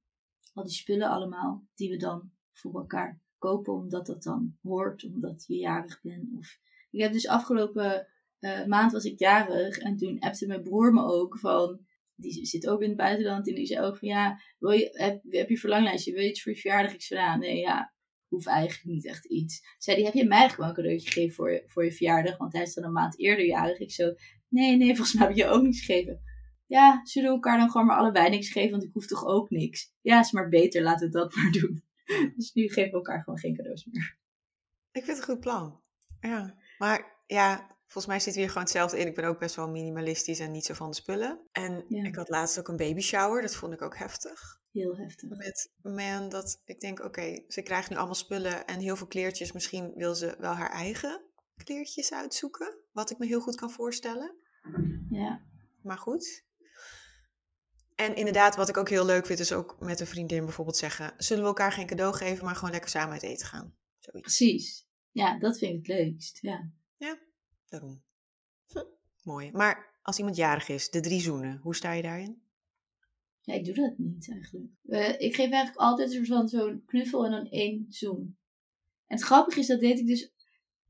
Al 0.52 0.64
die 0.64 0.72
spullen 0.72 1.08
allemaal 1.08 1.66
die 1.74 1.90
we 1.90 1.96
dan 1.96 2.32
voor 2.52 2.74
elkaar 2.74 3.20
kopen 3.38 3.72
omdat 3.72 4.06
dat 4.06 4.22
dan 4.22 4.56
hoort, 4.62 5.04
omdat 5.04 5.44
je 5.46 5.56
jarig 5.56 6.00
bent. 6.02 6.32
Of... 6.36 6.58
Ik 6.90 7.00
heb 7.00 7.12
dus 7.12 7.28
afgelopen 7.28 8.08
uh, 8.40 8.66
maand 8.66 8.92
was 8.92 9.04
ik 9.04 9.18
jarig 9.18 9.78
en 9.78 9.96
toen 9.96 10.18
appte 10.18 10.46
mijn 10.46 10.62
broer 10.62 10.92
me 10.92 11.02
ook 11.02 11.38
van, 11.38 11.80
die 12.14 12.46
zit 12.46 12.68
ook 12.68 12.82
in 12.82 12.88
het 12.88 12.96
buitenland 12.96 13.48
en 13.48 13.54
die 13.54 13.66
zei 13.66 13.86
ook 13.86 13.98
van 13.98 14.08
ja, 14.08 14.40
wil 14.58 14.70
je, 14.70 14.88
heb, 14.92 15.22
heb 15.28 15.48
je 15.48 15.58
verlanglijstje, 15.58 16.12
wil 16.12 16.22
je 16.22 16.28
iets 16.28 16.42
voor 16.42 16.52
je 16.52 16.58
verjaardag? 16.58 16.92
Ik 16.92 17.02
zei 17.02 17.20
ja, 17.20 17.36
nee 17.36 17.58
ja, 17.58 17.93
hoeft 18.34 18.46
eigenlijk 18.46 18.84
niet 18.84 19.06
echt 19.06 19.24
iets. 19.24 19.62
Zei 19.78 19.96
die, 19.96 20.04
heb 20.04 20.14
je 20.14 20.24
mij 20.26 20.48
gewoon 20.48 20.68
een 20.68 20.74
cadeautje 20.74 21.10
gegeven 21.10 21.34
voor 21.34 21.52
je, 21.52 21.62
voor 21.66 21.84
je 21.84 21.92
verjaardag? 21.92 22.36
Want 22.36 22.52
hij 22.52 22.62
is 22.62 22.74
dan 22.74 22.84
een 22.84 22.92
maand 22.92 23.18
eerder 23.18 23.44
jarig. 23.46 23.78
Ik 23.78 23.92
zo, 23.92 24.14
nee, 24.48 24.76
nee, 24.76 24.96
volgens 24.96 25.14
mij 25.14 25.26
heb 25.26 25.36
je 25.36 25.46
ook 25.46 25.62
niks 25.62 25.84
gegeven. 25.84 26.20
Ja, 26.66 27.00
zullen 27.04 27.28
we 27.28 27.34
elkaar 27.34 27.58
dan 27.58 27.70
gewoon 27.70 27.86
maar 27.86 27.96
allebei 27.96 28.28
niks 28.30 28.50
geven? 28.50 28.70
Want 28.70 28.82
ik 28.84 28.92
hoef 28.92 29.06
toch 29.06 29.24
ook 29.26 29.50
niks? 29.50 29.92
Ja, 30.00 30.20
is 30.20 30.32
maar 30.32 30.48
beter, 30.48 30.82
laten 30.82 31.06
we 31.06 31.12
dat 31.12 31.34
maar 31.34 31.50
doen. 31.60 31.82
Dus 32.36 32.52
nu 32.52 32.68
geven 32.68 32.90
we 32.90 32.96
elkaar 32.96 33.22
gewoon 33.22 33.38
geen 33.38 33.56
cadeaus 33.56 33.84
meer. 33.84 34.18
Ik 34.92 35.04
vind 35.04 35.06
het 35.06 35.16
een 35.18 35.34
goed 35.34 35.40
plan. 35.40 35.80
Ja, 36.20 36.54
maar 36.78 37.22
ja, 37.26 37.76
volgens 37.82 38.06
mij 38.06 38.20
zit 38.20 38.34
weer 38.34 38.48
gewoon 38.48 38.62
hetzelfde 38.62 38.98
in. 38.98 39.06
Ik 39.06 39.14
ben 39.14 39.24
ook 39.24 39.38
best 39.38 39.54
wel 39.54 39.68
minimalistisch 39.70 40.38
en 40.38 40.50
niet 40.50 40.64
zo 40.64 40.74
van 40.74 40.90
de 40.90 40.96
spullen. 40.96 41.40
En 41.52 41.84
Ja. 41.88 42.04
ik 42.04 42.14
had 42.14 42.28
laatst 42.28 42.58
ook 42.58 42.68
een 42.68 42.76
baby 42.76 43.00
shower. 43.00 43.42
Dat 43.42 43.54
vond 43.54 43.72
ik 43.72 43.82
ook 43.82 43.96
heftig. 43.98 44.62
Heel 44.74 44.96
heftig. 44.96 45.28
Met 45.28 45.72
man 45.82 46.28
dat 46.28 46.62
ik 46.64 46.80
denk, 46.80 47.00
oké, 47.00 47.44
ze 47.48 47.62
krijgt 47.62 47.90
nu 47.90 47.96
allemaal 47.96 48.14
spullen 48.14 48.66
en 48.66 48.80
heel 48.80 48.96
veel 48.96 49.06
kleertjes. 49.06 49.52
Misschien 49.52 49.92
wil 49.94 50.14
ze 50.14 50.36
wel 50.38 50.52
haar 50.52 50.70
eigen 50.70 51.22
kleertjes 51.56 52.12
uitzoeken. 52.12 52.78
Wat 52.92 53.10
ik 53.10 53.18
me 53.18 53.26
heel 53.26 53.40
goed 53.40 53.54
kan 53.54 53.70
voorstellen. 53.70 54.36
Ja. 55.10 55.42
Maar 55.82 55.98
goed. 55.98 56.44
En 57.94 58.16
inderdaad, 58.16 58.56
wat 58.56 58.68
ik 58.68 58.76
ook 58.76 58.88
heel 58.88 59.04
leuk 59.04 59.26
vind, 59.26 59.38
is 59.38 59.52
ook 59.52 59.80
met 59.80 60.00
een 60.00 60.06
vriendin 60.06 60.44
bijvoorbeeld 60.44 60.76
zeggen: 60.76 61.14
zullen 61.16 61.42
we 61.42 61.48
elkaar 61.48 61.72
geen 61.72 61.86
cadeau 61.86 62.14
geven, 62.14 62.44
maar 62.44 62.54
gewoon 62.54 62.70
lekker 62.70 62.90
samen 62.90 63.12
uit 63.12 63.22
eten 63.22 63.46
gaan? 63.46 63.76
Zoiets. 63.98 64.36
Precies. 64.36 64.86
Ja, 65.10 65.38
dat 65.38 65.58
vind 65.58 65.72
ik 65.72 65.86
het 65.86 65.96
leukst. 65.96 66.40
Ja. 66.40 66.72
Daarom. 67.68 68.02
Hm, 68.66 68.84
Mooi. 69.22 69.52
Maar 69.52 69.98
als 70.02 70.18
iemand 70.18 70.36
jarig 70.36 70.68
is, 70.68 70.90
de 70.90 71.00
drie 71.00 71.20
zoenen, 71.20 71.58
hoe 71.58 71.74
sta 71.74 71.92
je 71.92 72.02
daarin? 72.02 72.42
Ja, 73.44 73.54
ik 73.54 73.64
doe 73.64 73.74
dat 73.74 73.98
niet 73.98 74.30
eigenlijk. 74.30 74.72
Ik 75.20 75.34
geef 75.34 75.50
eigenlijk 75.50 75.76
altijd 75.76 76.08
een 76.08 76.14
soort 76.26 76.38
van 76.38 76.48
zo'n 76.48 76.82
knuffel 76.86 77.24
en 77.24 77.30
dan 77.30 77.46
één 77.48 77.86
zoen. 77.88 78.38
En 79.06 79.16
het 79.16 79.22
grappige 79.22 79.58
is, 79.60 79.66
dat 79.66 79.80
deed 79.80 79.98
ik 79.98 80.06
dus, 80.06 80.32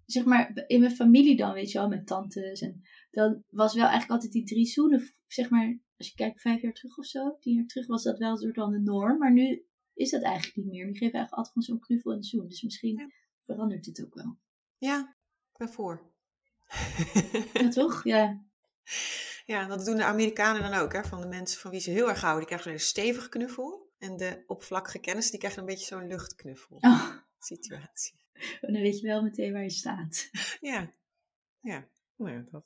zeg 0.06 0.24
maar, 0.24 0.62
in 0.66 0.80
mijn 0.80 0.92
familie 0.94 1.36
dan, 1.36 1.52
weet 1.52 1.70
je 1.70 1.78
wel, 1.78 1.88
met 1.88 2.06
tantes. 2.06 2.60
En 2.60 2.82
dan 3.10 3.44
was 3.48 3.74
wel 3.74 3.82
eigenlijk 3.82 4.12
altijd 4.12 4.32
die 4.32 4.44
drie 4.44 4.66
zoenen, 4.66 5.14
zeg 5.26 5.50
maar, 5.50 5.78
als 5.96 6.08
je 6.08 6.14
kijkt 6.14 6.40
vijf 6.40 6.62
jaar 6.62 6.72
terug 6.72 6.98
of 6.98 7.06
zo, 7.06 7.36
tien 7.40 7.54
jaar 7.54 7.66
terug, 7.66 7.86
was 7.86 8.02
dat 8.02 8.18
wel 8.18 8.30
een 8.30 8.36
soort 8.38 8.54
van 8.54 8.72
de 8.72 8.80
norm. 8.80 9.18
Maar 9.18 9.32
nu 9.32 9.64
is 9.94 10.10
dat 10.10 10.22
eigenlijk 10.22 10.56
niet 10.56 10.66
meer. 10.66 10.86
Nu 10.86 10.92
geven 10.92 11.00
eigenlijk 11.12 11.32
altijd 11.32 11.52
gewoon 11.54 11.68
zo'n 11.68 11.86
knuffel 11.86 12.10
en 12.10 12.16
een 12.16 12.22
zoen. 12.24 12.48
Dus 12.48 12.62
misschien 12.62 12.96
Ja. 12.98 13.08
verandert 13.44 13.84
dit 13.84 14.04
ook 14.04 14.14
wel. 14.14 14.38
Ja, 14.78 15.16
ik 15.52 15.58
ben 15.58 15.68
voor. 15.68 16.12
Ja, 17.52 17.68
toch? 17.68 18.04
Ja. 18.04 18.44
ja, 19.44 19.66
dat 19.66 19.84
doen 19.84 19.96
de 19.96 20.04
Amerikanen 20.04 20.70
dan 20.70 20.80
ook, 20.80 20.92
hè? 20.92 21.04
Van 21.04 21.20
de 21.20 21.26
mensen 21.26 21.60
van 21.60 21.70
wie 21.70 21.80
ze 21.80 21.90
heel 21.90 22.08
erg 22.08 22.20
houden, 22.20 22.38
die 22.40 22.48
krijgen 22.48 22.70
hele 22.70 22.82
stevige 22.82 23.28
knuffel. 23.28 23.92
En 23.98 24.16
de 24.16 24.44
oppervlakkige 24.46 24.98
kennis, 24.98 25.30
die 25.30 25.38
krijgen 25.38 25.60
een 25.60 25.66
beetje 25.66 25.84
zo'n 25.86 26.06
luchtknuffel 26.06 26.76
Oh, 26.80 27.10
situatie. 27.38 28.14
dan 28.60 28.72
weet 28.72 29.00
je 29.00 29.06
wel 29.06 29.22
meteen 29.22 29.52
waar 29.52 29.62
je 29.62 29.70
staat. 29.70 30.30
Ja, 30.60 30.92
ja, 31.60 31.88
nou 32.16 32.32
ja, 32.32 32.44
dat. 32.50 32.64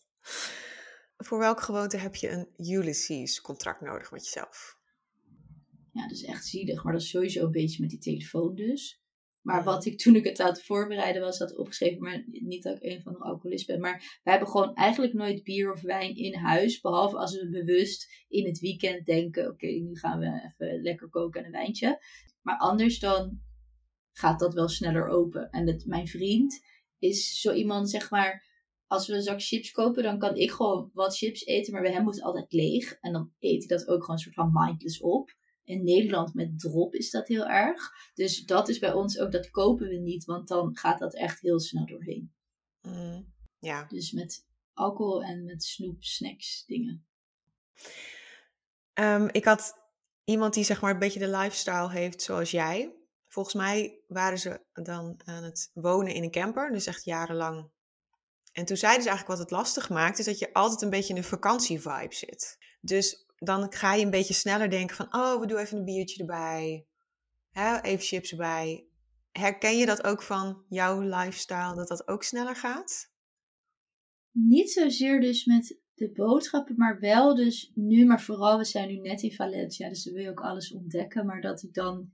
Voor 1.16 1.38
welke 1.38 1.62
gewoonte 1.62 1.96
heb 1.96 2.14
je 2.14 2.30
een 2.30 2.48
Ulysses-contract 2.56 3.80
nodig 3.80 4.10
met 4.10 4.24
jezelf? 4.24 4.78
Ja, 5.92 6.02
dat 6.02 6.10
is 6.10 6.24
echt 6.24 6.46
zielig. 6.46 6.84
Maar 6.84 6.92
dat 6.92 7.02
is 7.02 7.08
sowieso 7.10 7.44
een 7.44 7.50
beetje 7.50 7.80
met 7.80 7.90
die 7.90 7.98
telefoon 7.98 8.54
dus. 8.54 9.02
Maar 9.48 9.64
wat 9.64 9.84
ik 9.84 9.98
toen 9.98 10.14
ik 10.14 10.24
het 10.24 10.40
aan 10.40 10.56
voorbereiden 10.56 11.22
was, 11.22 11.38
had 11.38 11.56
opgeschreven. 11.56 12.02
Maar 12.02 12.24
niet 12.26 12.62
dat 12.62 12.76
ik 12.76 12.82
een 12.82 13.02
van 13.02 13.12
de 13.12 13.18
alcoholist 13.18 13.66
ben. 13.66 13.80
Maar 13.80 14.20
wij 14.22 14.32
hebben 14.32 14.48
gewoon 14.48 14.74
eigenlijk 14.74 15.12
nooit 15.12 15.42
bier 15.42 15.72
of 15.72 15.80
wijn 15.80 16.16
in 16.16 16.34
huis. 16.34 16.80
Behalve 16.80 17.16
als 17.16 17.34
we 17.34 17.48
bewust 17.50 18.24
in 18.28 18.46
het 18.46 18.58
weekend 18.58 19.06
denken. 19.06 19.48
Oké, 19.48 19.66
nu 19.66 19.96
gaan 19.96 20.18
we 20.18 20.26
even 20.26 20.82
lekker 20.82 21.08
koken 21.08 21.40
en 21.40 21.46
een 21.46 21.52
wijntje. 21.52 21.98
Maar 22.42 22.58
anders 22.58 22.98
dan 22.98 23.40
gaat 24.12 24.38
dat 24.38 24.54
wel 24.54 24.68
sneller 24.68 25.08
open. 25.08 25.50
En 25.50 25.82
mijn 25.86 26.08
vriend 26.08 26.60
is 26.98 27.40
zo 27.40 27.52
iemand, 27.52 27.90
zeg 27.90 28.10
maar. 28.10 28.46
Als 28.86 29.06
we 29.06 29.14
een 29.14 29.22
zak 29.22 29.42
chips 29.42 29.70
kopen, 29.70 30.02
dan 30.02 30.18
kan 30.18 30.36
ik 30.36 30.50
gewoon 30.50 30.90
wat 30.92 31.16
chips 31.16 31.46
eten. 31.46 31.72
Maar 31.72 31.82
bij 31.82 31.92
hem 31.92 32.02
moet 32.02 32.14
het 32.14 32.24
altijd 32.24 32.52
leeg. 32.52 32.92
En 33.00 33.12
dan 33.12 33.32
eet 33.38 33.68
hij 33.68 33.78
dat 33.78 33.88
ook 33.88 34.00
gewoon 34.00 34.16
een 34.16 34.22
soort 34.22 34.34
van 34.34 34.50
mindless 34.52 35.00
op. 35.00 35.36
In 35.68 35.84
Nederland 35.84 36.34
met 36.34 36.58
drop 36.58 36.94
is 36.94 37.10
dat 37.10 37.28
heel 37.28 37.46
erg. 37.46 37.90
Dus 38.14 38.44
dat 38.44 38.68
is 38.68 38.78
bij 38.78 38.92
ons 38.92 39.18
ook, 39.18 39.32
dat 39.32 39.50
kopen 39.50 39.88
we 39.88 39.96
niet, 39.96 40.24
want 40.24 40.48
dan 40.48 40.76
gaat 40.76 40.98
dat 40.98 41.14
echt 41.14 41.40
heel 41.40 41.60
snel 41.60 41.86
doorheen. 41.86 42.32
Mm, 42.80 43.32
ja, 43.58 43.84
Dus 43.84 44.12
met 44.12 44.46
alcohol 44.72 45.22
en 45.22 45.44
met 45.44 45.64
snoep, 45.64 46.02
snacks, 46.04 46.64
dingen. 46.66 47.06
Ehm, 48.92 49.28
ik 49.32 49.44
had 49.44 49.74
iemand 50.24 50.54
die 50.54 50.64
zeg 50.64 50.80
maar 50.80 50.92
een 50.92 50.98
beetje 50.98 51.18
de 51.18 51.36
lifestyle 51.36 51.90
heeft 51.90 52.22
zoals 52.22 52.50
jij. 52.50 52.94
Volgens 53.28 53.54
mij 53.54 54.00
waren 54.06 54.38
ze 54.38 54.60
dan 54.72 55.20
aan 55.24 55.42
het 55.42 55.70
wonen 55.74 56.14
in 56.14 56.22
een 56.22 56.30
camper, 56.30 56.72
dus 56.72 56.86
echt 56.86 57.04
jarenlang. 57.04 57.70
En 58.52 58.64
toen 58.64 58.76
zeiden 58.76 59.02
ze 59.02 59.08
eigenlijk 59.08 59.38
wat 59.38 59.48
het 59.48 59.58
lastig 59.58 59.88
maakt, 59.88 60.18
is 60.18 60.24
dat 60.24 60.38
je 60.38 60.52
altijd 60.52 60.82
een 60.82 60.90
beetje 60.90 61.12
in 61.12 61.16
een 61.16 61.24
vakantievibe 61.24 62.14
zit. 62.14 62.58
Dus 62.80 63.27
dan 63.38 63.72
ga 63.72 63.94
je 63.94 64.04
een 64.04 64.10
beetje 64.10 64.34
sneller 64.34 64.70
denken 64.70 64.96
van, 64.96 65.14
oh, 65.14 65.40
we 65.40 65.46
doen 65.46 65.58
even 65.58 65.78
een 65.78 65.84
biertje 65.84 66.20
erbij. 66.20 66.86
Hè, 67.50 67.80
even 67.80 68.04
chips 68.04 68.30
erbij. 68.30 68.86
Herken 69.30 69.78
je 69.78 69.86
dat 69.86 70.04
ook 70.04 70.22
van 70.22 70.64
jouw 70.68 71.00
lifestyle, 71.00 71.74
dat 71.74 71.88
dat 71.88 72.08
ook 72.08 72.22
sneller 72.22 72.56
gaat? 72.56 73.12
Niet 74.32 74.70
zozeer 74.70 75.20
dus 75.20 75.44
met 75.44 75.80
de 75.94 76.12
boodschappen, 76.12 76.76
maar 76.76 77.00
wel 77.00 77.34
dus 77.34 77.72
nu, 77.74 78.06
maar 78.06 78.22
vooral, 78.22 78.58
we 78.58 78.64
zijn 78.64 78.88
nu 78.88 78.96
net 78.96 79.22
in 79.22 79.32
Valencia, 79.32 79.88
dus 79.88 80.04
dan 80.04 80.14
wil 80.14 80.22
je 80.22 80.30
ook 80.30 80.40
alles 80.40 80.72
ontdekken. 80.72 81.26
Maar 81.26 81.40
dat 81.40 81.62
ik 81.62 81.74
dan 81.74 82.10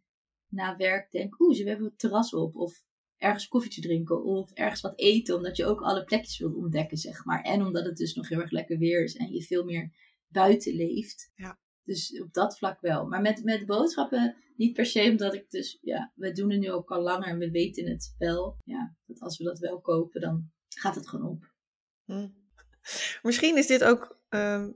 na 0.48 0.76
werk 0.76 1.10
denk, 1.10 1.40
oeh, 1.40 1.56
ze 1.56 1.68
hebben 1.68 1.86
het 1.86 1.98
terras 1.98 2.34
op. 2.34 2.56
Of 2.56 2.84
ergens 3.16 3.48
koffietje 3.48 3.80
drinken 3.80 4.24
of 4.24 4.50
ergens 4.52 4.80
wat 4.80 4.98
eten, 4.98 5.36
omdat 5.36 5.56
je 5.56 5.64
ook 5.64 5.80
alle 5.80 6.04
plekjes 6.04 6.38
wilt 6.38 6.54
ontdekken, 6.54 6.96
zeg 6.96 7.24
maar. 7.24 7.42
En 7.42 7.62
omdat 7.62 7.84
het 7.84 7.96
dus 7.96 8.14
nog 8.14 8.28
heel 8.28 8.40
erg 8.40 8.50
lekker 8.50 8.78
weer 8.78 9.04
is 9.04 9.16
en 9.16 9.32
je 9.32 9.42
veel 9.42 9.64
meer 9.64 9.92
buiten 10.34 10.74
leeft. 10.74 11.32
Ja. 11.34 11.58
Dus 11.84 12.20
op 12.20 12.32
dat 12.32 12.58
vlak 12.58 12.80
wel. 12.80 13.06
Maar 13.06 13.20
met, 13.20 13.44
met 13.44 13.66
boodschappen 13.66 14.36
niet 14.56 14.72
per 14.72 14.86
se, 14.86 15.10
omdat 15.10 15.34
ik 15.34 15.50
dus, 15.50 15.78
ja, 15.80 16.12
we 16.14 16.32
doen 16.32 16.50
het 16.50 16.60
nu 16.60 16.70
ook 16.70 16.90
al 16.90 17.02
langer 17.02 17.28
en 17.28 17.38
we 17.38 17.50
weten 17.50 17.86
het 17.86 18.14
wel. 18.18 18.56
Ja, 18.64 18.96
dat 19.06 19.20
als 19.20 19.38
we 19.38 19.44
dat 19.44 19.58
wel 19.58 19.80
kopen, 19.80 20.20
dan 20.20 20.50
gaat 20.68 20.94
het 20.94 21.08
gewoon 21.08 21.30
op. 21.30 21.52
Hm. 22.04 22.28
Misschien 23.22 23.56
is 23.56 23.66
dit 23.66 23.84
ook 23.84 24.18
ehm, 24.28 24.70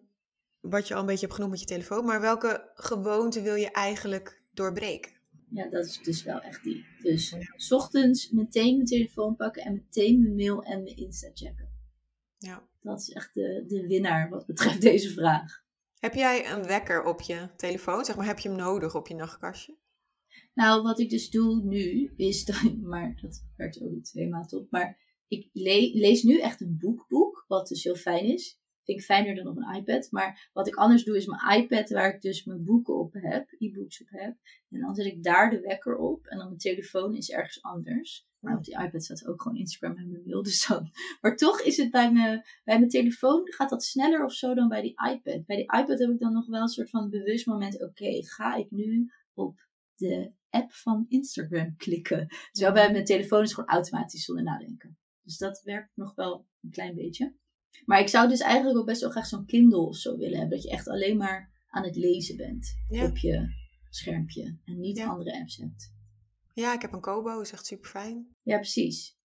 wat 0.60 0.88
je 0.88 0.94
al 0.94 1.00
een 1.00 1.06
beetje 1.06 1.20
hebt 1.20 1.34
genoemd 1.34 1.52
met 1.52 1.60
je 1.60 1.66
telefoon, 1.66 2.04
maar 2.04 2.20
welke 2.20 2.70
gewoonte 2.74 3.42
wil 3.42 3.54
je 3.54 3.70
eigenlijk 3.70 4.42
doorbreken? 4.52 5.12
Ja, 5.50 5.68
dat 5.68 5.84
is 5.84 6.02
dus 6.02 6.22
wel 6.22 6.40
echt 6.40 6.62
die. 6.62 6.86
Dus 7.02 7.34
s 7.56 7.72
ochtends 7.72 8.30
meteen 8.30 8.74
mijn 8.74 8.86
telefoon 8.86 9.36
pakken 9.36 9.62
en 9.62 9.72
meteen 9.72 10.20
mijn 10.22 10.34
mail 10.34 10.62
en 10.62 10.82
mijn 10.82 10.96
Insta 10.96 11.30
checken. 11.34 11.68
Ja. 12.38 12.68
Dat 12.80 13.00
is 13.00 13.10
echt 13.10 13.34
de, 13.34 13.64
de 13.66 13.86
winnaar 13.86 14.28
wat 14.28 14.46
betreft 14.46 14.80
deze 14.80 15.10
vraag. 15.12 15.66
Heb 15.98 16.14
jij 16.14 16.50
een 16.52 16.66
wekker 16.66 17.04
op 17.04 17.20
je 17.20 17.48
telefoon? 17.56 18.04
Zeg 18.04 18.16
maar, 18.16 18.26
heb 18.26 18.38
je 18.38 18.48
hem 18.48 18.58
nodig 18.58 18.94
op 18.94 19.08
je 19.08 19.14
nachtkastje? 19.14 19.76
Nou, 20.54 20.82
wat 20.82 20.98
ik 20.98 21.10
dus 21.10 21.30
doe 21.30 21.62
nu, 21.62 22.12
is 22.16 22.44
dat, 22.44 22.76
maar 22.82 23.18
dat 23.20 23.44
werkt 23.56 23.82
ook 23.82 23.90
niet 23.90 24.10
helemaal 24.12 24.46
top. 24.46 24.70
Maar 24.70 24.98
ik 25.28 25.50
le- 25.52 25.90
lees 25.92 26.22
nu 26.22 26.40
echt 26.40 26.60
een 26.60 26.78
boekboek, 26.78 27.44
wat 27.48 27.68
dus 27.68 27.84
heel 27.84 27.96
fijn 27.96 28.24
is. 28.24 28.60
Vind 28.88 29.00
ik 29.00 29.06
fijner 29.06 29.34
dan 29.34 29.46
op 29.46 29.56
een 29.56 29.74
iPad. 29.74 30.10
Maar 30.10 30.48
wat 30.52 30.66
ik 30.66 30.74
anders 30.74 31.04
doe, 31.04 31.16
is 31.16 31.26
mijn 31.26 31.60
iPad, 31.60 31.90
waar 31.90 32.14
ik 32.14 32.20
dus 32.20 32.44
mijn 32.44 32.64
boeken 32.64 32.98
op 32.98 33.12
heb, 33.12 33.54
e-books 33.58 34.00
op 34.00 34.08
heb. 34.10 34.36
En 34.68 34.80
dan 34.80 34.94
zet 34.94 35.06
ik 35.06 35.22
daar 35.22 35.50
de 35.50 35.60
wekker 35.60 35.96
op. 35.96 36.26
En 36.26 36.38
dan 36.38 36.46
mijn 36.46 36.58
telefoon 36.58 37.14
is 37.14 37.30
ergens 37.30 37.62
anders. 37.62 38.26
Maar 38.38 38.56
op 38.56 38.64
die 38.64 38.78
iPad 38.78 39.04
staat 39.04 39.26
ook 39.26 39.42
gewoon 39.42 39.58
Instagram 39.58 39.96
en 39.96 40.10
mijn 40.10 40.22
mail. 40.24 40.42
Dus. 40.48 40.68
Maar 41.20 41.36
toch 41.36 41.60
is 41.60 41.76
het 41.76 41.90
bij, 41.90 42.12
me, 42.12 42.42
bij 42.64 42.78
mijn 42.78 42.88
telefoon 42.88 43.52
gaat 43.52 43.70
dat 43.70 43.84
sneller 43.84 44.24
of 44.24 44.32
zo 44.32 44.54
dan 44.54 44.68
bij 44.68 44.82
die 44.82 44.94
iPad. 45.10 45.46
Bij 45.46 45.56
die 45.56 45.80
iPad 45.80 45.98
heb 45.98 46.10
ik 46.10 46.18
dan 46.18 46.32
nog 46.32 46.46
wel 46.46 46.62
een 46.62 46.68
soort 46.68 46.90
van 46.90 47.10
bewust 47.10 47.46
moment. 47.46 47.82
Oké, 47.82 48.22
ga 48.24 48.54
ik 48.54 48.70
nu 48.70 49.12
op 49.34 49.68
de 49.94 50.32
app 50.50 50.72
van 50.72 51.06
Instagram 51.08 51.76
klikken. 51.76 52.28
Terwijl 52.50 52.74
bij 52.74 52.92
mijn 52.92 53.04
telefoon 53.04 53.42
is 53.42 53.52
gewoon 53.52 53.70
automatisch 53.70 54.24
zonder 54.24 54.44
nadenken. 54.44 54.98
Dus 55.22 55.36
dat 55.36 55.62
werkt 55.62 55.96
nog 55.96 56.14
wel 56.14 56.46
een 56.62 56.70
klein 56.70 56.94
beetje. 56.94 57.34
Maar 57.84 58.00
ik 58.00 58.08
zou 58.08 58.28
dus 58.28 58.40
eigenlijk 58.40 58.78
ook 58.78 58.86
best 58.86 59.00
wel 59.00 59.10
graag 59.10 59.26
zo'n 59.26 59.46
Kindle 59.46 59.78
of 59.78 59.96
zo 59.96 60.16
willen 60.16 60.38
hebben. 60.38 60.56
Dat 60.56 60.66
je 60.66 60.70
echt 60.72 60.88
alleen 60.88 61.16
maar 61.16 61.50
aan 61.68 61.84
het 61.84 61.96
lezen 61.96 62.36
bent 62.36 62.74
Ja. 62.88 63.04
op 63.04 63.16
je 63.16 63.48
schermpje. 63.90 64.58
En 64.64 64.80
niet 64.80 64.96
Ja. 64.96 65.06
andere 65.08 65.40
apps 65.40 65.56
hebt. 65.56 65.92
Ja, 66.54 66.72
ik 66.74 66.82
heb 66.82 66.92
een 66.92 67.00
Kobo, 67.00 67.40
is 67.40 67.52
echt 67.52 67.66
super 67.66 67.90
fijn. 67.90 68.36
Ja, 68.42 68.56
precies. 68.56 69.16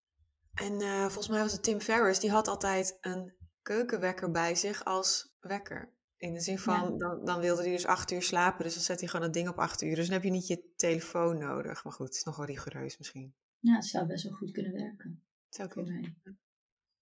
En 0.54 0.80
eh, 0.80 1.00
volgens 1.00 1.28
mij 1.28 1.40
was 1.40 1.52
het 1.52 1.62
Tim 1.62 1.80
Ferriss, 1.80 2.20
die 2.20 2.30
had 2.30 2.48
altijd 2.48 2.98
een 3.00 3.32
keukenwekker 3.62 4.30
bij 4.30 4.54
zich 4.54 4.84
als 4.84 5.34
wekker. 5.40 5.92
In 6.16 6.32
de 6.34 6.40
zin 6.40 6.58
van, 6.58 6.74
Ja. 6.92 6.96
dan, 6.96 7.24
dan 7.24 7.40
wilde 7.40 7.62
hij 7.62 7.70
dus 7.70 7.86
acht 7.86 8.10
uur 8.10 8.22
slapen, 8.22 8.64
dus 8.64 8.74
dan 8.74 8.82
zet 8.82 9.00
hij 9.00 9.08
gewoon 9.08 9.24
het 9.24 9.34
ding 9.34 9.48
op 9.48 9.58
acht 9.58 9.82
uur. 9.82 9.94
Dus 9.94 10.04
dan 10.04 10.14
heb 10.14 10.22
je 10.24 10.30
niet 10.30 10.46
je 10.46 10.72
telefoon 10.76 11.38
nodig. 11.38 11.84
Maar 11.84 11.92
goed, 11.92 12.06
het 12.06 12.16
is 12.16 12.22
nog 12.24 12.36
wel 12.36 12.46
rigoureus 12.46 12.98
misschien. 12.98 13.34
Ja, 13.58 13.74
het 13.74 13.84
zou 13.86 14.06
best 14.06 14.24
wel 14.24 14.32
goed 14.32 14.50
kunnen 14.50 14.72
werken 14.72 15.22
Zou 15.48 15.70
voor 15.72 15.82
kunnen. 15.84 16.22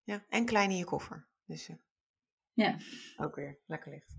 Ja, 0.02 0.24
en 0.28 0.44
klein 0.44 0.70
in 0.70 0.76
je 0.76 0.84
koffer. 0.84 1.28
Dus 1.50 1.70
Ja. 2.52 2.76
ook 3.16 3.34
weer 3.34 3.58
lekker 3.66 3.90
licht. 3.92 4.14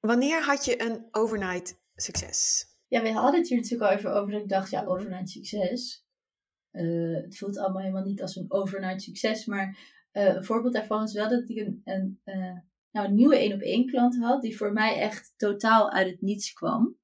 Wanneer 0.00 0.42
had 0.42 0.64
je 0.64 0.82
een 0.82 1.08
overnight 1.10 1.80
succes? 1.94 2.66
Ja, 2.88 3.02
we 3.02 3.12
hadden 3.12 3.40
het 3.40 3.48
hier 3.48 3.58
natuurlijk 3.60 3.90
al 3.90 3.96
even 3.96 4.14
over. 4.14 4.32
Dat 4.32 4.42
ik 4.42 4.48
dacht, 4.48 4.70
ja, 4.70 4.84
overnight 4.84 5.30
succes. 5.30 6.06
Eh, 6.70 7.14
het 7.14 7.38
voelt 7.38 7.58
allemaal 7.58 7.82
helemaal 7.82 8.04
niet 8.04 8.22
als 8.22 8.36
een 8.36 8.52
overnight 8.52 9.02
succes. 9.02 9.46
Maar 9.46 9.78
eh, 10.10 10.34
een 10.34 10.44
voorbeeld 10.44 10.74
daarvan 10.74 11.02
is 11.02 11.12
wel 11.12 11.28
dat 11.28 11.48
ik 11.48 11.56
een, 11.56 11.80
een, 11.84 12.20
eh, 12.24 12.58
nou, 12.90 13.08
een 13.08 13.14
nieuwe 13.14 13.36
één 13.38 13.52
op 13.54 13.60
één 13.60 13.86
klant 13.86 14.16
had. 14.18 14.42
Die 14.42 14.56
voor 14.56 14.72
mij 14.72 15.00
echt 15.00 15.34
totaal 15.36 15.90
uit 15.92 16.10
het 16.10 16.20
niets 16.20 16.52
kwam. 16.52 16.98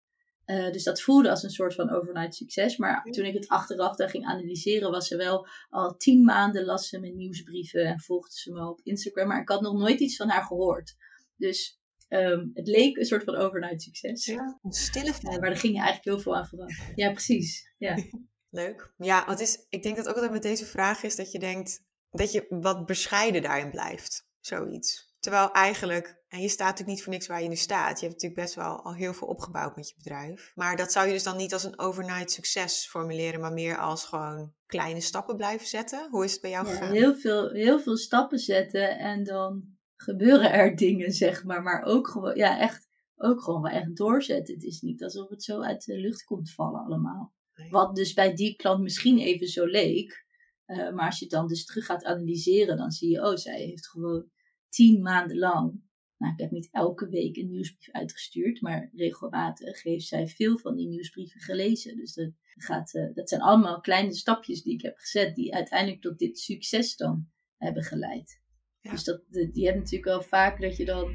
Uh, 0.51 0.71
dus 0.71 0.85
dat 0.85 1.03
voelde 1.03 1.31
als 1.31 1.43
een 1.43 1.51
soort 1.51 1.75
van 1.75 1.91
overnight 1.91 2.35
succes. 2.35 2.77
Maar 2.77 3.03
toen 3.03 3.25
ik 3.25 3.35
het 3.35 3.49
achteraf 3.49 3.97
dan 3.97 4.09
ging 4.09 4.27
analyseren, 4.27 4.91
was 4.91 5.09
ze 5.09 5.17
wel 5.17 5.47
al 5.69 5.97
tien 5.97 6.25
maanden 6.25 6.65
las 6.65 6.89
ze 6.89 7.01
mijn 7.01 7.17
nieuwsbrieven 7.17 7.85
en 7.85 8.01
volgde 8.01 8.37
ze 8.37 8.53
me 8.53 8.69
op 8.69 8.81
Instagram. 8.83 9.29
Maar 9.29 9.41
ik 9.41 9.49
had 9.49 9.61
nog 9.61 9.79
nooit 9.79 10.01
iets 10.01 10.17
van 10.17 10.29
haar 10.29 10.43
gehoord. 10.43 10.97
Dus 11.37 11.81
um, 12.09 12.51
het 12.55 12.69
leek 12.69 12.97
een 12.97 13.05
soort 13.05 13.25
van 13.25 13.37
overnight 13.37 13.83
succes. 13.83 14.25
Ja, 14.25 14.59
een 14.63 14.73
stille 14.73 15.13
fan. 15.13 15.41
maar 15.41 15.49
daar 15.49 15.57
ging 15.57 15.75
je 15.75 15.81
eigenlijk 15.81 16.05
heel 16.05 16.19
veel 16.21 16.37
aan 16.37 16.47
vooraf. 16.47 16.93
Ja, 16.95 17.11
precies. 17.11 17.75
Ja. 17.79 17.97
Leuk. 18.51 18.93
Ja, 18.97 19.27
want 19.27 19.41
is, 19.41 19.67
ik 19.69 19.83
denk 19.83 19.97
dat 19.97 20.09
ook 20.09 20.15
altijd 20.15 20.33
met 20.33 20.43
deze 20.43 20.67
vraag 20.67 21.03
is 21.03 21.17
dat 21.17 21.33
je 21.33 21.39
denkt 21.39 21.83
dat 22.11 22.33
je 22.33 22.47
wat 22.49 22.87
bescheiden 22.87 23.43
daarin 23.43 23.71
blijft. 23.71 24.29
Zoiets. 24.41 25.15
Terwijl 25.21 25.53
eigenlijk, 25.53 26.20
en 26.31 26.41
je 26.41 26.49
staat 26.49 26.69
natuurlijk 26.69 26.97
niet 26.97 27.03
voor 27.03 27.13
niks 27.13 27.27
waar 27.27 27.43
je 27.43 27.49
nu 27.49 27.57
staat. 27.57 28.01
Je 28.01 28.07
hebt 28.07 28.23
natuurlijk 28.23 28.41
best 28.41 28.55
wel 28.55 28.83
al 28.83 28.95
heel 28.95 29.15
veel 29.15 29.29
opgebouwd 29.29 29.77
met 29.77 29.89
je 29.89 29.95
bedrijf. 29.97 30.53
Maar 30.55 30.77
dat 30.77 30.93
zou 30.93 31.07
je 31.07 31.13
dus 31.13 31.23
dan 31.23 31.37
niet 31.37 31.53
als 31.53 31.65
een 31.65 31.79
overnight 31.79 32.31
succes 32.31 32.87
formuleren, 32.87 33.41
maar 33.41 33.53
meer 33.53 33.79
als 33.79 34.05
gewoon 34.05 34.53
kleine 34.67 35.01
stappen 35.01 35.37
blijven 35.37 35.67
zetten. 35.67 36.09
Hoe 36.11 36.25
is 36.25 36.33
het 36.33 36.41
bij 36.41 36.51
jou 36.51 36.67
ja, 36.67 36.73
gegaan? 36.73 36.93
Heel 36.93 37.15
veel, 37.15 37.51
heel 37.51 37.81
veel 37.81 37.97
stappen 37.97 38.39
zetten 38.39 38.99
en 38.99 39.25
dan 39.25 39.79
gebeuren 39.97 40.53
er 40.53 40.77
dingen, 40.87 41.13
zeg 41.13 41.45
maar. 41.45 41.63
Maar 41.63 41.83
ook 41.83 42.09
gewoon, 42.09 42.37
ja, 42.37 42.59
echt, 42.59 42.89
ook 43.17 43.43
gewoon 43.43 43.63
wel 43.63 43.73
echt 43.73 43.97
doorzetten. 43.97 44.55
Het 44.55 44.65
is 44.65 44.81
niet 44.81 45.03
alsof 45.03 45.29
het 45.29 45.43
zo 45.43 45.61
uit 45.61 45.85
de 45.85 45.99
lucht 45.99 46.25
komt 46.25 46.53
vallen 46.53 46.85
allemaal. 46.85 47.33
Wat 47.71 47.97
dus 47.97 48.13
bij 48.13 48.35
die 48.35 48.57
klant 48.57 48.83
misschien 48.83 49.19
even 49.19 49.47
zo 49.47 49.65
leek. 49.65 50.25
Uh, 50.67 50.93
maar 50.93 51.07
als 51.07 51.19
je 51.19 51.25
het 51.25 51.35
dan 51.35 51.47
dus 51.47 51.65
terug 51.65 51.87
gaat 51.87 52.05
analyseren, 52.05 52.77
dan 52.77 52.91
zie 52.91 53.11
je, 53.11 53.27
oh, 53.27 53.37
zij 53.37 53.61
heeft 53.61 53.89
gewoon 53.89 54.31
tien 54.69 55.03
maanden 55.03 55.39
lang. 55.39 55.89
Nou, 56.21 56.33
ik 56.33 56.41
heb 56.41 56.51
niet 56.51 56.69
elke 56.73 57.09
week 57.09 57.37
een 57.37 57.51
nieuwsbrief 57.51 57.91
uitgestuurd, 57.95 58.61
maar 58.61 58.91
regelmatig 58.95 59.83
heeft 59.83 60.07
zij 60.07 60.27
veel 60.27 60.59
van 60.59 60.77
die 60.77 60.89
nieuwsbrieven 60.89 61.41
gelezen. 61.41 61.97
Dus 61.97 62.15
dat, 62.15 62.33
gaat, 62.55 62.95
uh, 62.95 63.15
dat 63.15 63.29
zijn 63.29 63.41
allemaal 63.41 63.81
kleine 63.81 64.15
stapjes 64.15 64.63
die 64.63 64.75
ik 64.75 64.83
heb 64.83 64.97
gezet, 64.97 65.35
die 65.35 65.55
uiteindelijk 65.55 66.03
tot 66.03 66.19
dit 66.19 66.39
succes 66.39 66.97
dan 66.97 67.29
hebben 67.57 67.83
geleid. 67.83 68.41
Dus 68.81 69.05
dat, 69.05 69.23
je 69.31 69.65
hebt 69.65 69.77
natuurlijk 69.77 70.05
wel 70.05 70.23
vaak 70.23 70.61
dat 70.61 70.77
je 70.77 70.85
dan 70.85 71.15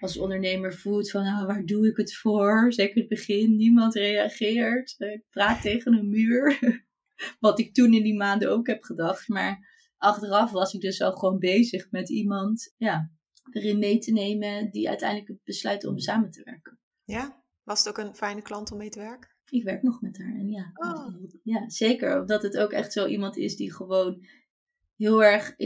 als 0.00 0.18
ondernemer 0.18 0.74
voelt 0.74 1.10
van, 1.10 1.22
nou, 1.22 1.46
waar 1.46 1.64
doe 1.64 1.88
ik 1.88 1.96
het 1.96 2.14
voor? 2.14 2.72
Zeker 2.72 2.94
in 2.94 3.00
het 3.00 3.10
begin, 3.10 3.56
niemand 3.56 3.94
reageert. 3.94 4.94
Ik 4.98 5.24
praat 5.30 5.62
tegen 5.62 5.94
een 5.94 6.08
muur. 6.08 6.58
Wat 7.40 7.58
ik 7.58 7.74
toen 7.74 7.94
in 7.94 8.02
die 8.02 8.16
maanden 8.16 8.50
ook 8.50 8.66
heb 8.66 8.82
gedacht. 8.82 9.28
Maar 9.28 9.68
achteraf 9.96 10.50
was 10.50 10.74
ik 10.74 10.80
dus 10.80 11.00
al 11.00 11.12
gewoon 11.12 11.38
bezig 11.38 11.90
met 11.90 12.10
iemand 12.10 12.74
ja, 12.76 13.10
erin 13.50 13.78
mee 13.78 13.98
te 13.98 14.12
nemen 14.12 14.70
die 14.70 14.88
uiteindelijk 14.88 15.38
besluit 15.44 15.84
om 15.84 15.98
samen 15.98 16.30
te 16.30 16.42
werken. 16.44 16.78
Ja, 17.04 17.42
was 17.62 17.84
het 17.84 17.88
ook 17.88 18.06
een 18.06 18.14
fijne 18.14 18.42
klant 18.42 18.72
om 18.72 18.78
mee 18.78 18.90
te 18.90 18.98
werken? 18.98 19.30
Ik 19.50 19.64
werk 19.64 19.82
nog 19.82 20.00
met 20.00 20.18
haar 20.18 20.34
en 20.34 20.48
ja, 20.48 20.70
oh. 20.74 21.14
ja 21.42 21.68
zeker. 21.70 22.20
Omdat 22.20 22.42
het 22.42 22.56
ook 22.56 22.72
echt 22.72 22.92
zo 22.92 23.06
iemand 23.06 23.36
is 23.36 23.56
die 23.56 23.72
gewoon 23.72 24.26
heel 24.96 25.24
erg. 25.24 25.56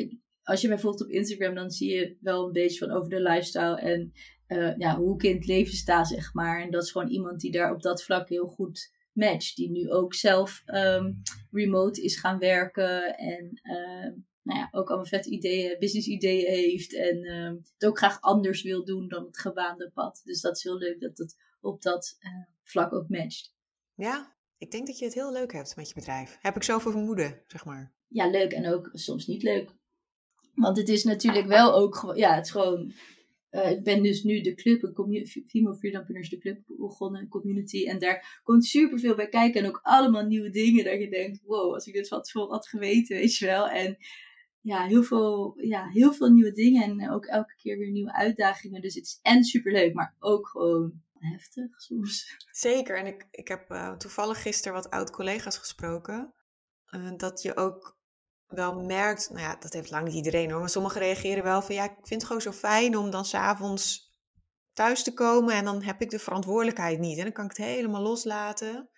Als 0.43 0.61
je 0.61 0.69
mij 0.69 0.79
volgt 0.79 1.03
op 1.03 1.09
Instagram, 1.09 1.55
dan 1.55 1.71
zie 1.71 1.95
je 1.95 2.17
wel 2.21 2.47
een 2.47 2.53
beetje 2.53 2.79
van 2.79 2.91
over 2.91 3.11
de 3.11 3.21
lifestyle 3.21 3.81
en 3.81 4.13
uh, 4.49 4.77
ja, 4.77 4.97
hoe 4.97 5.15
ik 5.15 5.23
in 5.23 5.37
het 5.37 5.47
leven 5.47 5.75
sta, 5.75 6.05
zeg 6.05 6.35
maar. 6.35 6.63
En 6.63 6.71
dat 6.71 6.83
is 6.83 6.91
gewoon 6.91 7.09
iemand 7.09 7.41
die 7.41 7.53
daar 7.53 7.73
op 7.73 7.83
dat 7.83 8.05
vlak 8.05 8.29
heel 8.29 8.47
goed 8.47 8.93
match. 9.13 9.55
Die 9.55 9.71
nu 9.71 9.91
ook 9.91 10.15
zelf 10.15 10.63
um, 10.67 11.23
remote 11.51 12.03
is 12.03 12.21
gaan 12.21 12.39
werken. 12.39 13.17
En 13.17 13.61
uh, 13.63 14.13
nou 14.45 14.59
ja, 14.59 14.69
ook 14.71 14.89
allemaal 14.89 15.07
vet 15.07 15.27
ideeën, 15.27 15.79
business 15.79 16.07
ideeën 16.07 16.47
heeft. 16.47 16.95
En 16.95 17.25
uh, 17.25 17.53
het 17.75 17.85
ook 17.87 17.99
graag 17.99 18.21
anders 18.21 18.63
wil 18.63 18.85
doen 18.85 19.09
dan 19.09 19.25
het 19.25 19.39
gebaande 19.39 19.91
pad. 19.95 20.21
Dus 20.25 20.41
dat 20.41 20.57
is 20.57 20.63
heel 20.63 20.79
leuk 20.79 21.01
dat 21.01 21.19
het 21.19 21.37
op 21.61 21.83
dat 21.83 22.17
uh, 22.21 22.31
vlak 22.63 22.93
ook 22.93 23.09
matcht. 23.09 23.55
Ja, 23.95 24.37
ik 24.59 24.71
denk 24.71 24.87
dat 24.87 24.99
je 24.99 25.05
het 25.05 25.15
heel 25.15 25.33
leuk 25.33 25.53
hebt 25.53 25.77
met 25.77 25.89
je 25.89 25.95
bedrijf. 25.95 26.39
Heb 26.41 26.57
ik 26.57 26.63
zoveel 26.63 26.91
vermoeden, 26.91 27.43
zeg 27.47 27.65
maar. 27.65 27.93
Ja, 28.09 28.31
leuk 28.31 28.53
en 28.53 28.73
ook 28.73 28.91
soms 28.93 29.27
niet 29.27 29.43
leuk. 29.43 29.71
Want 30.55 30.77
het 30.77 30.89
is 30.89 31.05
natuurlijk 31.05 31.47
wel 31.47 31.75
ook 31.75 31.97
gewoon, 31.97 32.17
ja, 32.17 32.35
het 32.35 32.45
is 32.45 32.51
gewoon 32.51 32.93
uh, 33.55 33.71
ik 33.71 33.83
ben 33.83 34.03
dus 34.03 34.23
nu 34.23 34.41
de 34.41 34.55
club, 34.55 34.83
een 34.83 35.27
Female 35.47 35.77
Freedompuners, 35.77 36.29
de 36.29 36.39
club 36.39 36.61
begonnen, 36.67 37.21
een 37.21 37.29
community. 37.29 37.87
En 37.87 37.99
daar 37.99 38.41
komt 38.43 38.65
superveel 38.65 39.15
bij 39.15 39.29
kijken. 39.29 39.63
En 39.63 39.69
ook 39.69 39.81
allemaal 39.83 40.27
nieuwe 40.27 40.51
dingen 40.51 40.85
dat 40.85 40.99
je 40.99 41.11
denkt, 41.11 41.41
wow, 41.45 41.75
als 41.75 41.87
ik 41.87 41.95
dit 41.95 42.09
wat 42.09 42.31
voor 42.31 42.51
had 42.51 42.69
geweten, 42.69 43.17
weet 43.17 43.37
je 43.37 43.47
wel. 43.47 43.69
En 43.69 43.97
ja, 44.65 44.87
heel 44.87 45.03
veel, 45.03 45.55
ja, 45.57 45.89
heel 45.89 46.13
veel 46.13 46.29
nieuwe 46.29 46.53
dingen. 46.53 46.83
En 46.83 47.11
ook 47.11 47.25
elke 47.25 47.55
keer 47.57 47.79
weer 47.79 47.91
nieuwe 47.91 48.13
uitdagingen. 48.13 48.81
Dus 48.81 48.95
het 48.95 49.05
is 49.05 49.19
en 49.23 49.45
superleuk, 49.45 49.95
maar 49.95 50.17
ook 50.19 50.49
gewoon 50.49 51.03
heftig 51.13 51.81
soms. 51.81 52.37
Zeker. 52.51 52.99
En 52.99 53.07
ik, 53.07 53.29
ik 53.31 53.49
heb 53.49 53.71
uh, 53.71 53.97
toevallig 53.97 54.43
gisteren 54.43 54.73
wat 54.73 54.91
oud-collega's 54.91 55.59
gesproken. 55.59 56.35
Uh, 56.91 57.13
dat 57.17 57.43
je 57.43 57.57
ook 57.57 57.99
wel 58.47 58.81
merkt, 58.81 59.31
nou 59.31 59.43
ja, 59.43 59.57
dat 59.57 59.73
heeft 59.73 59.91
lang 59.91 60.05
niet 60.05 60.15
iedereen 60.15 60.51
hoor, 60.51 60.61
maar 60.61 60.69
sommigen 60.69 61.01
reageren 61.01 61.45
wel 61.45 61.63
van 61.63 61.75
ja, 61.75 61.85
ik 61.85 61.97
vind 62.03 62.21
het 62.21 62.25
gewoon 62.25 62.43
zo 62.43 62.53
fijn 62.53 62.97
om 62.97 63.11
dan 63.11 63.25
s'avonds 63.25 64.13
thuis 64.73 65.03
te 65.03 65.15
komen 65.15 65.55
en 65.55 65.65
dan 65.65 65.83
heb 65.83 66.01
ik 66.01 66.11
de 66.11 66.19
verantwoordelijkheid 66.19 66.99
niet 66.99 67.19
en 67.19 67.25
dan 67.25 67.33
kan 67.33 67.45
ik 67.45 67.57
het 67.57 67.67
helemaal 67.67 68.03
loslaten. 68.03 68.91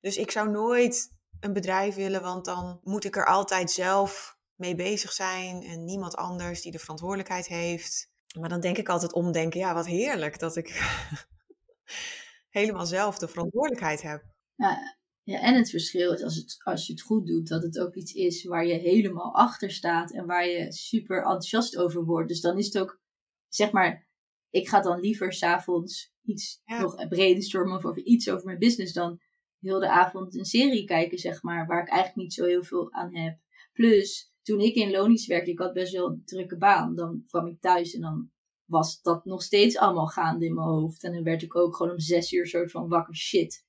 Dus 0.00 0.16
ik 0.16 0.30
zou 0.30 0.50
nooit 0.50 1.16
een 1.40 1.52
bedrijf 1.52 1.94
willen, 1.94 2.22
want 2.22 2.44
dan 2.44 2.80
moet 2.82 3.04
ik 3.04 3.16
er 3.16 3.26
altijd 3.26 3.70
zelf 3.70 4.38
mee 4.60 4.74
bezig 4.74 5.12
zijn 5.12 5.62
en 5.62 5.84
niemand 5.84 6.16
anders 6.16 6.62
die 6.62 6.72
de 6.72 6.78
verantwoordelijkheid 6.78 7.46
heeft. 7.46 8.10
Maar 8.38 8.48
dan 8.48 8.60
denk 8.60 8.78
ik 8.78 8.88
altijd 8.88 9.12
omdenken, 9.12 9.60
ja, 9.60 9.74
wat 9.74 9.86
heerlijk 9.86 10.38
dat 10.38 10.56
ik 10.56 10.68
helemaal 12.58 12.86
zelf 12.86 13.18
de 13.18 13.28
verantwoordelijkheid 13.28 14.02
heb. 14.02 14.24
Ja, 14.54 14.98
ja, 15.22 15.40
en 15.40 15.54
het 15.54 15.70
verschil 15.70 16.12
is 16.12 16.22
als, 16.22 16.36
het, 16.36 16.60
als 16.62 16.86
je 16.86 16.92
het 16.92 17.02
goed 17.02 17.26
doet, 17.26 17.48
dat 17.48 17.62
het 17.62 17.78
ook 17.78 17.94
iets 17.94 18.12
is 18.12 18.44
waar 18.44 18.66
je 18.66 18.74
helemaal 18.74 19.34
achter 19.34 19.70
staat 19.70 20.12
en 20.12 20.26
waar 20.26 20.48
je 20.48 20.72
super 20.72 21.16
enthousiast 21.16 21.76
over 21.76 22.04
wordt. 22.04 22.28
Dus 22.28 22.40
dan 22.40 22.58
is 22.58 22.66
het 22.66 22.78
ook, 22.78 23.00
zeg 23.48 23.70
maar, 23.70 24.08
ik 24.50 24.68
ga 24.68 24.80
dan 24.80 25.00
liever 25.00 25.32
s'avonds 25.32 26.12
iets 26.22 26.60
ja. 26.64 26.80
nog 26.80 27.08
brainstormen 27.08 27.76
of 27.76 27.84
over 27.84 28.02
iets 28.02 28.30
over 28.30 28.46
mijn 28.46 28.58
business 28.58 28.92
dan 28.92 29.20
heel 29.60 29.80
de 29.80 29.90
avond 29.90 30.34
een 30.34 30.44
serie 30.44 30.84
kijken, 30.84 31.18
zeg 31.18 31.42
maar, 31.42 31.66
waar 31.66 31.82
ik 31.82 31.88
eigenlijk 31.88 32.22
niet 32.22 32.34
zo 32.34 32.44
heel 32.44 32.64
veel 32.64 32.92
aan 32.92 33.16
heb. 33.16 33.38
Plus, 33.72 34.29
toen 34.50 34.60
ik 34.60 34.74
in 34.74 34.90
Lonisch 34.90 35.26
werkte, 35.26 35.50
ik 35.50 35.58
had 35.58 35.72
best 35.72 35.92
wel 35.92 36.06
een 36.06 36.22
drukke 36.24 36.56
baan. 36.56 36.94
Dan 36.94 37.24
kwam 37.26 37.46
ik 37.46 37.60
thuis 37.60 37.94
en 37.94 38.00
dan 38.00 38.30
was 38.64 39.02
dat 39.02 39.24
nog 39.24 39.42
steeds 39.42 39.76
allemaal 39.76 40.06
gaande 40.06 40.46
in 40.46 40.54
mijn 40.54 40.66
hoofd. 40.66 41.04
En 41.04 41.12
dan 41.12 41.22
werd 41.22 41.42
ik 41.42 41.56
ook 41.56 41.76
gewoon 41.76 41.92
om 41.92 42.00
zes 42.00 42.32
uur 42.32 42.46
soort 42.46 42.70
van 42.70 42.88
wakker 42.88 43.16
shit 43.16 43.68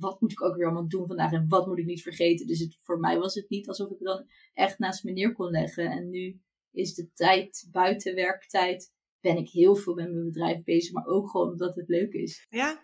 wat 0.00 0.20
moet 0.20 0.32
ik 0.32 0.42
ook 0.42 0.56
weer 0.56 0.64
allemaal 0.64 0.88
doen 0.88 1.06
vandaag 1.06 1.32
en 1.32 1.48
wat 1.48 1.66
moet 1.66 1.78
ik 1.78 1.84
niet 1.84 2.02
vergeten. 2.02 2.46
Dus 2.46 2.58
het, 2.60 2.78
voor 2.82 2.98
mij 2.98 3.18
was 3.18 3.34
het 3.34 3.48
niet 3.48 3.68
alsof 3.68 3.90
ik 3.90 3.98
dan 3.98 4.26
echt 4.52 4.78
naast 4.78 5.04
me 5.04 5.12
neer 5.12 5.32
kon 5.32 5.50
leggen. 5.50 5.90
En 5.90 6.10
nu 6.10 6.40
is 6.70 6.94
de 6.94 7.12
tijd, 7.12 7.68
buiten 7.70 8.14
werktijd, 8.14 8.92
ben 9.20 9.36
ik 9.36 9.48
heel 9.48 9.76
veel 9.76 9.94
met 9.94 10.12
mijn 10.12 10.24
bedrijf 10.24 10.64
bezig, 10.64 10.92
maar 10.92 11.06
ook 11.06 11.30
gewoon 11.30 11.50
omdat 11.50 11.74
het 11.74 11.88
leuk 11.88 12.12
is. 12.12 12.46
Ja, 12.48 12.80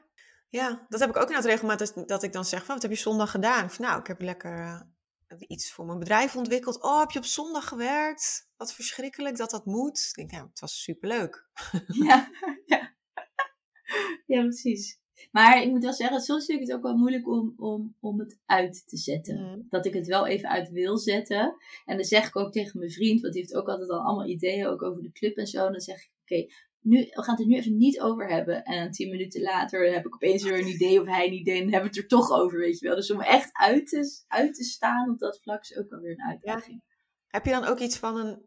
ja 0.49 0.87
dat 0.89 1.01
heb 1.01 1.09
ik 1.09 1.17
ook 1.17 1.35
het 1.35 1.45
regelmatig 1.45 1.93
dat 1.93 2.23
ik 2.23 2.33
dan 2.33 2.45
zeg 2.45 2.65
van, 2.65 2.75
wat 2.75 2.83
heb 2.83 2.91
je 2.91 2.99
zondag 2.99 3.31
gedaan? 3.31 3.71
Van, 3.71 3.85
nou, 3.85 4.01
ik 4.01 4.07
heb 4.07 4.21
lekker 4.21 4.87
iets 5.39 5.73
voor 5.73 5.87
mijn 5.87 5.99
bedrijf 5.99 6.37
ontwikkeld. 6.37 6.83
Oh, 6.83 7.01
heb 7.01 7.11
je 7.11 7.19
op 7.19 7.25
zondag 7.25 7.69
gewerkt? 7.69 8.49
Wat 8.57 8.75
verschrikkelijk 8.75 9.37
dat 9.37 9.51
dat 9.51 9.65
moet. 9.65 9.99
Ik 9.99 10.15
denk, 10.15 10.31
ja, 10.31 10.49
het 10.49 10.61
was 10.61 10.83
superleuk. 10.83 11.49
Ja, 11.87 12.31
ja. 12.67 12.95
ja 14.27 14.41
precies. 14.41 14.99
Maar 15.31 15.63
ik 15.63 15.71
moet 15.71 15.83
wel 15.83 15.93
zeggen, 15.93 16.21
soms 16.21 16.45
vind 16.45 16.61
ik 16.61 16.67
het 16.67 16.77
ook 16.77 16.83
wel 16.83 16.97
moeilijk 16.97 17.29
om, 17.29 17.55
om, 17.57 17.97
om 18.01 18.19
het 18.19 18.39
uit 18.47 18.89
te 18.89 18.97
zetten. 18.97 19.41
Mm. 19.41 19.67
Dat 19.71 19.87
ik 19.87 19.95
het 19.95 20.07
wel 20.07 20.27
even 20.27 20.49
uit 20.49 20.71
wil 20.71 20.99
zetten. 20.99 21.57
En 21.85 21.97
dan 21.97 22.05
zeg 22.05 22.27
ik 22.27 22.37
ook 22.37 22.53
tegen 22.53 22.79
mijn 22.79 22.91
vriend, 22.91 23.21
want 23.21 23.33
die 23.33 23.43
heeft 23.43 23.55
ook 23.55 23.69
altijd 23.69 23.91
al 23.91 24.01
allemaal 24.01 24.29
ideeën, 24.29 24.67
ook 24.67 24.83
over 24.83 25.03
de 25.03 25.13
club 25.13 25.37
en 25.37 25.47
zo. 25.47 25.67
En 25.67 25.73
dan 25.73 25.81
zeg 25.81 25.97
ik, 25.97 26.11
oké, 26.23 26.47
nu, 26.87 26.99
we 26.99 27.23
gaan 27.23 27.35
het 27.35 27.41
er 27.41 27.47
nu 27.47 27.57
even 27.57 27.77
niet 27.77 28.01
over 28.01 28.29
hebben. 28.29 28.65
En 28.65 28.91
tien 28.91 29.11
minuten 29.11 29.41
later 29.41 29.93
heb 29.93 30.07
ik 30.07 30.15
opeens 30.15 30.43
weer 30.43 30.59
een 30.59 30.69
idee 30.69 31.01
of 31.01 31.07
hij 31.07 31.27
een 31.27 31.33
idee. 31.33 31.55
En 31.55 31.63
dan 31.63 31.73
hebben 31.73 31.91
we 31.91 31.97
het 31.97 32.05
er 32.05 32.19
toch 32.19 32.31
over, 32.31 32.59
weet 32.59 32.79
je 32.79 32.87
wel. 32.87 32.97
Dus 32.97 33.11
om 33.11 33.21
echt 33.21 33.51
uit 33.53 33.87
te, 33.89 34.25
uit 34.29 34.55
te 34.55 34.65
staan 34.65 35.11
op 35.11 35.19
dat 35.19 35.41
vlak 35.43 35.63
is 35.63 35.77
ook 35.77 35.91
wel 35.91 36.01
weer 36.01 36.11
een 36.11 36.29
uitdaging. 36.29 36.83
Heb 37.27 37.45
je 37.45 37.51
dan 37.51 37.65
ook 37.65 37.79
iets 37.79 37.97
van 37.97 38.17
een 38.17 38.39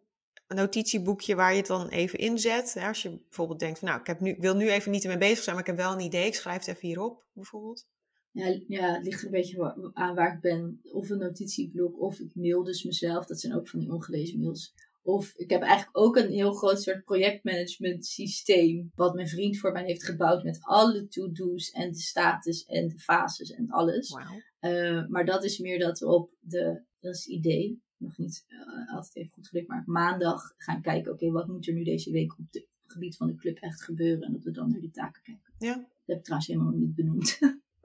notitieboekje 0.48 1.36
waar 1.36 1.52
je 1.52 1.58
het 1.58 1.68
dan 1.68 1.88
even 1.88 2.20
inzet. 2.20 2.74
Hè? 2.74 2.88
Als 2.88 3.02
je 3.02 3.10
bijvoorbeeld 3.10 3.60
denkt, 3.60 3.80
van, 3.80 3.88
nou, 3.88 4.00
ik 4.00 4.08
heb 4.08 4.20
nu, 4.20 4.36
wil 4.40 4.56
nu 4.56 4.70
even 4.70 4.92
niet 4.92 5.04
ermee 5.04 5.18
bezig 5.18 5.44
zijn, 5.44 5.56
maar 5.56 5.68
ik 5.68 5.72
heb 5.72 5.86
wel 5.86 5.94
een 5.94 6.06
idee. 6.06 6.26
Ik 6.26 6.36
schrijf 6.36 6.66
het 6.66 6.68
even 6.68 6.88
hierop, 6.88 7.26
bijvoorbeeld. 7.34 7.88
Ja, 8.32 8.60
ja, 8.68 8.94
het 8.94 9.04
ligt 9.04 9.20
er 9.20 9.26
een 9.26 9.32
beetje 9.32 9.92
aan 9.94 10.16
waar 10.16 10.34
ik 10.34 10.42
ben. 10.42 10.80
Of 10.84 11.10
een 11.10 11.18
notitieblok, 11.18 12.00
of 12.00 12.20
ik 12.20 12.32
mail 12.34 12.64
dus 12.64 12.84
mezelf. 12.84 13.26
Dat 13.26 13.40
zijn 13.40 13.56
ook 13.56 13.70
van 13.70 13.80
die 13.80 13.92
ongelezen 13.92 14.40
mails. 14.40 14.74
Of 15.02 15.34
ik 15.36 15.50
heb 15.50 15.62
eigenlijk 15.62 15.98
ook 15.98 16.16
een 16.16 16.32
heel 16.32 16.54
groot 16.54 16.82
soort 16.82 17.04
projectmanagement 17.04 18.06
systeem. 18.06 18.92
Wat 18.96 19.14
mijn 19.14 19.28
vriend 19.28 19.58
voor 19.58 19.72
mij 19.72 19.84
heeft 19.84 20.06
gebouwd 20.06 20.44
met 20.44 20.60
alle 20.62 21.08
to-do's 21.08 21.72
en 21.72 21.92
de 21.92 22.00
status 22.00 22.66
en 22.66 22.88
de 22.88 23.00
fases 23.00 23.52
en 23.52 23.70
alles. 23.70 24.10
Wow. 24.10 24.22
Uh, 24.62 25.08
maar 25.08 25.26
dat 25.26 25.44
is 25.44 25.60
meer 25.60 25.80
dat 25.80 26.00
we 26.00 26.08
op 26.08 26.32
de, 26.40 26.82
dat 27.00 27.16
is 27.16 27.26
het 27.26 27.34
idee 27.34 27.82
nog 27.98 28.18
niet 28.18 28.46
uh, 28.48 28.94
altijd 28.94 29.16
even 29.16 29.32
goed 29.34 29.48
gelukt, 29.48 29.68
maar 29.68 29.84
maandag 29.86 30.54
gaan 30.58 30.82
kijken, 30.82 31.12
oké, 31.12 31.32
wat 31.32 31.48
moet 31.48 31.68
er 31.68 31.74
nu 31.74 31.84
deze 31.84 32.12
week 32.12 32.32
op 32.32 32.46
het 32.52 32.68
gebied 32.86 33.18
van 33.18 33.28
de 33.28 33.36
club 33.36 33.58
echt 33.58 33.84
gebeuren? 33.84 34.22
En 34.22 34.34
dat 34.34 34.44
we 34.44 34.52
dan 34.52 34.70
naar 34.70 34.80
die 34.80 34.92
taken 34.92 35.22
kijken. 35.22 35.54
Ja. 35.58 35.74
Dat 35.74 35.88
heb 36.06 36.18
ik 36.18 36.24
trouwens 36.24 36.50
helemaal 36.50 36.74
niet 36.74 36.96
benoemd. 36.96 37.40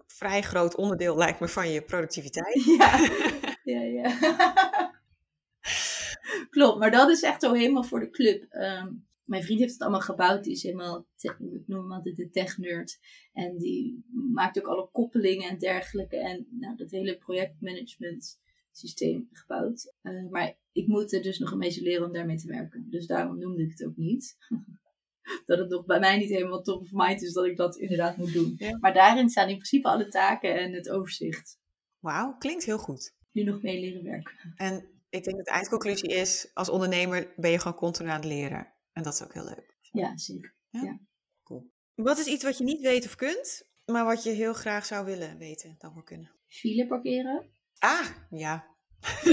vrij 0.07 0.43
groot 0.43 0.77
onderdeel, 0.77 1.17
lijkt 1.17 1.41
me, 1.41 1.49
van 1.49 1.71
je 1.71 1.83
productiviteit. 1.83 2.65
Ja, 3.65 3.81
ja, 3.81 3.81
ja. 3.83 4.94
Klopt, 6.55 6.79
maar 6.79 6.91
dat 6.91 7.11
is 7.11 7.23
echt 7.23 7.43
zo 7.43 7.53
helemaal 7.53 7.83
voor 7.83 8.01
de 8.01 8.11
club. 8.11 8.47
Ehm, 8.49 8.93
mijn 9.25 9.43
vriend 9.43 9.61
heeft 9.61 9.73
het 9.73 9.83
allemaal 9.83 10.01
gebouwd. 10.01 10.45
Die 10.45 10.53
is 10.53 10.63
helemaal, 10.63 11.07
ik 11.21 11.37
noem 11.67 11.81
hem 11.81 11.93
altijd 11.93 12.17
de 12.17 12.31
tech-nerd. 12.31 12.99
En 13.33 13.59
die 13.59 14.05
maakt 14.33 14.59
ook 14.59 14.67
alle 14.67 14.89
koppelingen 14.93 15.49
en 15.49 15.59
dergelijke. 15.59 16.17
En 16.17 16.47
nou, 16.51 16.77
dat 16.77 16.91
hele 16.91 17.17
projectmanagement 17.17 18.41
systeem 18.73 19.29
gebouwd. 19.33 19.95
Eh, 20.03 20.31
maar 20.31 20.57
ik 20.73 20.87
moet 20.87 21.13
er 21.13 21.23
dus 21.23 21.39
nog 21.39 21.51
een 21.51 21.59
beetje 21.59 21.83
leren 21.83 22.07
om 22.07 22.13
daarmee 22.13 22.37
te 22.37 22.47
werken. 22.47 22.87
Dus 22.91 23.07
daarom 23.07 23.39
noemde 23.39 23.63
ik 23.63 23.71
het 23.71 23.87
ook 23.87 23.97
niet. 23.97 24.37
dat 25.47 25.59
het 25.59 25.69
nog 25.69 25.85
bij 25.85 26.01
mij 26.01 26.19
niet 26.19 26.31
helemaal 26.31 26.63
top 26.63 26.81
of 26.81 26.89
mind 26.93 27.23
is 27.23 27.33
dat 27.33 27.45
ik 27.45 27.57
dat 27.57 27.77
inderdaad 27.77 28.17
moet 28.17 28.33
doen. 28.33 28.55
Ja. 28.57 28.79
Maar 28.81 28.95
daarin 28.95 29.29
staan 29.29 29.49
in 29.49 29.55
principe 29.57 29.89
alle 29.89 30.09
taken 30.09 30.59
en 30.59 30.73
het 30.73 30.91
overzicht. 30.91 31.59
Wauw, 31.99 32.37
klinkt 32.39 32.65
heel 32.65 32.79
goed. 32.79 33.15
Nu 33.33 33.43
nog 33.43 33.63
mee 33.63 33.81
leren 33.81 34.03
werken. 34.03 34.55
En 34.57 34.94
ik 35.15 35.25
denk 35.25 35.37
dat 35.37 35.47
de 35.47 35.53
eindconclusie 35.53 36.09
is, 36.09 36.51
als 36.55 36.69
ondernemer 36.69 37.33
ben 37.37 37.51
je 37.51 37.59
gewoon 37.59 37.77
continu 37.77 38.09
aan 38.09 38.17
het 38.17 38.25
leren. 38.25 38.73
En 38.93 39.03
dat 39.03 39.15
is 39.15 39.23
ook 39.23 39.35
heel 39.35 39.45
leuk. 39.45 39.77
Ja, 39.81 40.17
zeker. 40.17 40.55
Wat 41.95 42.19
is 42.19 42.27
iets 42.27 42.45
wat 42.45 42.59
je 42.59 42.65
niet 42.65 42.81
weet 42.81 43.05
of 43.05 43.15
kunt, 43.15 43.69
maar 43.85 44.05
wat 44.05 44.23
je 44.23 44.31
heel 44.31 44.53
graag 44.53 44.87
zou 44.87 45.05
willen 45.05 45.39
weten, 45.39 45.75
dan 45.79 45.95
wel 45.95 46.03
kunnen? 46.03 46.31
File 46.47 46.87
parkeren. 46.87 47.51
Ah, 47.79 48.07
ja. 48.31 48.67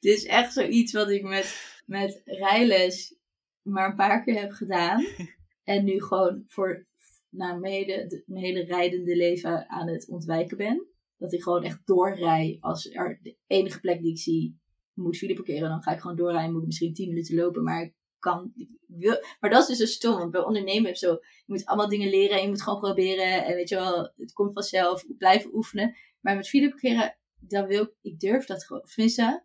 Dit 0.00 0.16
is 0.16 0.24
echt 0.24 0.52
zoiets 0.52 0.92
wat 0.92 1.10
ik 1.10 1.22
met, 1.22 1.80
met 1.86 2.22
rijles 2.24 3.18
maar 3.62 3.88
een 3.90 3.96
paar 3.96 4.24
keer 4.24 4.40
heb 4.40 4.50
gedaan. 4.50 5.06
En 5.64 5.84
nu 5.84 6.02
gewoon 6.02 6.44
voor 6.46 6.86
nou, 7.28 7.60
mijn, 7.60 7.72
hele, 7.72 8.22
mijn 8.26 8.44
hele 8.44 8.64
rijdende 8.64 9.16
leven 9.16 9.68
aan 9.68 9.88
het 9.88 10.08
ontwijken 10.08 10.56
ben. 10.56 10.89
Dat 11.20 11.32
ik 11.32 11.42
gewoon 11.42 11.62
echt 11.62 11.80
doorrij. 11.84 12.56
Als 12.60 12.90
er 12.90 13.18
de 13.22 13.36
enige 13.46 13.80
plek 13.80 14.02
die 14.02 14.10
ik 14.10 14.18
zie 14.18 14.58
moet 14.94 15.16
file 15.16 15.34
parkeren, 15.34 15.68
dan 15.68 15.82
ga 15.82 15.92
ik 15.92 16.00
gewoon 16.00 16.16
doorrijden. 16.16 16.52
Moet 16.52 16.60
ik 16.60 16.66
misschien 16.66 16.94
10 16.94 17.08
minuten 17.08 17.34
lopen, 17.34 17.62
maar 17.62 17.82
ik 17.82 17.94
kan. 18.18 18.52
wil, 18.86 19.24
maar 19.40 19.50
dat 19.50 19.68
is 19.68 19.78
dus 19.78 19.78
zo 19.78 19.94
stom. 19.94 20.18
Want 20.18 20.30
bij 20.30 20.44
ondernemen 20.44 20.96
zo. 20.96 21.10
Je 21.10 21.44
moet 21.46 21.64
allemaal 21.64 21.88
dingen 21.88 22.10
leren 22.10 22.36
en 22.36 22.42
je 22.42 22.48
moet 22.48 22.62
gewoon 22.62 22.80
proberen. 22.80 23.44
En 23.44 23.54
weet 23.54 23.68
je 23.68 23.74
wel, 23.74 24.12
het 24.16 24.32
komt 24.32 24.52
vanzelf. 24.52 25.04
Blijven 25.18 25.54
oefenen. 25.54 25.96
Maar 26.20 26.36
met 26.36 26.48
file 26.48 26.68
parkeren, 26.68 27.16
dan 27.38 27.66
wil 27.66 27.82
ik, 27.82 27.94
ik 28.00 28.20
durf 28.20 28.44
dat 28.44 28.64
gewoon. 28.64 28.82
Tenminste, 28.82 29.44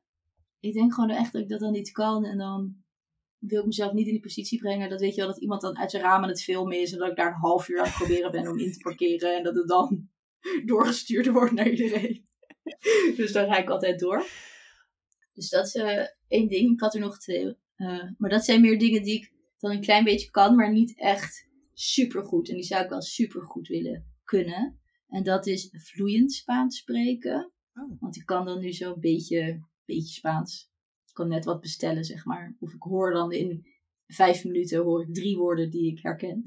ik 0.59 0.73
denk 0.73 0.93
gewoon 0.93 1.09
echt 1.09 1.33
dat 1.33 1.41
ik 1.41 1.49
dat 1.49 1.59
dan 1.59 1.71
niet 1.71 1.91
kan. 1.91 2.25
En 2.25 2.37
dan 2.37 2.83
wil 3.37 3.59
ik 3.59 3.65
mezelf 3.65 3.93
niet 3.93 4.05
in 4.05 4.13
die 4.13 4.21
positie 4.21 4.59
brengen. 4.59 4.89
Dat 4.89 4.99
weet 4.99 5.15
je 5.15 5.21
wel, 5.21 5.29
dat 5.29 5.41
iemand 5.41 5.61
dan 5.61 5.77
uit 5.77 5.91
zijn 5.91 6.03
raam 6.03 6.23
aan 6.23 6.29
het 6.29 6.43
filmen 6.43 6.81
is. 6.81 6.91
En 6.91 6.99
dat 6.99 7.09
ik 7.09 7.15
daar 7.15 7.27
een 7.27 7.39
half 7.39 7.69
uur 7.69 7.79
aan 7.79 7.85
het 7.85 7.95
proberen 7.95 8.31
ben 8.31 8.47
om 8.47 8.59
in 8.59 8.71
te 8.71 8.79
parkeren. 8.79 9.37
En 9.37 9.43
dat 9.43 9.55
het 9.55 9.67
dan 9.67 10.09
doorgestuurd 10.65 11.27
wordt 11.27 11.51
naar 11.51 11.69
iedereen. 11.69 12.25
dus 13.17 13.31
daar 13.31 13.47
ga 13.47 13.57
ik 13.57 13.69
altijd 13.69 13.99
door. 13.99 14.25
Dus 15.33 15.49
dat 15.49 15.65
is 15.65 15.75
eh, 15.75 16.05
één 16.27 16.47
ding. 16.47 16.71
Ik 16.71 16.79
had 16.79 16.93
er 16.93 16.99
nog 16.99 17.19
twee. 17.19 17.57
eh, 17.75 18.03
maar 18.17 18.29
dat 18.29 18.45
zijn 18.45 18.61
meer 18.61 18.79
dingen 18.79 19.03
die 19.03 19.15
ik 19.15 19.33
dan 19.57 19.71
een 19.71 19.81
klein 19.81 20.03
beetje 20.03 20.29
kan, 20.29 20.55
maar 20.55 20.71
niet 20.71 20.99
echt 20.99 21.49
super 21.73 22.23
goed. 22.23 22.49
En 22.49 22.55
die 22.55 22.63
zou 22.63 22.83
ik 22.83 22.89
wel 22.89 23.01
super 23.01 23.41
goed 23.41 23.67
willen 23.67 24.05
kunnen. 24.23 24.79
En 25.07 25.23
dat 25.23 25.47
is 25.47 25.69
vloeiend 25.71 26.33
Spaans 26.33 26.77
spreken. 26.77 27.51
Oh. 27.73 28.01
Want 28.01 28.15
ik 28.15 28.25
kan 28.25 28.45
dan 28.45 28.59
nu 28.59 28.71
zo'n 28.71 28.99
beetje, 28.99 29.65
beetje 29.85 30.13
Spaans. 30.13 30.71
Ik 31.07 31.13
kan 31.13 31.27
net 31.27 31.45
wat 31.45 31.61
bestellen, 31.61 32.03
zeg 32.03 32.25
maar. 32.25 32.55
Of 32.59 32.73
ik 32.73 32.81
hoor 32.81 33.11
dan 33.13 33.31
in 33.31 33.65
vijf 34.07 34.43
minuten 34.43 34.83
hoor 34.83 35.01
ik 35.01 35.13
drie 35.13 35.37
woorden 35.37 35.69
die 35.69 35.91
ik 35.91 35.99
herken. 36.01 36.43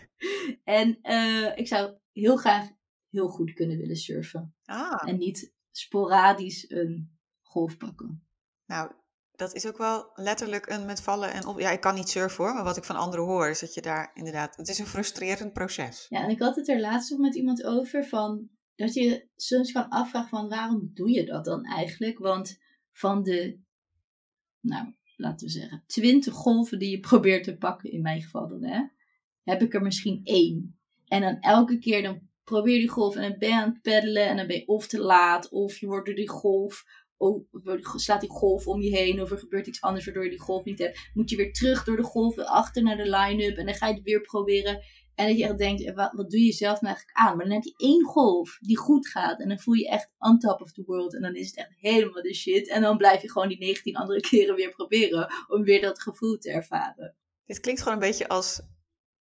en 0.64 0.98
eh, 1.02 1.56
ik 1.56 1.66
zou 1.66 1.96
heel 2.12 2.36
graag 2.36 2.68
heel 3.10 3.28
goed 3.28 3.52
kunnen 3.52 3.76
willen 3.78 3.96
surfen. 3.96 4.54
Ah, 4.64 5.08
En 5.08 5.18
niet 5.18 5.52
sporadisch 5.70 6.70
een 6.70 7.18
golf 7.42 7.76
pakken. 7.76 8.22
nou, 8.66 8.92
dat 9.32 9.54
is 9.54 9.66
ook 9.66 9.76
wel 9.78 10.10
letterlijk 10.14 10.66
een 10.66 10.86
met 10.86 11.02
vallen 11.02 11.32
en 11.32 11.46
op. 11.46 11.58
Ja, 11.58 11.70
ik 11.70 11.80
kan 11.80 11.94
niet 11.94 12.08
surfen 12.08 12.44
hoor, 12.44 12.54
maar 12.54 12.64
wat 12.64 12.76
ik 12.76 12.84
van 12.84 12.96
anderen 12.96 13.24
hoor 13.24 13.48
is 13.48 13.60
dat 13.60 13.74
je 13.74 13.80
daar 13.80 14.10
inderdaad. 14.14 14.56
Het 14.56 14.68
is 14.68 14.78
een 14.78 14.86
frustrerend 14.86 15.52
proces. 15.52 16.06
Ja, 16.08 16.22
en 16.22 16.30
ik 16.30 16.38
had 16.38 16.56
het 16.56 16.68
er 16.68 16.80
laatst 16.80 17.10
nog 17.10 17.18
met 17.20 17.34
iemand 17.34 17.64
over 17.64 18.04
van 18.04 18.48
dat 18.74 18.94
je 18.94 19.28
soms 19.36 19.72
kan 19.72 19.88
afvragen 19.88 20.28
van 20.28 20.48
waarom 20.48 20.90
doe 20.94 21.10
je 21.10 21.24
dat 21.24 21.44
dan 21.44 21.64
eigenlijk? 21.64 22.18
Want 22.18 22.58
van 22.92 23.22
de, 23.22 23.60
nou, 24.60 24.94
laten 25.16 25.46
we 25.46 25.52
zeggen, 25.52 25.82
twintig 25.86 26.34
golven 26.34 26.78
die 26.78 26.90
je 26.90 27.00
probeert 27.10 27.44
te 27.44 27.56
pakken, 27.56 27.90
in 27.90 28.02
mijn 28.02 28.22
geval 28.22 28.48
dan, 28.48 28.64
hè, 28.64 28.82
heb 29.42 29.62
ik 29.62 29.74
er 29.74 29.82
misschien 29.82 30.20
één. 30.24 30.78
En 31.06 31.20
dan 31.20 31.40
elke 31.40 31.78
keer 31.78 32.02
dan 32.02 32.27
probeer 32.48 32.78
die 32.78 32.88
golf 32.88 33.16
en 33.16 33.22
dan 33.22 33.38
ben 33.38 33.48
je 33.48 33.54
aan 33.54 33.68
het 33.72 33.82
peddelen 33.82 34.28
en 34.28 34.36
dan 34.36 34.46
ben 34.46 34.56
je 34.56 34.66
of 34.66 34.86
te 34.86 35.00
laat 35.00 35.48
of 35.50 35.78
je 35.78 35.86
wordt 35.86 36.06
door 36.06 36.14
die 36.14 36.28
golf, 36.28 36.84
of 37.16 37.42
slaat 37.96 38.20
die 38.20 38.30
golf 38.30 38.66
om 38.66 38.80
je 38.80 38.96
heen 38.96 39.22
of 39.22 39.30
er 39.30 39.38
gebeurt 39.38 39.66
iets 39.66 39.80
anders 39.80 40.04
waardoor 40.04 40.24
je 40.24 40.30
die 40.30 40.40
golf 40.40 40.64
niet 40.64 40.78
hebt. 40.78 41.10
Moet 41.14 41.30
je 41.30 41.36
weer 41.36 41.52
terug 41.52 41.84
door 41.84 41.96
de 41.96 42.02
golf, 42.02 42.34
weer 42.34 42.44
achter 42.44 42.82
naar 42.82 42.96
de 42.96 43.10
line-up 43.10 43.56
en 43.56 43.66
dan 43.66 43.74
ga 43.74 43.86
je 43.86 43.94
het 43.94 44.02
weer 44.02 44.20
proberen. 44.20 44.84
En 45.14 45.26
dat 45.26 45.38
je 45.38 45.44
echt 45.44 45.58
denkt, 45.58 45.84
eh, 45.84 45.94
wat, 45.94 46.12
wat 46.12 46.30
doe 46.30 46.44
je 46.44 46.52
zelf 46.52 46.80
nou 46.80 46.94
eigenlijk 46.94 47.18
aan? 47.18 47.36
Maar 47.36 47.46
dan 47.46 47.54
heb 47.54 47.64
je 47.64 47.74
één 47.76 48.04
golf 48.04 48.58
die 48.60 48.76
goed 48.76 49.08
gaat. 49.08 49.40
En 49.40 49.48
dan 49.48 49.58
voel 49.58 49.74
je 49.74 49.88
echt 49.88 50.10
on 50.18 50.38
top 50.38 50.60
of 50.60 50.72
the 50.72 50.82
world. 50.86 51.14
En 51.14 51.22
dan 51.22 51.34
is 51.34 51.46
het 51.46 51.56
echt 51.56 51.74
helemaal 51.76 52.22
de 52.22 52.34
shit. 52.34 52.68
En 52.68 52.82
dan 52.82 52.96
blijf 52.96 53.22
je 53.22 53.30
gewoon 53.30 53.48
die 53.48 53.58
19 53.58 53.96
andere 53.96 54.20
keren 54.30 54.54
weer 54.54 54.70
proberen. 54.70 55.32
Om 55.48 55.62
weer 55.62 55.80
dat 55.80 56.02
gevoel 56.02 56.38
te 56.38 56.50
ervaren. 56.50 57.16
Dit 57.46 57.60
klinkt 57.60 57.82
gewoon 57.82 57.94
een 57.94 58.08
beetje 58.08 58.28
als 58.28 58.60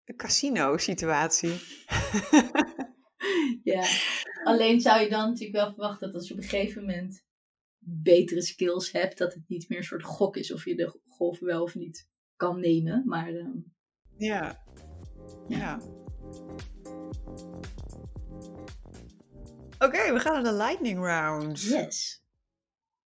een 0.05 0.16
casino-situatie. 0.16 1.53
Ja. 3.64 3.85
Alleen 4.45 4.80
zou 4.80 5.01
je 5.01 5.09
dan 5.09 5.28
natuurlijk 5.28 5.57
wel 5.57 5.68
verwachten 5.72 6.07
dat 6.07 6.14
als 6.16 6.28
je 6.28 6.35
op 6.35 6.41
een 6.41 6.49
gegeven 6.49 6.80
moment 6.80 7.24
betere 7.85 8.43
skills 8.43 8.93
hebt. 8.93 9.18
Dat 9.18 9.35
het 9.35 9.49
niet 9.49 9.68
meer 9.68 9.78
een 9.78 9.85
soort 9.85 10.05
gok 10.05 10.37
is 10.37 10.53
of 10.53 10.64
je 10.64 10.74
de 10.74 11.01
golf 11.09 11.39
wel 11.39 11.62
of 11.62 11.74
niet 11.74 12.09
kan 12.37 12.61
nemen. 12.61 13.03
Maar 13.07 13.28
ehm, 13.28 13.57
Ja. 14.16 14.64
Ja. 15.49 15.80
Oké, 19.78 20.12
we 20.12 20.18
gaan 20.20 20.33
naar 20.43 20.53
de 20.53 20.59
lightning 20.59 20.99
round. 20.99 21.61
yes. 21.62 22.22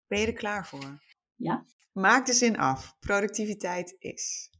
Ben 0.07 0.21
je 0.21 0.27
er 0.27 0.33
klaar 0.33 0.67
voor? 0.67 1.03
Ja. 1.35 1.65
Maak 1.93 2.27
de 2.27 2.33
zin 2.33 2.57
af. 2.57 2.97
Productiviteit 3.01 3.97
is. 3.99 4.51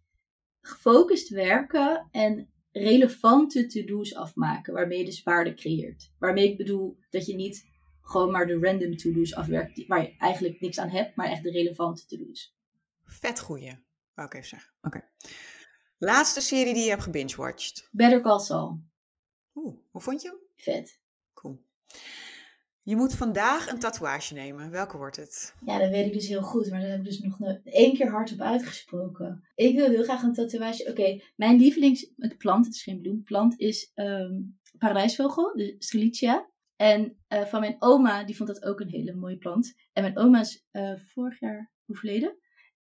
gefocust 0.61 1.29
werken 1.29 2.09
en 2.11 2.51
relevante 2.79 3.67
to-do's 3.67 4.15
afmaken, 4.15 4.75
waarmee 4.75 4.99
je 4.99 5.05
dus 5.05 5.23
waarde 5.23 5.55
creëert. 5.55 6.13
Waarmee 6.19 6.51
ik 6.51 6.57
bedoel 6.57 6.99
dat 7.11 7.27
je 7.27 7.35
niet 7.35 7.67
gewoon 8.01 8.31
maar 8.31 8.47
de 8.47 8.59
random 8.59 8.97
to-do's 8.97 9.35
afwerkt, 9.35 9.87
waar 9.87 10.03
je 10.03 10.17
eigenlijk 10.19 10.61
niks 10.61 10.79
aan 10.79 10.89
hebt, 10.89 11.17
maar 11.17 11.29
echt 11.29 11.43
de 11.43 11.51
relevante 11.51 12.07
to-do's. 12.07 12.57
Vet 13.05 13.41
goeie, 13.41 13.79
wou 14.15 14.29
ik 14.29 14.35
even 14.35 14.49
zeggen. 14.49 14.73
Oké. 14.83 15.05
Laatste 15.99 16.41
serie 16.41 16.75
die 16.75 16.83
je 16.83 16.91
hebt 16.91 17.03
gebingewatcht. 17.03 17.89
Better 17.93 18.21
Call 18.21 18.39
Saul. 18.39 18.81
Oeh, 19.55 19.77
hoe 19.91 20.01
vond 20.01 20.23
je 20.23 20.29
hem? 20.29 20.39
Vet. 20.57 21.01
Cool. 21.35 21.65
Je 22.87 22.97
moet 22.97 23.15
vandaag 23.15 23.71
een 23.71 23.79
tatoeage 23.79 24.35
nemen. 24.35 24.71
Welke 24.71 24.97
wordt 24.97 25.17
het? 25.17 25.55
Ja, 25.65 25.79
dat 25.79 25.91
weet 25.91 26.07
ik 26.07 26.13
dus 26.13 26.29
heel 26.29 26.43
goed, 26.43 26.71
maar 26.71 26.81
daar 26.81 26.91
heb 26.91 26.99
ik 26.99 27.05
dus 27.05 27.21
nog 27.21 27.39
één 27.65 27.95
keer 27.95 28.11
hardop 28.11 28.41
uitgesproken. 28.41 29.45
Ik 29.55 29.77
wil 29.77 29.89
heel 29.89 30.03
graag 30.03 30.23
een 30.23 30.33
tatoeage. 30.33 30.91
Oké, 30.91 31.21
mijn 31.37 31.59
lievelings 31.59 32.13
het 32.17 32.39
plant, 32.39 32.67
het 32.67 32.75
is 32.75 32.83
geen 32.83 33.01
bloemplant, 33.01 33.59
is 33.59 33.91
ehm 33.95 34.35
paradijsvogel, 34.79 35.53
de 35.55 35.77
Strelitzia. 35.79 36.51
En 36.77 37.17
eh, 37.29 37.45
van 37.45 37.61
mijn 37.61 37.77
oma, 37.79 38.25
die 38.25 38.37
vond 38.37 38.49
dat 38.49 38.65
ook 38.65 38.81
een 38.81 38.89
hele 38.89 39.15
mooie 39.15 39.39
plant. 39.39 39.75
En 39.93 40.03
mijn 40.03 40.19
oma 40.19 40.41
is 40.41 40.67
eh, 40.71 40.93
vorig 40.97 41.41
jaar 41.41 41.73
overleden. 41.87 42.37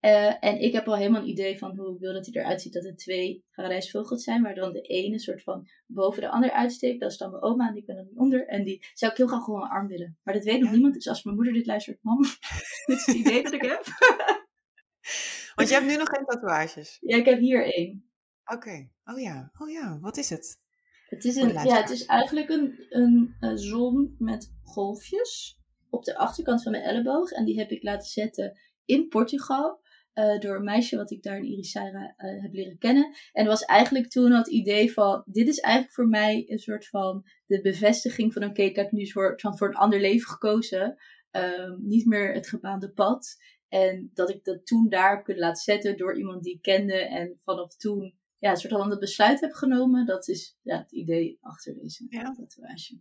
Eh, 0.06 0.34
en 0.40 0.60
ik 0.60 0.72
heb 0.72 0.88
al 0.88 0.96
helemaal 0.96 1.20
een 1.20 1.28
idee 1.28 1.58
van 1.58 1.76
hoe 1.76 1.94
ik 1.94 2.00
wil 2.00 2.12
dat 2.12 2.26
hij 2.26 2.42
eruit 2.42 2.62
ziet. 2.62 2.72
Dat 2.72 2.84
er 2.84 2.96
twee 2.96 3.44
paradijsvogels 3.54 4.24
zijn, 4.24 4.42
waar 4.42 4.54
dan 4.54 4.72
de 4.72 4.80
ene 4.80 5.18
soort 5.18 5.42
van 5.42 5.68
boven 5.86 6.20
de 6.20 6.28
ander 6.28 6.50
uitsteekt. 6.50 7.00
Dat 7.00 7.10
is 7.10 7.16
dan 7.16 7.30
mijn 7.30 7.42
oma 7.42 7.68
en 7.68 7.74
die 7.74 7.84
kan 7.84 7.96
er 7.96 8.04
niet 8.04 8.16
onder. 8.16 8.46
En 8.46 8.64
die 8.64 8.86
zou 8.94 9.12
ik 9.12 9.18
heel 9.18 9.26
graag 9.26 9.44
gewoon 9.44 9.60
mijn 9.60 9.72
arm 9.72 9.86
willen. 9.86 10.18
Maar 10.22 10.34
dat 10.34 10.44
weet 10.44 10.60
nog 10.60 10.70
niemand. 10.70 10.94
Dus 10.94 11.08
als 11.08 11.22
mijn 11.22 11.36
moeder 11.36 11.54
dit 11.54 11.66
luistert, 11.66 11.98
mam, 12.02 12.22
dit 12.86 12.96
is 12.96 13.06
het 13.06 13.16
idee 13.16 13.42
dat 13.42 13.52
ik 13.52 13.62
heb. 13.62 13.84
Want 15.54 15.68
je 15.68 15.74
hebt 15.74 15.86
nu 15.86 15.96
nog 15.96 16.08
geen 16.08 16.24
tatoeages. 16.24 16.96
Ja, 17.00 17.16
ik 17.16 17.24
heb 17.24 17.38
hier 17.38 17.74
één. 17.74 18.10
Oké. 18.44 18.88
Oh 19.04 19.20
ja. 19.20 19.50
Oh 19.58 19.70
ja. 19.70 19.98
Wat 20.00 20.16
is 20.16 20.30
het? 20.30 20.60
Het 21.06 21.24
is, 21.24 21.34
de 21.34 21.40
een, 21.40 21.52
ja, 21.52 21.80
het 21.80 21.90
is 21.90 22.04
eigenlijk 22.04 22.48
een, 22.48 22.86
een, 22.88 23.36
eh, 23.40 23.50
zon 23.54 24.14
met 24.18 24.54
golfjes 24.62 25.60
op 25.90 26.04
de 26.04 26.16
achterkant 26.16 26.62
van 26.62 26.72
mijn 26.72 26.84
elleboog. 26.84 27.30
En 27.30 27.44
die 27.44 27.58
heb 27.58 27.70
ik 27.70 27.82
laten 27.82 28.08
zetten 28.08 28.58
in 28.84 29.08
Portugal. 29.08 29.84
Eh, 30.16 30.38
door 30.38 30.56
een 30.56 30.64
meisje 30.64 30.96
wat 30.96 31.10
ik 31.10 31.22
daar 31.22 31.38
in 31.38 31.44
Irisara 31.44 32.14
eh, 32.16 32.42
heb 32.42 32.52
leren 32.52 32.78
kennen. 32.78 33.14
En 33.32 33.46
was 33.46 33.64
eigenlijk 33.64 34.08
toen 34.08 34.32
het 34.32 34.48
idee 34.48 34.92
van... 34.92 35.22
Dit 35.26 35.48
is 35.48 35.58
eigenlijk 35.58 35.94
voor 35.94 36.08
mij 36.08 36.44
een 36.48 36.58
soort 36.58 36.88
van 36.88 37.24
de 37.46 37.60
bevestiging 37.60 38.32
van... 38.32 38.44
Oké, 38.44 38.62
ik 38.62 38.76
heb 38.76 38.90
nu 38.90 39.00
een 39.00 39.06
soort 39.06 39.40
van 39.40 39.56
voor 39.56 39.68
een 39.68 39.74
ander 39.74 40.00
leven 40.00 40.28
gekozen. 40.28 40.96
Ehm, 41.30 41.76
niet 41.78 42.06
meer 42.06 42.34
het 42.34 42.48
gebaande 42.48 42.92
pad. 42.92 43.36
En 43.68 44.10
dat 44.14 44.30
ik 44.30 44.44
dat 44.44 44.66
toen 44.66 44.88
daar 44.88 45.14
heb 45.14 45.24
kunnen 45.24 45.42
laten 45.42 45.62
zetten 45.62 45.96
door 45.96 46.18
iemand 46.18 46.42
die 46.42 46.54
ik 46.54 46.62
kende. 46.62 46.98
En 47.08 47.38
vanaf 47.44 47.76
toen 47.76 48.14
ja, 48.38 48.50
een 48.50 48.56
soort 48.56 48.72
van 48.72 48.98
besluit 48.98 49.40
heb 49.40 49.52
genomen. 49.52 50.06
Dat 50.06 50.28
is 50.28 50.58
ja, 50.62 50.78
het 50.78 50.92
idee 50.92 51.38
achter 51.40 51.74
deze 51.74 52.06
Ja. 52.08 52.32
tatoeage. 52.32 52.98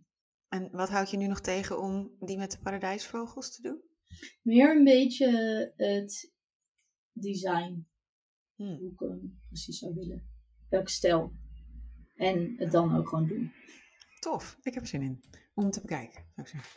En 0.48 0.68
wat 0.72 0.88
houdt 0.88 1.10
je 1.10 1.16
nu 1.16 1.26
nog 1.26 1.40
tegen 1.40 1.80
om 1.80 2.16
die 2.18 2.38
met 2.38 2.50
de 2.50 2.58
paradijsvogels 2.62 3.54
te 3.54 3.62
doen? 3.62 3.82
Meer 4.42 4.76
een 4.76 4.84
beetje 4.84 5.28
het 5.76 6.34
design. 7.20 7.86
Hmm. 8.54 8.78
Hoe 8.78 8.92
ik 8.92 8.98
hem 8.98 9.40
precies 9.48 9.78
zou 9.78 9.94
willen. 9.94 10.28
Welk 10.68 10.88
stijl. 10.88 11.32
En 12.14 12.54
het 12.56 12.72
dan 12.72 12.96
ook 12.96 13.08
gewoon 13.08 13.26
doen. 13.26 13.52
Tof, 14.18 14.58
ik 14.62 14.74
heb 14.74 14.82
er 14.82 14.88
zin 14.88 15.02
in 15.02 15.20
om 15.54 15.70
te 15.70 15.80
bekijken. 15.80 16.24
zou 16.34 16.46
ik 16.46 16.46
zeggen. 16.46 16.70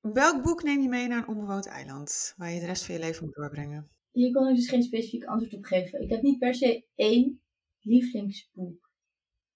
Welk 0.00 0.42
boek 0.42 0.62
neem 0.62 0.80
je 0.80 0.88
mee 0.88 1.08
naar 1.08 1.18
een 1.18 1.28
onbewoond 1.28 1.66
eiland 1.66 2.34
waar 2.36 2.50
je 2.50 2.60
de 2.60 2.66
rest 2.66 2.84
van 2.84 2.94
je 2.94 3.00
leven 3.00 3.24
moet 3.24 3.34
doorbrengen? 3.34 3.90
Hier 4.10 4.32
kon 4.32 4.48
ik 4.48 4.56
dus 4.56 4.68
geen 4.68 4.82
specifiek 4.82 5.24
antwoord 5.24 5.54
op 5.54 5.64
geven. 5.64 6.02
Ik 6.02 6.10
heb 6.10 6.22
niet 6.22 6.38
per 6.38 6.54
se 6.54 6.86
één 6.94 7.42
lievelingsboek. 7.80 8.90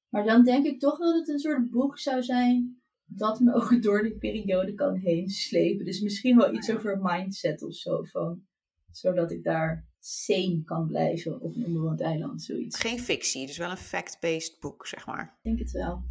Maar 0.09 0.25
dan 0.25 0.45
denk 0.45 0.67
ik 0.67 0.81
toch 0.81 0.99
dat 0.99 1.15
het 1.15 1.29
een 1.29 1.39
soort 1.39 1.71
boek 1.71 1.99
zou 1.99 2.23
zijn 2.23 2.83
dat 3.05 3.41
me 3.41 3.55
ook 3.63 3.83
door 3.83 4.03
die 4.03 4.19
periode 4.19 4.75
kan 4.75 4.95
heen 4.95 5.29
slepen. 5.29 5.85
Dus 5.85 6.01
misschien 6.01 6.37
wel 6.37 6.55
iets 6.55 6.71
over 6.71 6.99
mindset 7.03 7.63
of 7.63 7.75
zo. 7.75 8.03
Van, 8.03 8.47
zodat 8.93 9.31
ik 9.31 9.45
daar 9.45 9.89
sane 9.99 10.63
kan 10.65 10.87
blijven 10.87 11.41
op 11.41 11.57
een 11.57 11.65
onbewoond 11.67 12.01
eiland. 12.01 12.43
Zoiets. 12.43 12.79
Geen 12.81 12.99
fictie, 12.99 13.47
dus 13.47 13.57
wel 13.57 13.71
een 13.71 13.77
fact-based 13.77 14.61
boek, 14.61 14.87
zeg 14.87 15.07
maar. 15.07 15.25
Ik 15.25 15.43
denk 15.43 15.59
het 15.59 15.71
wel. 15.71 16.03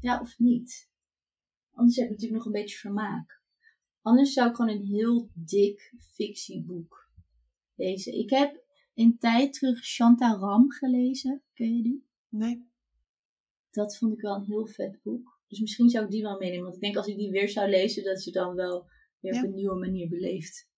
Ja, 0.00 0.20
of 0.20 0.38
niet. 0.38 0.90
Anders 1.72 1.96
heb 1.96 2.04
ik 2.04 2.10
natuurlijk 2.10 2.38
nog 2.38 2.46
een 2.46 2.60
beetje 2.60 2.76
vermaak. 2.76 3.42
Anders 4.02 4.32
zou 4.32 4.48
ik 4.48 4.56
gewoon 4.56 4.70
een 4.70 4.86
heel 4.86 5.30
dik 5.34 5.94
fictieboek 5.98 7.08
lezen. 7.74 8.14
Ik 8.18 8.30
heb 8.30 8.62
een 8.94 9.18
tijd 9.18 9.52
terug 9.52 9.84
Shanta 9.84 10.36
Ram 10.36 10.70
gelezen. 10.70 11.42
Ken 11.52 11.76
je 11.76 11.82
die? 11.82 12.06
Nee. 12.28 12.68
Dat 13.70 13.96
vond 13.96 14.12
ik 14.12 14.20
wel 14.20 14.34
een 14.34 14.44
heel 14.44 14.66
vet 14.66 15.02
boek. 15.02 15.40
Dus 15.48 15.60
misschien 15.60 15.88
zou 15.88 16.04
ik 16.04 16.10
die 16.10 16.22
wel 16.22 16.38
meenemen. 16.38 16.62
Want 16.62 16.74
ik 16.74 16.80
denk 16.80 16.96
als 16.96 17.06
ik 17.06 17.16
die 17.16 17.30
weer 17.30 17.48
zou 17.48 17.70
lezen, 17.70 18.04
dat 18.04 18.22
ze 18.22 18.30
dan 18.30 18.54
wel 18.54 18.86
weer 19.20 19.32
Ja. 19.34 19.42
op 19.42 19.46
een 19.48 19.54
nieuwe 19.54 19.78
manier 19.78 20.08
beleeft. 20.08 20.68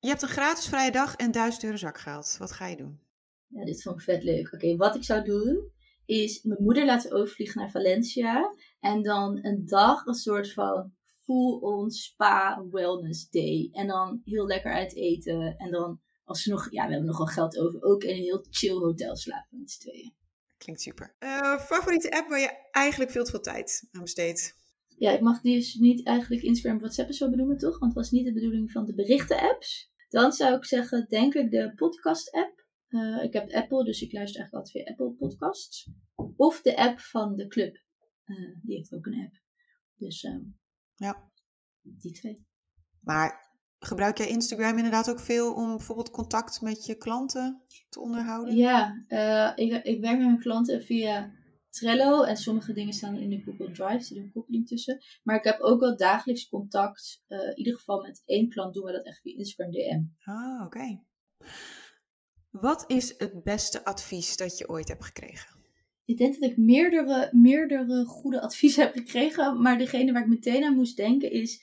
Je 0.00 0.08
hebt 0.08 0.22
een 0.22 0.28
gratis 0.28 0.68
vrije 0.68 0.90
dag 0.90 1.14
en 1.16 1.30
1000 1.30 1.64
euro 1.64 1.76
zakgeld. 1.76 2.36
Wat 2.38 2.52
ga 2.52 2.66
je 2.66 2.76
doen? 2.76 3.00
Ja, 3.46 3.64
dit 3.64 3.82
vond 3.82 3.96
ik 3.96 4.02
vet 4.02 4.22
leuk. 4.22 4.52
Oké, 4.52 4.76
wat 4.76 4.94
ik 4.94 5.04
zou 5.04 5.24
doen, 5.24 5.72
is 6.04 6.42
mijn 6.42 6.62
moeder 6.62 6.84
laten 6.84 7.12
overvliegen 7.12 7.60
naar 7.60 7.70
Valencia. 7.70 8.54
En 8.80 9.02
dan 9.02 9.38
een 9.44 9.66
dag 9.66 10.06
een 10.06 10.14
soort 10.14 10.52
van 10.52 10.92
full-on 11.24 11.90
spa 11.90 12.64
wellness 12.70 13.30
day. 13.30 13.68
En 13.72 13.86
dan 13.86 14.20
heel 14.24 14.46
lekker 14.46 14.72
uit 14.72 14.94
eten. 14.94 15.56
En 15.56 15.70
dan, 15.70 16.00
als 16.24 16.42
ze 16.42 16.50
nog, 16.50 16.70
ja, 16.70 16.84
we 16.84 16.90
hebben 16.90 17.08
nog 17.08 17.18
wel 17.18 17.26
geld 17.26 17.58
over, 17.58 17.82
ook 17.82 18.02
in 18.02 18.16
een 18.16 18.22
heel 18.22 18.46
chill 18.50 18.78
hotel 18.78 19.16
slapen 19.16 19.58
met 19.58 19.70
z'n 19.70 19.80
tweeën. 19.80 20.14
Klinkt 20.58 20.82
super. 20.82 21.14
Eh, 21.18 21.58
favoriete 21.58 22.10
app 22.10 22.28
waar 22.28 22.40
je 22.40 22.68
eigenlijk 22.70 23.10
veel 23.10 23.24
te 23.24 23.30
veel 23.30 23.40
tijd 23.40 23.88
aan 23.92 24.02
besteedt? 24.02 24.57
Ja, 24.98 25.10
ik 25.10 25.20
mag 25.20 25.40
dus 25.40 25.74
niet 25.74 26.06
eigenlijk 26.06 26.42
Instagram 26.42 26.78
WhatsApp 26.78 27.08
en 27.08 27.14
zo 27.14 27.30
benoemen, 27.30 27.58
toch? 27.58 27.78
Want 27.78 27.94
het 27.94 28.02
was 28.02 28.10
niet 28.10 28.24
de 28.24 28.32
bedoeling 28.32 28.72
van 28.72 28.84
de 28.84 28.94
berichten-apps. 28.94 29.90
Dan 30.08 30.32
zou 30.32 30.56
ik 30.56 30.64
zeggen, 30.64 31.06
denk 31.08 31.34
ik 31.34 31.50
de 31.50 31.72
podcast-app. 31.74 32.66
Eh, 32.88 33.22
ik 33.22 33.32
heb 33.32 33.50
Apple, 33.50 33.84
dus 33.84 34.02
ik 34.02 34.12
luister 34.12 34.40
eigenlijk 34.40 34.52
altijd 34.52 34.70
via 34.70 34.90
Apple 34.92 35.16
Podcasts. 35.16 35.90
Of 36.36 36.62
de 36.62 36.76
app 36.76 37.00
van 37.00 37.36
de 37.36 37.46
club. 37.46 37.76
Eh, 38.24 38.36
die 38.62 38.76
heeft 38.76 38.94
ook 38.94 39.06
een 39.06 39.20
app. 39.24 39.42
Dus 39.96 40.22
ehm, 40.22 40.42
Ja. 40.94 41.30
die 41.82 42.12
twee. 42.12 42.46
Maar 43.00 43.52
gebruik 43.78 44.18
jij 44.18 44.28
Instagram 44.28 44.76
inderdaad 44.76 45.10
ook 45.10 45.20
veel 45.20 45.54
om 45.54 45.76
bijvoorbeeld 45.76 46.10
contact 46.10 46.60
met 46.60 46.86
je 46.86 46.96
klanten 46.96 47.62
te 47.88 48.00
onderhouden? 48.00 48.56
Ja, 48.56 49.04
eh, 49.06 49.52
ik, 49.54 49.84
ik 49.84 50.00
werk 50.00 50.16
met 50.18 50.26
mijn 50.26 50.40
klanten 50.40 50.82
via 50.82 51.32
Trello. 51.78 52.22
En 52.22 52.36
sommige 52.36 52.72
dingen 52.72 52.92
staan 52.92 53.16
in 53.18 53.30
de 53.30 53.42
Google 53.42 53.70
Drive. 53.70 53.92
Er 53.92 54.02
zit 54.02 54.16
een 54.16 54.32
koppeling 54.32 54.66
tussen. 54.66 54.98
Maar 55.22 55.36
ik 55.36 55.44
heb 55.44 55.60
ook 55.60 55.80
wel 55.80 55.96
dagelijks 55.96 56.48
contact. 56.48 57.22
eh, 57.26 57.38
in 57.38 57.58
ieder 57.58 57.74
geval 57.74 58.02
met 58.02 58.22
één 58.26 58.48
klant 58.48 58.74
doen 58.74 58.84
we 58.84 58.92
dat 58.92 59.06
echt 59.06 59.20
via 59.20 59.36
Instagram 59.36 59.70
DM. 59.70 60.30
Ah, 60.30 60.64
oké. 60.64 61.00
Wat 62.50 62.84
is 62.86 63.14
het 63.18 63.42
beste 63.42 63.84
advies 63.84 64.36
dat 64.36 64.58
je 64.58 64.68
ooit 64.68 64.88
hebt 64.88 65.04
gekregen? 65.04 65.56
Ik 66.04 66.16
denk 66.16 66.40
dat 66.40 66.50
ik 66.50 66.56
meerdere, 66.56 67.28
meerdere 67.32 68.04
goede 68.04 68.40
adviezen 68.40 68.82
heb 68.82 68.94
gekregen. 68.94 69.62
Maar 69.62 69.78
degene 69.78 70.12
waar 70.12 70.22
ik 70.22 70.28
meteen 70.28 70.64
aan 70.64 70.74
moest 70.74 70.96
denken 70.96 71.30
is, 71.30 71.62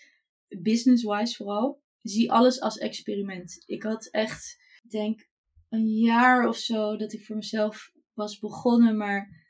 business-wise 0.61 1.35
vooral, 1.35 1.81
zie 2.01 2.31
alles 2.31 2.61
als 2.61 2.77
experiment. 2.77 3.63
Ik 3.65 3.83
had 3.83 4.07
echt, 4.07 4.57
ik 4.83 4.89
denk, 4.89 5.27
een 5.69 5.87
jaar 5.87 6.47
of 6.47 6.57
zo 6.57 6.97
dat 6.97 7.13
ik 7.13 7.25
voor 7.25 7.35
mezelf 7.35 7.91
was 8.13 8.39
begonnen. 8.39 8.97
Maar 8.97 9.44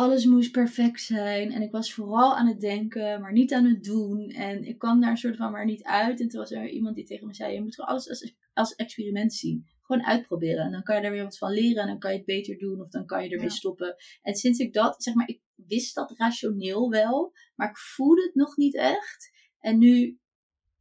alles 0.00 0.24
moest 0.24 0.52
perfect 0.52 1.00
zijn. 1.00 1.52
En 1.52 1.62
ik 1.62 1.70
was 1.70 1.92
vooral 1.94 2.36
aan 2.36 2.46
het 2.46 2.60
denken, 2.60 3.20
maar 3.20 3.32
niet 3.32 3.52
aan 3.52 3.64
het 3.64 3.84
doen. 3.84 4.28
En 4.28 4.64
ik 4.64 4.78
kwam 4.78 5.00
daar 5.00 5.10
een 5.10 5.16
soort 5.16 5.36
van 5.36 5.50
maar 5.52 5.64
niet 5.64 5.82
uit. 5.82 6.20
En 6.20 6.28
toen 6.28 6.40
was 6.40 6.50
er 6.50 6.68
iemand 6.68 6.94
die 6.96 7.04
tegen 7.04 7.26
me 7.26 7.34
zei, 7.34 7.54
je 7.54 7.62
moet 7.62 7.74
gewoon 7.74 7.90
alles 7.90 8.08
als, 8.08 8.34
als 8.52 8.74
experiment 8.74 9.34
zien. 9.34 9.66
Gewoon 9.80 10.04
uitproberen. 10.06 10.64
En 10.64 10.72
dan 10.72 10.82
kan 10.82 10.96
je 10.96 11.02
daar 11.02 11.10
weer 11.10 11.22
wat 11.22 11.38
van 11.38 11.52
leren. 11.52 11.82
En 11.82 11.86
dan 11.88 11.98
kan 11.98 12.10
je 12.10 12.16
het 12.16 12.26
beter 12.26 12.58
doen. 12.58 12.80
Of 12.80 12.88
dan 12.88 13.06
kan 13.06 13.24
je 13.24 13.30
ermee 13.30 13.46
Ja. 13.46 13.52
stoppen. 13.54 13.96
En 14.22 14.34
sinds 14.34 14.58
ik 14.58 14.72
dat, 14.72 15.02
zeg 15.02 15.14
maar, 15.14 15.28
ik 15.28 15.40
wist 15.54 15.94
dat 15.94 16.14
rationeel 16.16 16.90
wel. 16.90 17.32
Maar 17.54 17.68
ik 17.70 17.78
voelde 17.78 18.22
het 18.22 18.34
nog 18.34 18.56
niet 18.56 18.76
echt. 18.76 19.30
En 19.58 19.78
nu 19.78 20.18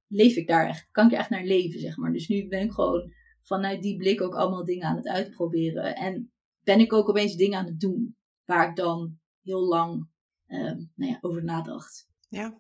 leef 0.08 0.36
ik 0.36 0.48
daar 0.48 0.68
echt. 0.68 0.88
Kan 0.92 1.06
ik 1.06 1.12
er 1.12 1.18
echt 1.18 1.30
naar 1.30 1.44
leven, 1.46 1.80
zeg 1.80 1.98
maar. 1.98 2.12
Dus 2.12 2.28
nu 2.28 2.48
ben 2.48 2.62
ik 2.62 2.72
gewoon 2.72 3.14
vanuit 3.42 3.82
die 3.82 3.98
blik 3.98 4.22
ook 4.22 4.36
allemaal 4.36 4.66
dingen 4.66 4.88
aan 4.88 4.96
het 4.96 5.08
uitproberen. 5.08 5.96
En 5.96 6.32
ben 6.64 6.80
ik 6.80 6.94
ook 6.94 7.10
opeens 7.10 7.36
dingen 7.36 7.60
aan 7.60 7.66
het 7.66 7.80
doen. 7.80 8.18
Waar 8.50 8.70
ik 8.70 8.76
dan 8.76 9.20
heel 9.42 9.62
lang 9.62 10.08
ehm, 10.46 10.78
nou 10.96 11.12
ja, 11.12 11.18
over 11.22 11.44
nadacht. 11.44 12.08
Ja. 12.30 12.58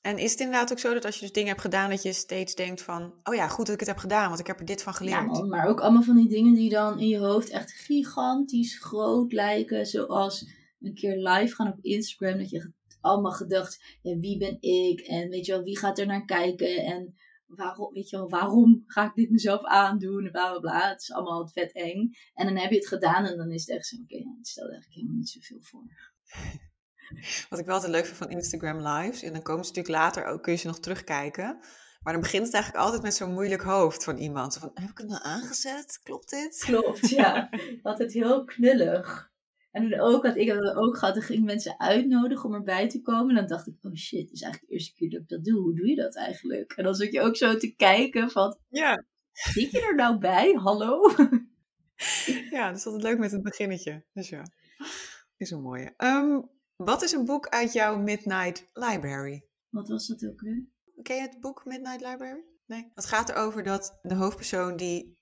En 0.00 0.18
is 0.18 0.30
het 0.30 0.40
inderdaad 0.40 0.72
ook 0.72 0.78
zo 0.78 0.94
dat 0.94 1.04
als 1.04 1.14
je 1.14 1.20
dus 1.20 1.32
dingen 1.32 1.48
hebt 1.48 1.60
gedaan, 1.60 1.90
dat 1.90 2.02
je 2.02 2.12
steeds 2.12 2.54
denkt 2.54 2.82
van, 2.82 3.14
oh 3.22 3.34
ja, 3.34 3.48
goed 3.48 3.64
dat 3.66 3.74
ik 3.74 3.80
het 3.80 3.88
heb 3.88 3.98
gedaan, 3.98 4.28
want 4.28 4.40
ik 4.40 4.46
heb 4.46 4.58
er 4.58 4.64
dit 4.64 4.82
van 4.82 4.94
geleerd. 4.94 5.16
Ja, 5.16 5.26
man, 5.26 5.48
maar 5.48 5.66
ook 5.66 5.80
allemaal 5.80 6.02
van 6.02 6.16
die 6.16 6.28
dingen 6.28 6.54
die 6.54 6.70
dan 6.70 6.98
in 6.98 7.08
je 7.08 7.18
hoofd 7.18 7.50
echt 7.50 7.72
gigantisch 7.72 8.78
groot 8.78 9.32
lijken. 9.32 9.86
Zoals 9.86 10.46
een 10.80 10.94
keer 10.94 11.16
live 11.16 11.54
gaan 11.54 11.72
op 11.72 11.78
Instagram. 11.80 12.38
Dat 12.38 12.50
je 12.50 12.72
allemaal 13.00 13.32
gedacht, 13.32 13.98
ja, 14.02 14.16
wie 14.16 14.38
ben 14.38 14.56
ik? 14.60 15.00
En 15.00 15.28
weet 15.28 15.46
je 15.46 15.52
wel, 15.52 15.62
wie 15.62 15.78
gaat 15.78 15.98
er 15.98 16.06
naar 16.06 16.24
kijken? 16.24 16.84
En 16.84 17.14
waarom, 17.56 17.92
weet 17.92 18.10
je 18.10 18.16
wel, 18.16 18.28
waarom 18.28 18.82
ga 18.86 19.04
ik 19.06 19.14
dit 19.14 19.30
mezelf 19.30 19.64
aandoen? 19.64 20.28
Bla 20.30 20.50
bla 20.50 20.60
bla. 20.60 20.88
Het 20.88 21.00
is 21.00 21.12
allemaal 21.12 21.48
vet 21.48 21.72
eng. 21.72 22.10
En 22.34 22.46
dan 22.46 22.56
heb 22.56 22.70
je 22.70 22.76
het 22.76 22.88
gedaan 22.88 23.24
en 23.24 23.36
dan 23.36 23.50
is 23.50 23.66
het 23.66 23.76
echt 23.76 23.86
zo, 23.86 23.96
oké, 23.96 24.16
ja, 24.16 24.34
het 24.38 24.48
stelt 24.48 24.70
eigenlijk 24.70 24.94
helemaal 24.94 25.18
niet 25.18 25.28
zoveel 25.28 25.60
voor. 25.60 25.84
Wat 27.48 27.58
ik 27.58 27.64
wel 27.64 27.74
altijd 27.74 27.92
leuk 27.92 28.04
vind 28.04 28.16
van 28.16 28.30
Instagram 28.30 28.86
lives, 28.86 29.22
en 29.22 29.32
dan 29.32 29.42
komen 29.42 29.64
ze 29.64 29.70
natuurlijk 29.70 30.04
later 30.04 30.24
ook, 30.24 30.42
kun 30.42 30.52
je 30.52 30.58
ze 30.58 30.66
nog 30.66 30.80
terugkijken. 30.80 31.58
Maar 32.02 32.12
dan 32.12 32.22
begint 32.22 32.44
het 32.44 32.54
eigenlijk 32.54 32.84
altijd 32.84 33.02
met 33.02 33.14
zo'n 33.14 33.32
moeilijk 33.32 33.62
hoofd 33.62 34.04
van 34.04 34.16
iemand. 34.16 34.56
Van, 34.56 34.70
heb 34.74 34.90
ik 34.90 34.98
het 34.98 35.08
nou 35.08 35.22
aangezet? 35.22 36.00
Klopt 36.02 36.30
dit? 36.30 36.62
Klopt, 36.64 37.08
ja. 37.08 37.50
Altijd 37.82 38.12
heel 38.12 38.44
knullig. 38.44 39.31
En 39.72 40.00
ook, 40.00 40.26
had 40.26 40.36
ik 40.36 40.48
dat 40.48 40.74
ook 40.76 40.96
gehad, 40.98 41.14
dan 41.14 41.22
ging 41.22 41.44
mensen 41.44 41.80
uitnodigen 41.80 42.48
om 42.48 42.54
erbij 42.54 42.88
te 42.88 43.00
komen. 43.00 43.28
En 43.28 43.34
dan 43.34 43.46
dacht 43.46 43.66
ik, 43.66 43.74
oh 43.82 43.94
shit, 43.94 44.20
het 44.20 44.32
is 44.32 44.42
eigenlijk 44.42 44.72
de 44.72 44.78
eerste 44.78 44.94
keer 44.94 45.10
dat 45.10 45.20
ik 45.20 45.28
dat 45.28 45.44
doe. 45.44 45.60
Hoe 45.60 45.74
doe 45.74 45.88
je 45.88 45.96
dat 45.96 46.16
eigenlijk? 46.16 46.72
En 46.72 46.84
dan 46.84 46.94
zat 46.94 47.12
je 47.12 47.20
ook 47.20 47.36
zo 47.36 47.56
te 47.56 47.74
kijken 47.74 48.30
van, 48.30 48.58
Ja. 48.68 49.04
zit 49.32 49.70
je 49.70 49.80
er 49.80 49.94
nou 49.94 50.18
bij? 50.18 50.52
Hallo? 50.52 51.00
Ja, 52.50 52.68
dat 52.68 52.76
is 52.78 52.86
altijd 52.86 53.02
leuk 53.02 53.18
met 53.18 53.30
het 53.32 53.42
beginnetje. 53.42 54.04
Dus 54.12 54.28
ja, 54.28 54.42
is 55.36 55.50
een 55.50 55.62
mooie. 55.62 55.94
Ehm, 55.96 56.40
wat 56.76 57.02
is 57.02 57.12
een 57.12 57.24
boek 57.24 57.48
uit 57.48 57.72
jouw 57.72 57.98
Midnight 57.98 58.68
Library? 58.72 59.44
Wat 59.68 59.88
was 59.88 60.06
dat 60.06 60.26
ook 60.26 60.40
weer? 60.40 60.66
Ken 61.02 61.16
je 61.16 61.22
het 61.22 61.40
boek 61.40 61.64
Midnight 61.64 62.00
Library? 62.00 62.44
Nee. 62.66 62.90
Het 62.94 63.06
gaat 63.06 63.28
erover 63.28 63.62
dat 63.62 63.98
de 64.02 64.14
hoofdpersoon 64.14 64.76
die 64.76 65.18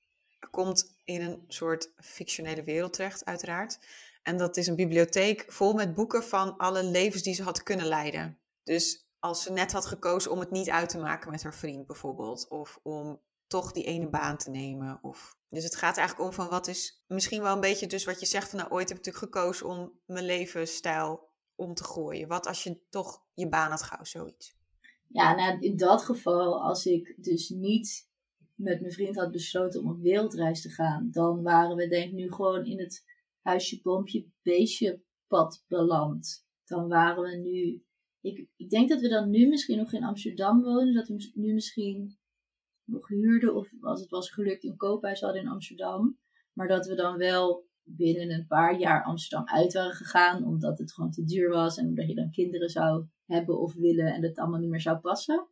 komt 0.51 0.97
in 1.05 1.21
een 1.21 1.45
soort 1.49 1.93
fictionele 1.97 2.65
wereld 2.65 2.93
terecht, 2.93 3.25
uiteraard. 3.25 3.79
En 4.23 4.37
dat 4.37 4.57
is 4.57 4.67
een 4.67 4.77
bibliotheek 4.77 5.45
vol 5.49 5.73
met 5.73 5.95
boeken 5.95 6.23
van 6.23 6.57
alle 6.57 6.85
levens 6.85 7.23
die 7.23 7.35
ze 7.35 7.43
had 7.43 7.63
kunnen 7.63 7.87
leiden. 7.87 8.39
Dus 8.63 9.09
als 9.19 9.43
ze 9.43 9.53
net 9.53 9.73
had 9.73 9.87
gekozen 9.87 10.31
om 10.31 10.39
het 10.39 10.51
niet 10.51 10.71
uit 10.71 10.89
te 10.89 10.99
maken 10.99 11.31
met 11.31 11.43
haar 11.43 11.55
vriend 11.55 11.87
bijvoorbeeld. 11.87 12.49
Of 12.49 12.81
om 12.83 13.21
toch 13.47 13.73
die 13.73 13.85
ene 13.85 14.09
baan 14.09 14.37
te 14.37 14.51
nemen. 14.51 14.99
Of... 15.03 15.39
Dus 15.49 15.65
het 15.65 15.77
gaat 15.77 15.97
eigenlijk 15.97 16.29
om 16.29 16.35
van 16.35 16.49
wat 16.49 16.67
is 16.67 17.05
misschien 17.07 17.43
wel 17.43 17.55
een 17.55 17.61
beetje 17.61 17.87
dus 17.87 18.05
wat 18.05 18.21
je 18.21 18.27
zegt 18.27 18.51
van 18.51 18.59
nou 18.59 18.71
ooit 18.71 18.89
heb 18.89 18.99
ik 18.99 19.05
natuurlijk 19.05 19.35
gekozen 19.35 19.67
om 19.67 19.93
mijn 20.07 20.25
levensstijl 20.25 21.29
om 21.55 21.75
te 21.75 21.85
gooien. 21.85 22.29
Wat 22.29 22.47
als 22.47 22.63
je 22.63 22.81
toch 22.91 23.23
je 23.35 23.49
baan 23.49 23.71
had 23.71 23.83
gehouden, 23.83 24.11
zoiets. 24.11 24.55
Ja, 25.07 25.35
nou, 25.35 25.61
in 25.61 25.77
dat 25.77 26.03
geval, 26.03 26.63
als 26.63 26.87
ik 26.87 27.15
dus 27.17 27.49
niet 27.49 28.09
met 28.55 28.81
mijn 28.81 28.93
vriend 28.93 29.17
had 29.17 29.33
besloten 29.33 29.81
om 29.81 29.91
op 29.91 30.01
wereldreis 30.01 30.63
te 30.63 30.71
gaan, 30.71 31.09
dan 31.11 31.43
waren 31.43 31.77
we 31.77 31.89
denk 31.89 32.05
ik 32.05 32.13
nu 32.13 32.33
gewoon 32.33 32.65
in 32.65 32.79
het 32.79 33.05
huisje, 33.43 33.81
boompje, 33.83 34.27
beestje 34.43 35.03
pad 35.27 35.65
beland. 35.69 36.47
Dan 36.65 36.89
waren 36.89 37.23
we 37.23 37.37
nu, 37.37 37.85
ik, 38.21 38.49
ik 38.57 38.71
denk 38.71 38.89
dat 38.89 39.01
we 39.01 39.09
dan 39.09 39.31
nu 39.31 39.49
misschien 39.49 39.79
nog 39.79 39.93
in 39.93 40.05
Amsterdam 40.05 40.63
wonen, 40.63 40.95
dat 40.95 41.09
we 41.09 41.31
nu 41.35 41.55
misschien 41.55 42.19
nog 42.85 43.09
huurden 43.09 43.55
of 43.55 43.69
als 43.81 44.01
het 44.01 44.11
was 44.11 44.31
gelukt 44.31 44.65
een 44.65 44.77
koophuis 44.77 45.21
hadden 45.21 45.43
in 45.43 45.49
Amsterdam. 45.49 46.19
Maar 46.53 46.69
dat 46.69 46.87
we 46.87 46.95
dan 46.95 47.17
wel 47.17 47.69
binnen 47.83 48.31
een 48.31 48.47
paar 48.47 48.79
jaar 48.79 49.05
Amsterdam 49.05 49.47
uit 49.47 49.73
waren 49.73 49.93
gegaan, 49.93 50.45
omdat 50.45 50.79
het 50.79 50.93
gewoon 50.93 51.11
te 51.11 51.25
duur 51.25 51.49
was 51.49 51.77
en 51.77 51.87
omdat 51.87 52.09
je 52.09 52.15
dan 52.15 52.31
kinderen 52.31 52.69
zou 52.69 53.07
hebben 53.27 53.61
of 53.61 53.75
willen 53.75 54.15
en 54.15 54.23
het 54.23 54.39
allemaal 54.39 54.61
niet 54.61 54.71
meer 54.71 54.81
zou 54.81 54.99
passen. 54.99 55.49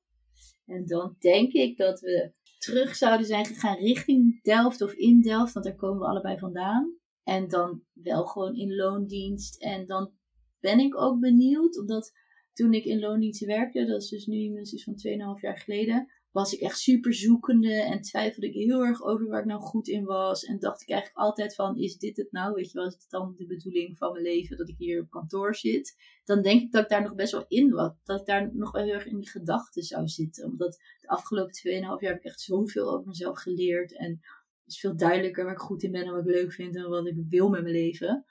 En 0.67 0.87
dan 0.87 1.17
denk 1.19 1.53
ik 1.53 1.77
dat 1.77 2.01
we 2.01 2.33
terug 2.59 2.95
zouden 2.95 3.27
zijn 3.27 3.47
gegaan 3.47 3.77
richting 3.77 4.43
Delft 4.43 4.83
of 4.83 4.93
in 4.93 5.21
Delft, 5.21 5.53
want 5.53 5.67
daar 5.67 5.75
komen 5.75 5.99
we 5.99 6.07
allebei 6.07 6.39
vandaan. 6.39 6.98
En 7.29 7.49
dan 7.49 7.83
wel 7.93 8.27
gewoon 8.27 8.55
in 8.55 8.75
loondienst. 8.75 9.63
En 9.63 9.87
dan 9.87 10.13
ben 10.61 10.79
ik 10.79 11.01
ook 11.01 11.21
benieuwd, 11.21 11.79
omdat 11.79 12.13
toen 12.53 12.73
ik 12.73 12.85
in 12.85 13.01
loondienst 13.01 13.45
werkte, 13.45 13.87
dat 13.87 14.03
is 14.03 14.09
dus 14.09 14.27
nu 14.27 14.51
minstens 14.51 14.85
van 14.85 14.95
2,5 15.37 15.41
jaar 15.41 15.59
geleden, 15.59 16.13
was 16.31 16.53
ik 16.53 16.61
echt 16.61 16.79
super 16.79 17.15
zoekende 17.15 17.73
en 17.73 18.01
twijfelde 18.01 18.47
ik 18.47 18.55
heel 18.55 18.85
erg 18.85 19.03
over 19.03 19.27
waar 19.27 19.41
ik 19.41 19.47
nou 19.47 19.61
goed 19.61 19.89
in 19.89 20.05
was. 20.05 20.45
En 20.45 20.59
dacht 20.59 20.83
ik 20.83 20.89
eigenlijk 20.89 21.21
altijd 21.21 21.55
van, 21.55 21.77
is 21.77 21.97
dit 21.97 22.17
het 22.17 22.33
nou? 22.33 22.55
Weet 22.55 22.71
je 22.71 22.79
wel, 22.79 22.87
is 22.87 22.93
het 22.93 23.07
dan 23.09 23.35
de 23.37 23.47
bedoeling 23.47 23.99
van 23.99 24.13
mijn 24.13 24.25
leven 24.25 24.57
dat 24.57 24.69
ik 24.69 24.79
hier 24.79 25.01
op 25.01 25.11
kantoor 25.11 25.55
zit? 25.55 25.97
Dan 26.25 26.43
denk 26.43 26.63
ik 26.63 26.73
dat 26.73 26.83
ik 26.83 26.89
daar 26.89 27.03
nog 27.03 27.15
best 27.15 27.33
wel 27.33 27.45
in 27.49 27.71
was. 27.71 27.93
Dat 28.05 28.21
ik 28.21 28.27
daar 28.27 28.51
nog 28.55 28.73
wel 28.73 28.85
heel 28.85 28.93
erg 28.93 29.07
in 29.07 29.19
die 29.19 29.31
gedachten 29.31 29.83
zou 29.83 30.09
zitten. 30.09 30.45
Omdat 30.45 30.79
de 31.01 31.09
afgelopen 31.09 31.55
2,5 31.55 31.71
jaar 31.71 31.99
heb 31.99 32.17
ik 32.17 32.25
echt 32.25 32.41
zoveel 32.41 32.91
over 32.93 33.07
mezelf 33.07 33.39
geleerd. 33.39 33.97
En 33.97 34.21
is 34.69 34.81
veel 34.81 34.97
duidelijker 34.97 35.45
waar 35.45 35.53
ik 35.53 35.59
goed 35.59 35.83
in 35.83 35.93
ben 35.93 36.05
en 36.05 36.13
wat 36.13 36.21
ik 36.21 36.35
leuk 36.35 36.53
vind 36.53 36.77
en 36.77 36.89
wat 36.89 37.07
ik 37.07 37.17
wil 37.29 37.49
met 37.49 37.63
mijn 37.63 37.75
leven. 37.75 38.25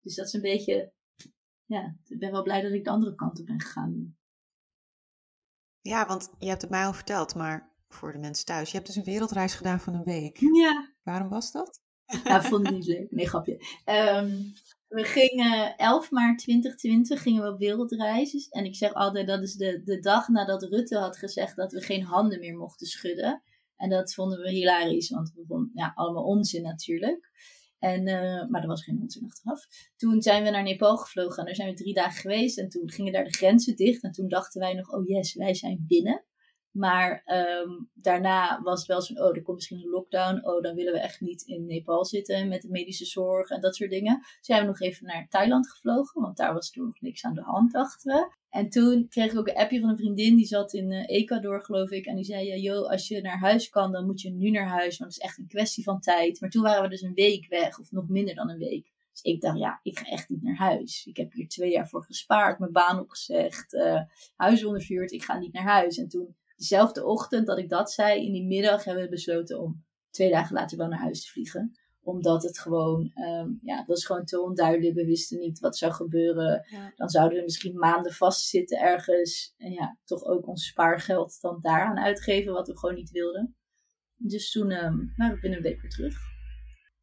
Dus 0.00 0.14
dat 0.14 0.26
is 0.26 0.32
een 0.32 0.40
beetje, 0.40 0.92
ja, 1.64 1.96
ik 2.04 2.18
ben 2.18 2.30
wel 2.30 2.42
blij 2.42 2.62
dat 2.62 2.72
ik 2.72 2.84
de 2.84 2.90
andere 2.90 3.14
kant 3.14 3.40
op 3.40 3.46
ben 3.46 3.60
gegaan. 3.60 4.16
Ja, 5.80 6.06
want 6.06 6.34
je 6.38 6.48
hebt 6.48 6.62
het 6.62 6.70
mij 6.70 6.84
al 6.84 6.92
verteld, 6.92 7.34
maar 7.34 7.72
voor 7.88 8.12
de 8.12 8.18
mensen 8.18 8.44
thuis, 8.44 8.70
je 8.70 8.76
hebt 8.76 8.86
dus 8.86 8.96
een 8.96 9.04
wereldreis 9.04 9.54
gedaan 9.54 9.80
van 9.80 9.94
een 9.94 10.04
week. 10.04 10.38
Ja. 10.38 10.92
Waarom 11.02 11.28
was 11.28 11.52
dat? 11.52 11.82
Ja, 12.24 12.42
vond 12.42 12.66
ik 12.66 12.72
niet 12.72 12.86
leuk. 12.86 13.10
Nee, 13.10 13.28
grapje. 13.28 13.60
Ehm, 13.84 14.42
we 14.88 15.04
gingen 15.04 15.76
11 15.76 16.10
maart 16.10 16.38
2020 16.38 17.22
gingen 17.22 17.42
we 17.42 17.52
op 17.52 17.58
wereldreis. 17.58 18.48
En 18.48 18.64
ik 18.64 18.76
zeg 18.76 18.92
altijd, 18.92 19.26
dat 19.26 19.42
is 19.42 19.54
de, 19.54 19.82
de 19.84 19.98
dag 19.98 20.28
nadat 20.28 20.62
Rutte 20.62 20.98
had 20.98 21.16
gezegd 21.16 21.56
dat 21.56 21.72
we 21.72 21.80
geen 21.80 22.02
handen 22.02 22.40
meer 22.40 22.56
mochten 22.56 22.86
schudden. 22.86 23.42
En 23.84 23.90
dat 23.90 24.14
vonden 24.14 24.40
we 24.40 24.50
hilarisch, 24.50 25.10
want 25.10 25.32
we 25.34 25.44
vonden 25.46 25.70
ja, 25.74 25.92
allemaal 25.94 26.24
onzin 26.24 26.62
natuurlijk. 26.62 27.30
En, 27.78 28.08
uh, 28.08 28.48
maar 28.48 28.62
er 28.62 28.66
was 28.66 28.84
geen 28.84 29.00
onzin 29.00 29.24
achteraf. 29.24 29.66
Toen 29.96 30.22
zijn 30.22 30.44
we 30.44 30.50
naar 30.50 30.62
Nepal 30.62 30.96
gevlogen 30.96 31.38
en 31.38 31.44
daar 31.44 31.54
zijn 31.54 31.68
we 31.68 31.74
drie 31.74 31.94
dagen 31.94 32.20
geweest. 32.20 32.58
En 32.58 32.68
toen 32.68 32.90
gingen 32.90 33.12
daar 33.12 33.24
de 33.24 33.32
grenzen 33.32 33.76
dicht. 33.76 34.02
En 34.02 34.12
toen 34.12 34.28
dachten 34.28 34.60
wij 34.60 34.74
nog, 34.74 34.92
oh 34.92 35.08
yes, 35.08 35.34
wij 35.34 35.54
zijn 35.54 35.84
binnen. 35.88 36.24
Maar 36.74 37.22
um, 37.62 37.90
daarna 37.94 38.62
was 38.62 38.78
het 38.78 38.88
wel 38.88 39.02
zo'n, 39.02 39.20
oh, 39.20 39.36
er 39.36 39.42
komt 39.42 39.56
misschien 39.56 39.82
een 39.82 39.90
lockdown. 39.90 40.46
Oh, 40.46 40.62
dan 40.62 40.74
willen 40.74 40.92
we 40.92 40.98
echt 40.98 41.20
niet 41.20 41.42
in 41.42 41.66
Nepal 41.66 42.04
zitten 42.04 42.48
met 42.48 42.62
de 42.62 42.70
medische 42.70 43.04
zorg 43.04 43.50
en 43.50 43.60
dat 43.60 43.76
soort 43.76 43.90
dingen. 43.90 44.18
Dus 44.18 44.36
zijn 44.40 44.60
we 44.60 44.66
nog 44.66 44.80
even 44.80 45.06
naar 45.06 45.26
Thailand 45.28 45.70
gevlogen, 45.70 46.22
want 46.22 46.36
daar 46.36 46.54
was 46.54 46.70
toen 46.70 46.84
nog 46.84 47.00
niks 47.00 47.24
aan 47.24 47.34
de 47.34 47.42
hand, 47.42 47.72
dachten 47.72 48.14
we. 48.14 48.32
En 48.50 48.68
toen 48.68 49.08
kreeg 49.08 49.32
ik 49.32 49.38
ook 49.38 49.48
een 49.48 49.56
appje 49.56 49.80
van 49.80 49.88
een 49.88 49.96
vriendin, 49.96 50.36
die 50.36 50.46
zat 50.46 50.72
in 50.72 50.90
uh, 50.90 51.08
Ecuador, 51.08 51.64
geloof 51.64 51.90
ik. 51.90 52.06
En 52.06 52.16
die 52.16 52.24
zei, 52.24 52.46
ja, 52.46 52.56
joh, 52.56 52.90
als 52.90 53.08
je 53.08 53.20
naar 53.20 53.38
huis 53.38 53.68
kan, 53.68 53.92
dan 53.92 54.06
moet 54.06 54.20
je 54.20 54.30
nu 54.30 54.50
naar 54.50 54.68
huis, 54.68 54.98
want 54.98 55.14
het 55.14 55.22
is 55.22 55.28
echt 55.28 55.38
een 55.38 55.48
kwestie 55.48 55.84
van 55.84 56.00
tijd. 56.00 56.40
Maar 56.40 56.50
toen 56.50 56.62
waren 56.62 56.82
we 56.82 56.88
dus 56.88 57.02
een 57.02 57.14
week 57.14 57.48
weg, 57.48 57.78
of 57.78 57.90
nog 57.90 58.08
minder 58.08 58.34
dan 58.34 58.50
een 58.50 58.58
week. 58.58 58.92
Dus 59.12 59.22
ik 59.22 59.40
dacht, 59.40 59.58
ja, 59.58 59.80
ik 59.82 59.98
ga 59.98 60.06
echt 60.06 60.28
niet 60.28 60.42
naar 60.42 60.56
huis. 60.56 61.06
Ik 61.06 61.16
heb 61.16 61.32
hier 61.32 61.48
twee 61.48 61.70
jaar 61.70 61.88
voor 61.88 62.04
gespaard, 62.04 62.58
mijn 62.58 62.72
baan 62.72 63.00
opgezegd, 63.00 63.72
uh, 63.72 64.00
huis 64.36 64.64
ondervuurd. 64.64 65.12
Ik 65.12 65.24
ga 65.24 65.38
niet 65.38 65.52
naar 65.52 65.62
huis. 65.62 65.98
En 65.98 66.08
toen 66.08 66.36
dezelfde 66.56 67.04
ochtend 67.04 67.46
dat 67.46 67.58
ik 67.58 67.68
dat 67.68 67.92
zei, 67.92 68.26
in 68.26 68.32
die 68.32 68.46
middag 68.46 68.84
hebben 68.84 69.04
we 69.04 69.10
besloten 69.10 69.60
om 69.60 69.84
twee 70.10 70.30
dagen 70.30 70.54
later 70.54 70.78
wel 70.78 70.88
naar 70.88 70.98
huis 70.98 71.24
te 71.24 71.30
vliegen. 71.30 71.78
Omdat 72.02 72.42
het 72.42 72.58
gewoon, 72.58 73.12
um, 73.14 73.58
ja, 73.62 73.78
het 73.78 73.86
was 73.86 74.06
gewoon 74.06 74.24
te 74.24 74.40
onduidelijk. 74.40 74.94
We 74.94 75.04
wisten 75.04 75.38
niet 75.38 75.58
wat 75.58 75.76
zou 75.76 75.92
gebeuren. 75.92 76.66
Ja. 76.70 76.92
Dan 76.96 77.08
zouden 77.08 77.38
we 77.38 77.44
misschien 77.44 77.78
maanden 77.78 78.12
vastzitten 78.12 78.78
ergens. 78.80 79.54
En 79.56 79.72
ja, 79.72 79.98
toch 80.04 80.24
ook 80.24 80.46
ons 80.46 80.66
spaargeld 80.66 81.40
dan 81.40 81.58
daaraan 81.60 81.98
uitgeven, 81.98 82.52
wat 82.52 82.66
we 82.66 82.78
gewoon 82.78 82.94
niet 82.94 83.10
wilden. 83.10 83.56
Dus 84.16 84.50
toen 84.50 84.70
um, 84.70 85.12
waren 85.16 85.34
we 85.34 85.40
binnen 85.40 85.58
een 85.58 85.64
week 85.64 85.80
weer 85.80 85.90
terug. 85.90 86.16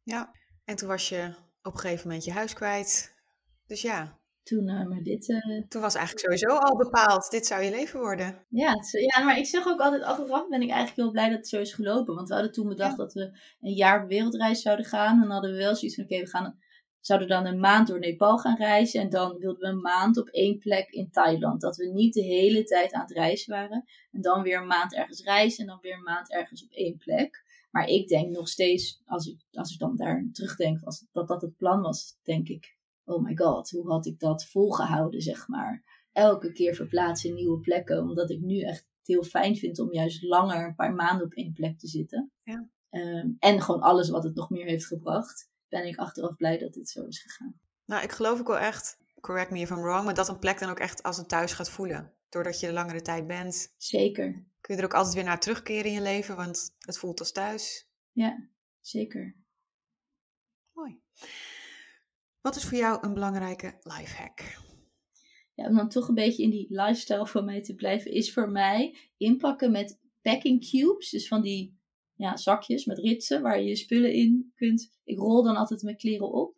Ja, 0.02 0.34
en 0.64 0.76
toen 0.76 0.88
was 0.88 1.08
je 1.08 1.34
op 1.62 1.72
een 1.72 1.78
gegeven 1.78 2.06
moment 2.06 2.24
je 2.24 2.32
huis 2.32 2.52
kwijt. 2.52 3.14
Dus 3.66 3.82
ja, 3.82 4.20
toen, 4.42 4.68
uh, 4.68 4.86
maar 4.86 5.02
dit... 5.02 5.28
Uh... 5.28 5.62
Toen 5.68 5.80
was 5.80 5.94
eigenlijk 5.94 6.24
sowieso 6.26 6.58
al 6.58 6.76
bepaald, 6.76 7.30
dit 7.30 7.46
zou 7.46 7.62
je 7.62 7.70
leven 7.70 8.00
worden. 8.00 8.46
Ja, 8.48 8.72
het, 8.72 8.90
ja, 9.14 9.24
maar 9.24 9.38
ik 9.38 9.46
zeg 9.46 9.66
ook 9.66 9.80
altijd, 9.80 10.02
achteraf 10.02 10.48
ben 10.48 10.62
ik 10.62 10.70
eigenlijk 10.70 10.96
heel 10.96 11.10
blij 11.10 11.28
dat 11.28 11.38
het 11.38 11.48
zo 11.48 11.60
is 11.60 11.74
gelopen. 11.74 12.14
Want 12.14 12.28
we 12.28 12.34
hadden 12.34 12.52
toen 12.52 12.68
bedacht 12.68 12.90
ja. 12.90 12.96
dat 12.96 13.12
we 13.12 13.38
een 13.60 13.74
jaar 13.74 14.02
op 14.02 14.08
wereldreis 14.08 14.62
zouden 14.62 14.84
gaan. 14.84 15.14
En 15.14 15.20
dan 15.20 15.30
hadden 15.30 15.50
we 15.50 15.56
wel 15.56 15.74
zoiets 15.74 15.94
van, 15.94 16.04
oké, 16.04 16.12
okay, 16.12 16.24
we 16.24 16.30
gaan, 16.30 16.58
zouden 17.00 17.28
dan 17.28 17.46
een 17.46 17.60
maand 17.60 17.86
door 17.86 17.98
Nepal 17.98 18.38
gaan 18.38 18.56
reizen. 18.56 19.00
En 19.00 19.10
dan 19.10 19.38
wilden 19.38 19.60
we 19.60 19.66
een 19.66 19.80
maand 19.80 20.16
op 20.16 20.28
één 20.28 20.58
plek 20.58 20.90
in 20.90 21.10
Thailand. 21.10 21.60
Dat 21.60 21.76
we 21.76 21.86
niet 21.86 22.14
de 22.14 22.22
hele 22.22 22.64
tijd 22.64 22.92
aan 22.92 23.02
het 23.02 23.12
reizen 23.12 23.52
waren. 23.52 23.84
En 24.12 24.20
dan 24.20 24.42
weer 24.42 24.60
een 24.60 24.66
maand 24.66 24.94
ergens 24.94 25.22
reizen 25.22 25.60
en 25.60 25.66
dan 25.66 25.78
weer 25.80 25.94
een 25.94 26.02
maand 26.02 26.32
ergens 26.32 26.64
op 26.64 26.70
één 26.70 26.96
plek. 26.96 27.44
Maar 27.70 27.86
ik 27.86 28.08
denk 28.08 28.30
nog 28.30 28.48
steeds, 28.48 29.02
als 29.06 29.26
ik, 29.26 29.40
als 29.52 29.72
ik 29.72 29.78
dan 29.78 29.96
daar 29.96 30.28
terugdenk, 30.32 30.80
was, 30.80 31.04
dat 31.12 31.28
dat 31.28 31.42
het 31.42 31.56
plan 31.56 31.80
was, 31.80 32.18
denk 32.22 32.48
ik 32.48 32.80
oh 33.04 33.22
my 33.22 33.36
god, 33.36 33.70
hoe 33.70 33.90
had 33.90 34.06
ik 34.06 34.18
dat 34.18 34.46
volgehouden, 34.46 35.20
zeg 35.20 35.48
maar. 35.48 36.00
Elke 36.12 36.52
keer 36.52 36.74
verplaatsen 36.74 37.28
in 37.28 37.34
nieuwe 37.34 37.60
plekken, 37.60 38.00
omdat 38.00 38.30
ik 38.30 38.40
nu 38.40 38.60
echt 38.60 38.86
heel 39.02 39.22
fijn 39.22 39.56
vind 39.56 39.78
om 39.78 39.92
juist 39.92 40.22
langer, 40.22 40.66
een 40.66 40.74
paar 40.74 40.94
maanden 40.94 41.26
op 41.26 41.32
één 41.32 41.52
plek 41.52 41.78
te 41.78 41.88
zitten. 41.88 42.32
Ja. 42.42 42.68
Um, 42.90 43.36
en 43.38 43.60
gewoon 43.62 43.80
alles 43.80 44.08
wat 44.08 44.24
het 44.24 44.34
nog 44.34 44.50
meer 44.50 44.66
heeft 44.66 44.86
gebracht, 44.86 45.50
ben 45.68 45.86
ik 45.86 45.96
achteraf 45.96 46.36
blij 46.36 46.58
dat 46.58 46.72
dit 46.72 46.88
zo 46.88 47.04
is 47.04 47.22
gegaan. 47.22 47.60
Nou, 47.84 48.02
ik 48.02 48.12
geloof 48.12 48.40
ook 48.40 48.46
wel 48.46 48.58
echt, 48.58 48.98
correct 49.20 49.50
me 49.50 49.58
if 49.58 49.70
I'm 49.70 49.82
wrong, 49.82 50.04
maar 50.04 50.14
dat 50.14 50.28
een 50.28 50.38
plek 50.38 50.58
dan 50.58 50.70
ook 50.70 50.78
echt 50.78 51.02
als 51.02 51.18
een 51.18 51.26
thuis 51.26 51.52
gaat 51.52 51.70
voelen. 51.70 52.12
Doordat 52.28 52.60
je 52.60 52.66
de 52.66 52.72
langere 52.72 53.02
tijd 53.02 53.26
bent. 53.26 53.74
Zeker. 53.76 54.44
Kun 54.60 54.74
je 54.74 54.80
er 54.80 54.86
ook 54.86 54.94
altijd 54.94 55.14
weer 55.14 55.24
naar 55.24 55.40
terugkeren 55.40 55.84
in 55.84 55.92
je 55.92 56.02
leven, 56.02 56.36
want 56.36 56.74
het 56.78 56.98
voelt 56.98 57.20
als 57.20 57.32
thuis. 57.32 57.90
Ja, 58.12 58.48
zeker. 58.80 59.36
Mooi. 60.72 61.00
Wat 62.42 62.56
is 62.56 62.64
voor 62.64 62.78
jou 62.78 63.06
een 63.06 63.14
belangrijke 63.14 63.78
lifehack? 63.82 64.40
Ja, 65.54 65.68
om 65.68 65.76
dan 65.76 65.88
toch 65.88 66.08
een 66.08 66.14
beetje 66.14 66.42
in 66.42 66.50
die 66.50 66.66
lifestyle 66.68 67.26
van 67.26 67.44
mij 67.44 67.62
te 67.62 67.74
blijven, 67.74 68.12
is 68.12 68.32
voor 68.32 68.50
mij 68.50 68.96
inpakken 69.16 69.70
met 69.70 70.00
packing 70.22 70.70
cubes. 70.70 71.10
Dus 71.10 71.28
van 71.28 71.42
die 71.42 71.78
ja, 72.14 72.36
zakjes 72.36 72.84
met 72.84 72.98
ritsen 72.98 73.42
waar 73.42 73.60
je 73.60 73.68
je 73.68 73.76
spullen 73.76 74.12
in 74.12 74.52
kunt. 74.54 74.90
Ik 75.04 75.18
rol 75.18 75.42
dan 75.42 75.56
altijd 75.56 75.82
mijn 75.82 75.96
kleren 75.96 76.32
op. 76.32 76.56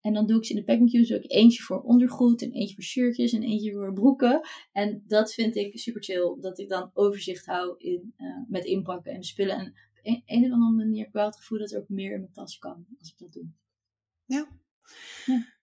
En 0.00 0.12
dan 0.12 0.26
doe 0.26 0.36
ik 0.36 0.44
ze 0.44 0.52
in 0.52 0.58
de 0.58 0.64
packing 0.64 0.90
cubes. 0.90 1.08
Doe 1.08 1.18
ik 1.18 1.30
eentje 1.30 1.62
voor 1.62 1.82
ondergoed, 1.82 2.42
en 2.42 2.52
eentje 2.52 2.74
voor 2.74 2.84
shirtjes 2.84 3.32
en 3.32 3.42
eentje 3.42 3.72
voor 3.72 3.92
broeken. 3.92 4.40
En 4.72 5.04
dat 5.06 5.34
vind 5.34 5.56
ik 5.56 5.78
super 5.78 6.02
chill. 6.02 6.36
Dat 6.40 6.58
ik 6.58 6.68
dan 6.68 6.90
overzicht 6.92 7.46
hou 7.46 7.74
in, 7.78 8.14
uh, 8.16 8.36
met 8.48 8.64
inpakken 8.64 9.12
en 9.12 9.22
spullen. 9.22 9.56
En 9.56 9.66
op 9.66 9.98
een, 10.02 10.22
een 10.26 10.44
of 10.44 10.50
andere 10.50 10.74
manier 10.76 10.98
heb 10.98 11.08
ik 11.08 11.12
wel 11.12 11.26
het 11.26 11.36
gevoel 11.36 11.58
dat 11.58 11.72
er 11.72 11.80
ook 11.80 11.88
meer 11.88 12.12
in 12.12 12.20
mijn 12.20 12.32
tas 12.32 12.58
kan 12.58 12.86
als 12.98 13.10
ik 13.10 13.18
dat 13.18 13.32
doe. 13.32 13.50
Ja, 14.24 14.48
ja. 15.26 15.56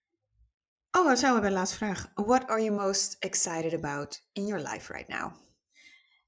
Oh, 0.90 1.06
dan 1.06 1.16
zijn 1.16 1.34
we 1.34 1.40
bij 1.40 1.48
de 1.48 1.54
laatste 1.54 1.76
vraag. 1.76 2.10
What 2.14 2.46
are 2.46 2.62
you 2.62 2.76
most 2.76 3.16
excited 3.18 3.74
about 3.74 4.26
in 4.32 4.46
your 4.46 4.68
life 4.68 4.92
right 4.92 5.08
now? 5.08 5.32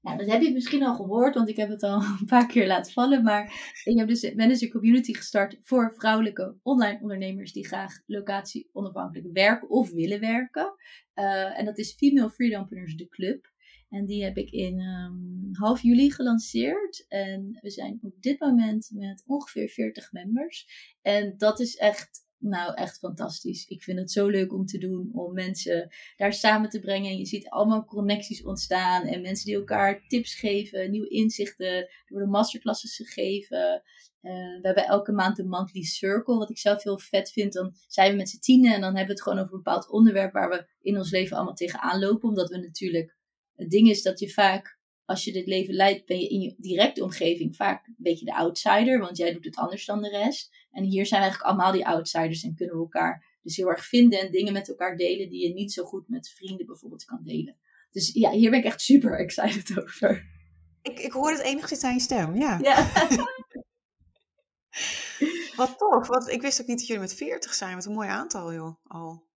Nou, 0.01 0.17
dat 0.17 0.27
heb 0.27 0.41
je 0.41 0.51
misschien 0.51 0.83
al 0.83 0.95
gehoord, 0.95 1.35
want 1.35 1.49
ik 1.49 1.55
heb 1.55 1.69
het 1.69 1.83
al 1.83 2.01
een 2.19 2.25
paar 2.25 2.47
keer 2.47 2.67
laten 2.67 2.93
vallen. 2.93 3.23
Maar 3.23 3.73
ik 3.83 3.97
heb 3.97 4.07
dus, 4.07 4.33
ben 4.35 4.47
dus 4.47 4.61
een 4.61 4.71
community 4.71 5.13
gestart 5.13 5.59
voor 5.63 5.93
vrouwelijke 5.97 6.57
online 6.63 6.99
ondernemers 7.01 7.51
die 7.51 7.67
graag 7.67 8.01
locatie 8.05 8.69
onafhankelijk 8.71 9.27
werken 9.33 9.69
of 9.69 9.91
willen 9.91 10.19
werken. 10.19 10.73
Uh, 11.15 11.59
en 11.59 11.65
dat 11.65 11.77
is 11.77 11.93
Female 11.93 12.29
Freedompreneurs, 12.29 12.95
de 12.95 13.07
club. 13.07 13.51
En 13.89 14.05
die 14.05 14.23
heb 14.23 14.37
ik 14.37 14.49
in 14.49 14.79
um, 14.79 15.49
half 15.51 15.81
juli 15.81 16.11
gelanceerd. 16.11 17.05
En 17.07 17.57
we 17.61 17.69
zijn 17.69 17.99
op 18.01 18.21
dit 18.21 18.39
moment 18.39 18.89
met 18.93 19.23
ongeveer 19.25 19.69
40 19.69 20.11
members. 20.11 20.67
En 21.01 21.33
dat 21.37 21.59
is 21.59 21.75
echt 21.75 22.27
nou, 22.39 22.73
echt 22.73 22.97
fantastisch. 22.97 23.67
Ik 23.67 23.83
vind 23.83 23.99
het 23.99 24.11
zo 24.11 24.27
leuk 24.27 24.53
om 24.53 24.65
te 24.65 24.77
doen, 24.77 25.09
om 25.13 25.33
mensen 25.33 25.89
daar 26.17 26.33
samen 26.33 26.69
te 26.69 26.79
brengen. 26.79 27.17
Je 27.17 27.25
ziet 27.25 27.49
allemaal 27.49 27.85
connecties 27.85 28.43
ontstaan 28.43 29.05
en 29.05 29.21
mensen 29.21 29.45
die 29.45 29.55
elkaar 29.55 30.07
tips 30.07 30.35
geven, 30.35 30.91
nieuwe 30.91 31.09
inzichten. 31.09 31.75
Er 31.75 32.05
worden 32.07 32.29
masterclasses 32.29 32.95
gegeven. 32.95 33.83
Uh, 34.21 34.31
we 34.31 34.59
hebben 34.61 34.85
elke 34.85 35.11
maand 35.11 35.39
een 35.39 35.49
monthly 35.49 35.83
circle, 35.83 36.37
wat 36.37 36.49
ik 36.49 36.57
zelf 36.57 36.83
heel 36.83 36.99
vet 36.99 37.31
vind. 37.31 37.53
Dan 37.53 37.73
zijn 37.87 38.11
we 38.11 38.17
met 38.17 38.29
z'n 38.29 38.39
tienen 38.39 38.73
en 38.73 38.81
dan 38.81 38.95
hebben 38.95 39.05
we 39.05 39.11
het 39.11 39.21
gewoon 39.21 39.39
over 39.39 39.53
een 39.53 39.61
bepaald 39.63 39.89
onderwerp 39.89 40.33
waar 40.33 40.49
we 40.49 40.67
in 40.81 40.97
ons 40.97 41.11
leven 41.11 41.35
allemaal 41.35 41.53
tegenaan 41.53 41.99
lopen. 41.99 42.29
Omdat 42.29 42.49
we 42.49 42.57
natuurlijk, 42.57 43.17
het 43.55 43.69
ding 43.69 43.89
is 43.89 44.01
dat 44.01 44.19
je 44.19 44.29
vaak 44.29 44.79
als 45.05 45.23
je 45.23 45.31
dit 45.31 45.47
leven 45.47 45.73
leidt, 45.73 46.05
ben 46.05 46.19
je 46.19 46.27
in 46.27 46.41
je 46.41 46.55
directe 46.57 47.03
omgeving 47.03 47.55
vaak 47.55 47.87
een 47.87 47.95
beetje 47.97 48.25
de 48.25 48.35
outsider, 48.35 48.99
want 48.99 49.17
jij 49.17 49.33
doet 49.33 49.45
het 49.45 49.55
anders 49.55 49.85
dan 49.85 50.01
de 50.01 50.09
rest. 50.09 50.58
En 50.71 50.83
hier 50.83 51.05
zijn 51.05 51.21
we 51.21 51.27
eigenlijk 51.27 51.51
allemaal 51.51 51.71
die 51.71 51.87
outsiders 51.87 52.43
en 52.43 52.55
kunnen 52.55 52.75
we 52.75 52.81
elkaar 52.81 53.37
dus 53.41 53.55
heel 53.55 53.69
erg 53.69 53.85
vinden 53.85 54.19
en 54.19 54.31
dingen 54.31 54.53
met 54.53 54.69
elkaar 54.69 54.97
delen 54.97 55.29
die 55.29 55.47
je 55.47 55.53
niet 55.53 55.73
zo 55.73 55.83
goed 55.83 56.09
met 56.09 56.29
vrienden 56.29 56.65
bijvoorbeeld 56.65 57.05
kan 57.05 57.23
delen. 57.23 57.57
Dus 57.91 58.13
ja, 58.13 58.31
hier 58.31 58.49
ben 58.49 58.59
ik 58.59 58.65
echt 58.65 58.81
super 58.81 59.19
excited 59.19 59.79
over. 59.81 60.37
Ik, 60.81 60.99
ik 60.99 61.11
hoor 61.11 61.31
het 61.31 61.41
enigszins 61.41 61.83
aan 61.83 61.93
je 61.93 61.99
stem, 61.99 62.35
ja. 62.35 62.59
ja. 62.61 62.87
Wat 65.55 65.77
tof. 65.77 66.07
Want 66.07 66.27
ik 66.27 66.41
wist 66.41 66.61
ook 66.61 66.67
niet 66.67 66.77
dat 66.77 66.87
jullie 66.87 67.01
met 67.01 67.13
40 67.13 67.53
zijn. 67.53 67.75
Wat 67.75 67.85
een 67.85 67.93
mooi 67.93 68.09
aantal, 68.09 68.53
joh. 68.53 68.75
Al. 68.83 69.27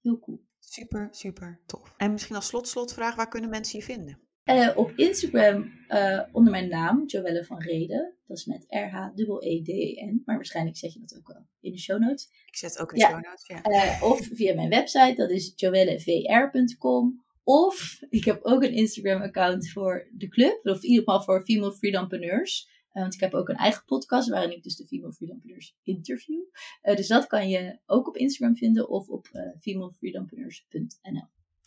Heel 0.00 0.18
cool. 0.18 0.48
Super, 0.58 1.08
super 1.10 1.60
tof. 1.66 1.94
En 1.96 2.12
misschien 2.12 2.36
als 2.36 2.46
slot, 2.46 2.68
slotvraag, 2.68 3.14
waar 3.14 3.28
kunnen 3.28 3.50
mensen 3.50 3.78
je 3.78 3.84
vinden? 3.84 4.20
Uh, 4.44 4.76
op 4.76 4.92
Instagram 4.96 5.72
uh, 5.88 6.22
onder 6.32 6.52
mijn 6.52 6.68
naam, 6.68 7.02
Joelle 7.06 7.44
van 7.44 7.60
Reden. 7.60 8.14
Dat 8.26 8.36
is 8.36 8.44
met 8.44 8.64
R-H-E-D-E-N. 8.68 10.22
Maar 10.24 10.34
waarschijnlijk 10.36 10.76
zet 10.76 10.92
je 10.92 11.00
dat 11.00 11.16
ook 11.16 11.26
wel 11.32 11.46
in 11.60 11.72
de 11.72 11.78
show 11.78 12.00
notes. 12.00 12.28
Ik 12.46 12.56
zet 12.56 12.78
ook 12.78 12.92
in 12.92 12.98
de 12.98 13.04
ja. 13.04 13.10
show 13.10 13.24
notes, 13.24 13.46
ja. 13.46 13.70
Uh, 13.70 14.02
of 14.02 14.28
via 14.32 14.54
mijn 14.54 14.68
website, 14.68 15.14
dat 15.16 15.30
is 15.30 15.52
joellevr.com. 15.56 17.24
Of 17.44 18.02
ik 18.10 18.24
heb 18.24 18.42
ook 18.42 18.62
een 18.62 18.74
Instagram-account 18.74 19.70
voor 19.70 20.08
de 20.12 20.28
club. 20.28 20.60
Of 20.62 20.82
in 20.82 20.88
ieder 20.88 21.04
geval 21.04 21.22
voor 21.22 21.44
Female 21.44 21.72
Freedompreneurs. 21.72 22.68
Want 22.92 23.14
ik 23.14 23.20
heb 23.20 23.34
ook 23.34 23.48
een 23.48 23.56
eigen 23.56 23.84
podcast 23.84 24.28
waarin 24.28 24.56
ik 24.56 24.62
dus 24.62 24.76
de 24.76 24.86
Female 24.86 25.12
Freedompreneurs 25.12 25.76
interview. 25.82 26.42
Dus 26.82 27.08
dat 27.08 27.26
kan 27.26 27.48
je 27.48 27.78
ook 27.86 28.08
op 28.08 28.16
Instagram 28.16 28.56
vinden 28.56 28.88
of 28.88 29.08
op 29.08 29.28
uh. 29.32 29.42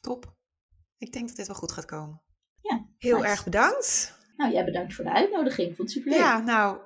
Top. 0.01 0.36
Ik 0.97 1.11
denk 1.11 1.28
dat 1.28 1.36
dit 1.36 1.47
wel 1.47 1.55
goed 1.55 1.71
gaat 1.71 1.86
komen. 1.86 2.21
Heel 3.04 3.18
nice. 3.18 3.30
erg 3.30 3.43
bedankt. 3.43 4.18
Nou, 4.36 4.54
jij 4.54 4.66
bedankt 4.66 4.93
voor 4.93 5.04
de 5.04 5.12
uitnodiging. 5.12 5.70
Ik 5.70 5.76
vond 5.76 5.88
het 5.88 5.97
superleuk. 5.97 6.20
Ja, 6.20 6.39
nou, 6.39 6.80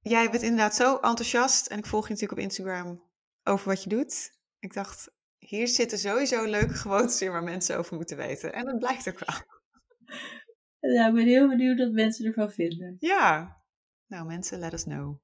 jij 0.00 0.30
bent 0.30 0.42
inderdaad 0.42 0.74
zo 0.74 0.94
enthousiast. 0.94 1.66
En 1.66 1.78
ik 1.78 1.86
volg 1.86 2.04
je 2.04 2.12
natuurlijk 2.12 2.40
op 2.40 2.44
Instagram 2.44 3.02
over 3.42 3.68
wat 3.68 3.82
je 3.82 3.88
doet. 3.88 4.30
Ik 4.58 4.72
dacht, 4.72 5.10
hier 5.38 5.68
zitten 5.68 5.98
sowieso 5.98 6.44
leuke 6.44 6.74
gewoontes 6.74 7.22
in 7.22 7.30
waar 7.30 7.42
mensen 7.42 7.78
over 7.78 7.96
moeten 7.96 8.16
weten. 8.16 8.52
En 8.52 8.64
dat 8.64 8.78
blijkt 8.78 9.08
ook 9.08 9.18
wel. 9.18 9.36
Ja, 10.92 11.08
ik 11.08 11.14
ben 11.14 11.26
heel 11.26 11.48
benieuwd 11.48 11.78
wat 11.78 11.92
mensen 11.92 12.26
ervan 12.26 12.50
vinden. 12.50 12.96
Ja. 12.98 13.56
Nou 14.06 14.26
mensen, 14.26 14.58
let 14.58 14.72
us 14.72 14.82
know. 14.82 15.18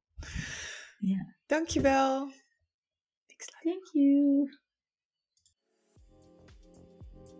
Ja. 0.98 1.36
Dankjewel. 1.46 2.32
Thank 3.62 3.84
you. 3.92 4.48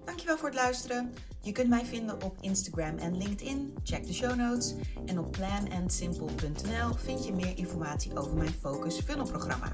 Dankjewel 0.04 0.36
voor 0.38 0.48
het 0.48 0.58
luisteren. 0.58 1.14
Je 1.48 1.54
kunt 1.54 1.68
mij 1.68 1.84
vinden 1.84 2.22
op 2.22 2.36
Instagram 2.40 2.98
en 2.98 3.16
LinkedIn. 3.16 3.74
Check 3.82 4.06
de 4.06 4.12
show 4.12 4.36
notes. 4.36 4.74
En 5.06 5.18
op 5.18 5.32
planandsimple.nl 5.32 6.94
vind 6.96 7.24
je 7.26 7.32
meer 7.32 7.58
informatie 7.58 8.18
over 8.18 8.34
mijn 8.34 8.52
Focus 8.60 9.00
Funnel 9.00 9.26
programma. 9.26 9.72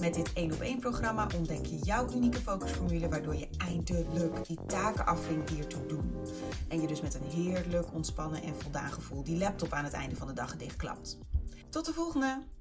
Met 0.00 0.14
dit 0.14 0.32
1 0.32 0.52
op 0.52 0.60
1 0.60 0.78
programma 0.78 1.26
ontdek 1.36 1.66
je 1.66 1.78
jouw 1.78 2.12
unieke 2.14 2.40
focusformule 2.40 3.08
waardoor 3.08 3.36
je 3.36 3.48
eindelijk 3.56 4.46
die 4.46 4.58
taken 4.66 5.06
afvinkt 5.06 5.48
die 5.48 5.58
ertoe 5.58 5.86
doen. 5.86 6.14
En 6.68 6.80
je 6.80 6.86
dus 6.86 7.00
met 7.00 7.14
een 7.14 7.30
heerlijk 7.30 7.94
ontspannen 7.94 8.42
en 8.42 8.54
voldaan 8.60 8.92
gevoel 8.92 9.22
die 9.22 9.38
laptop 9.38 9.72
aan 9.72 9.84
het 9.84 9.92
einde 9.92 10.16
van 10.16 10.26
de 10.26 10.34
dag 10.34 10.56
dichtklapt. 10.56 11.18
Tot 11.68 11.86
de 11.86 11.92
volgende! 11.92 12.57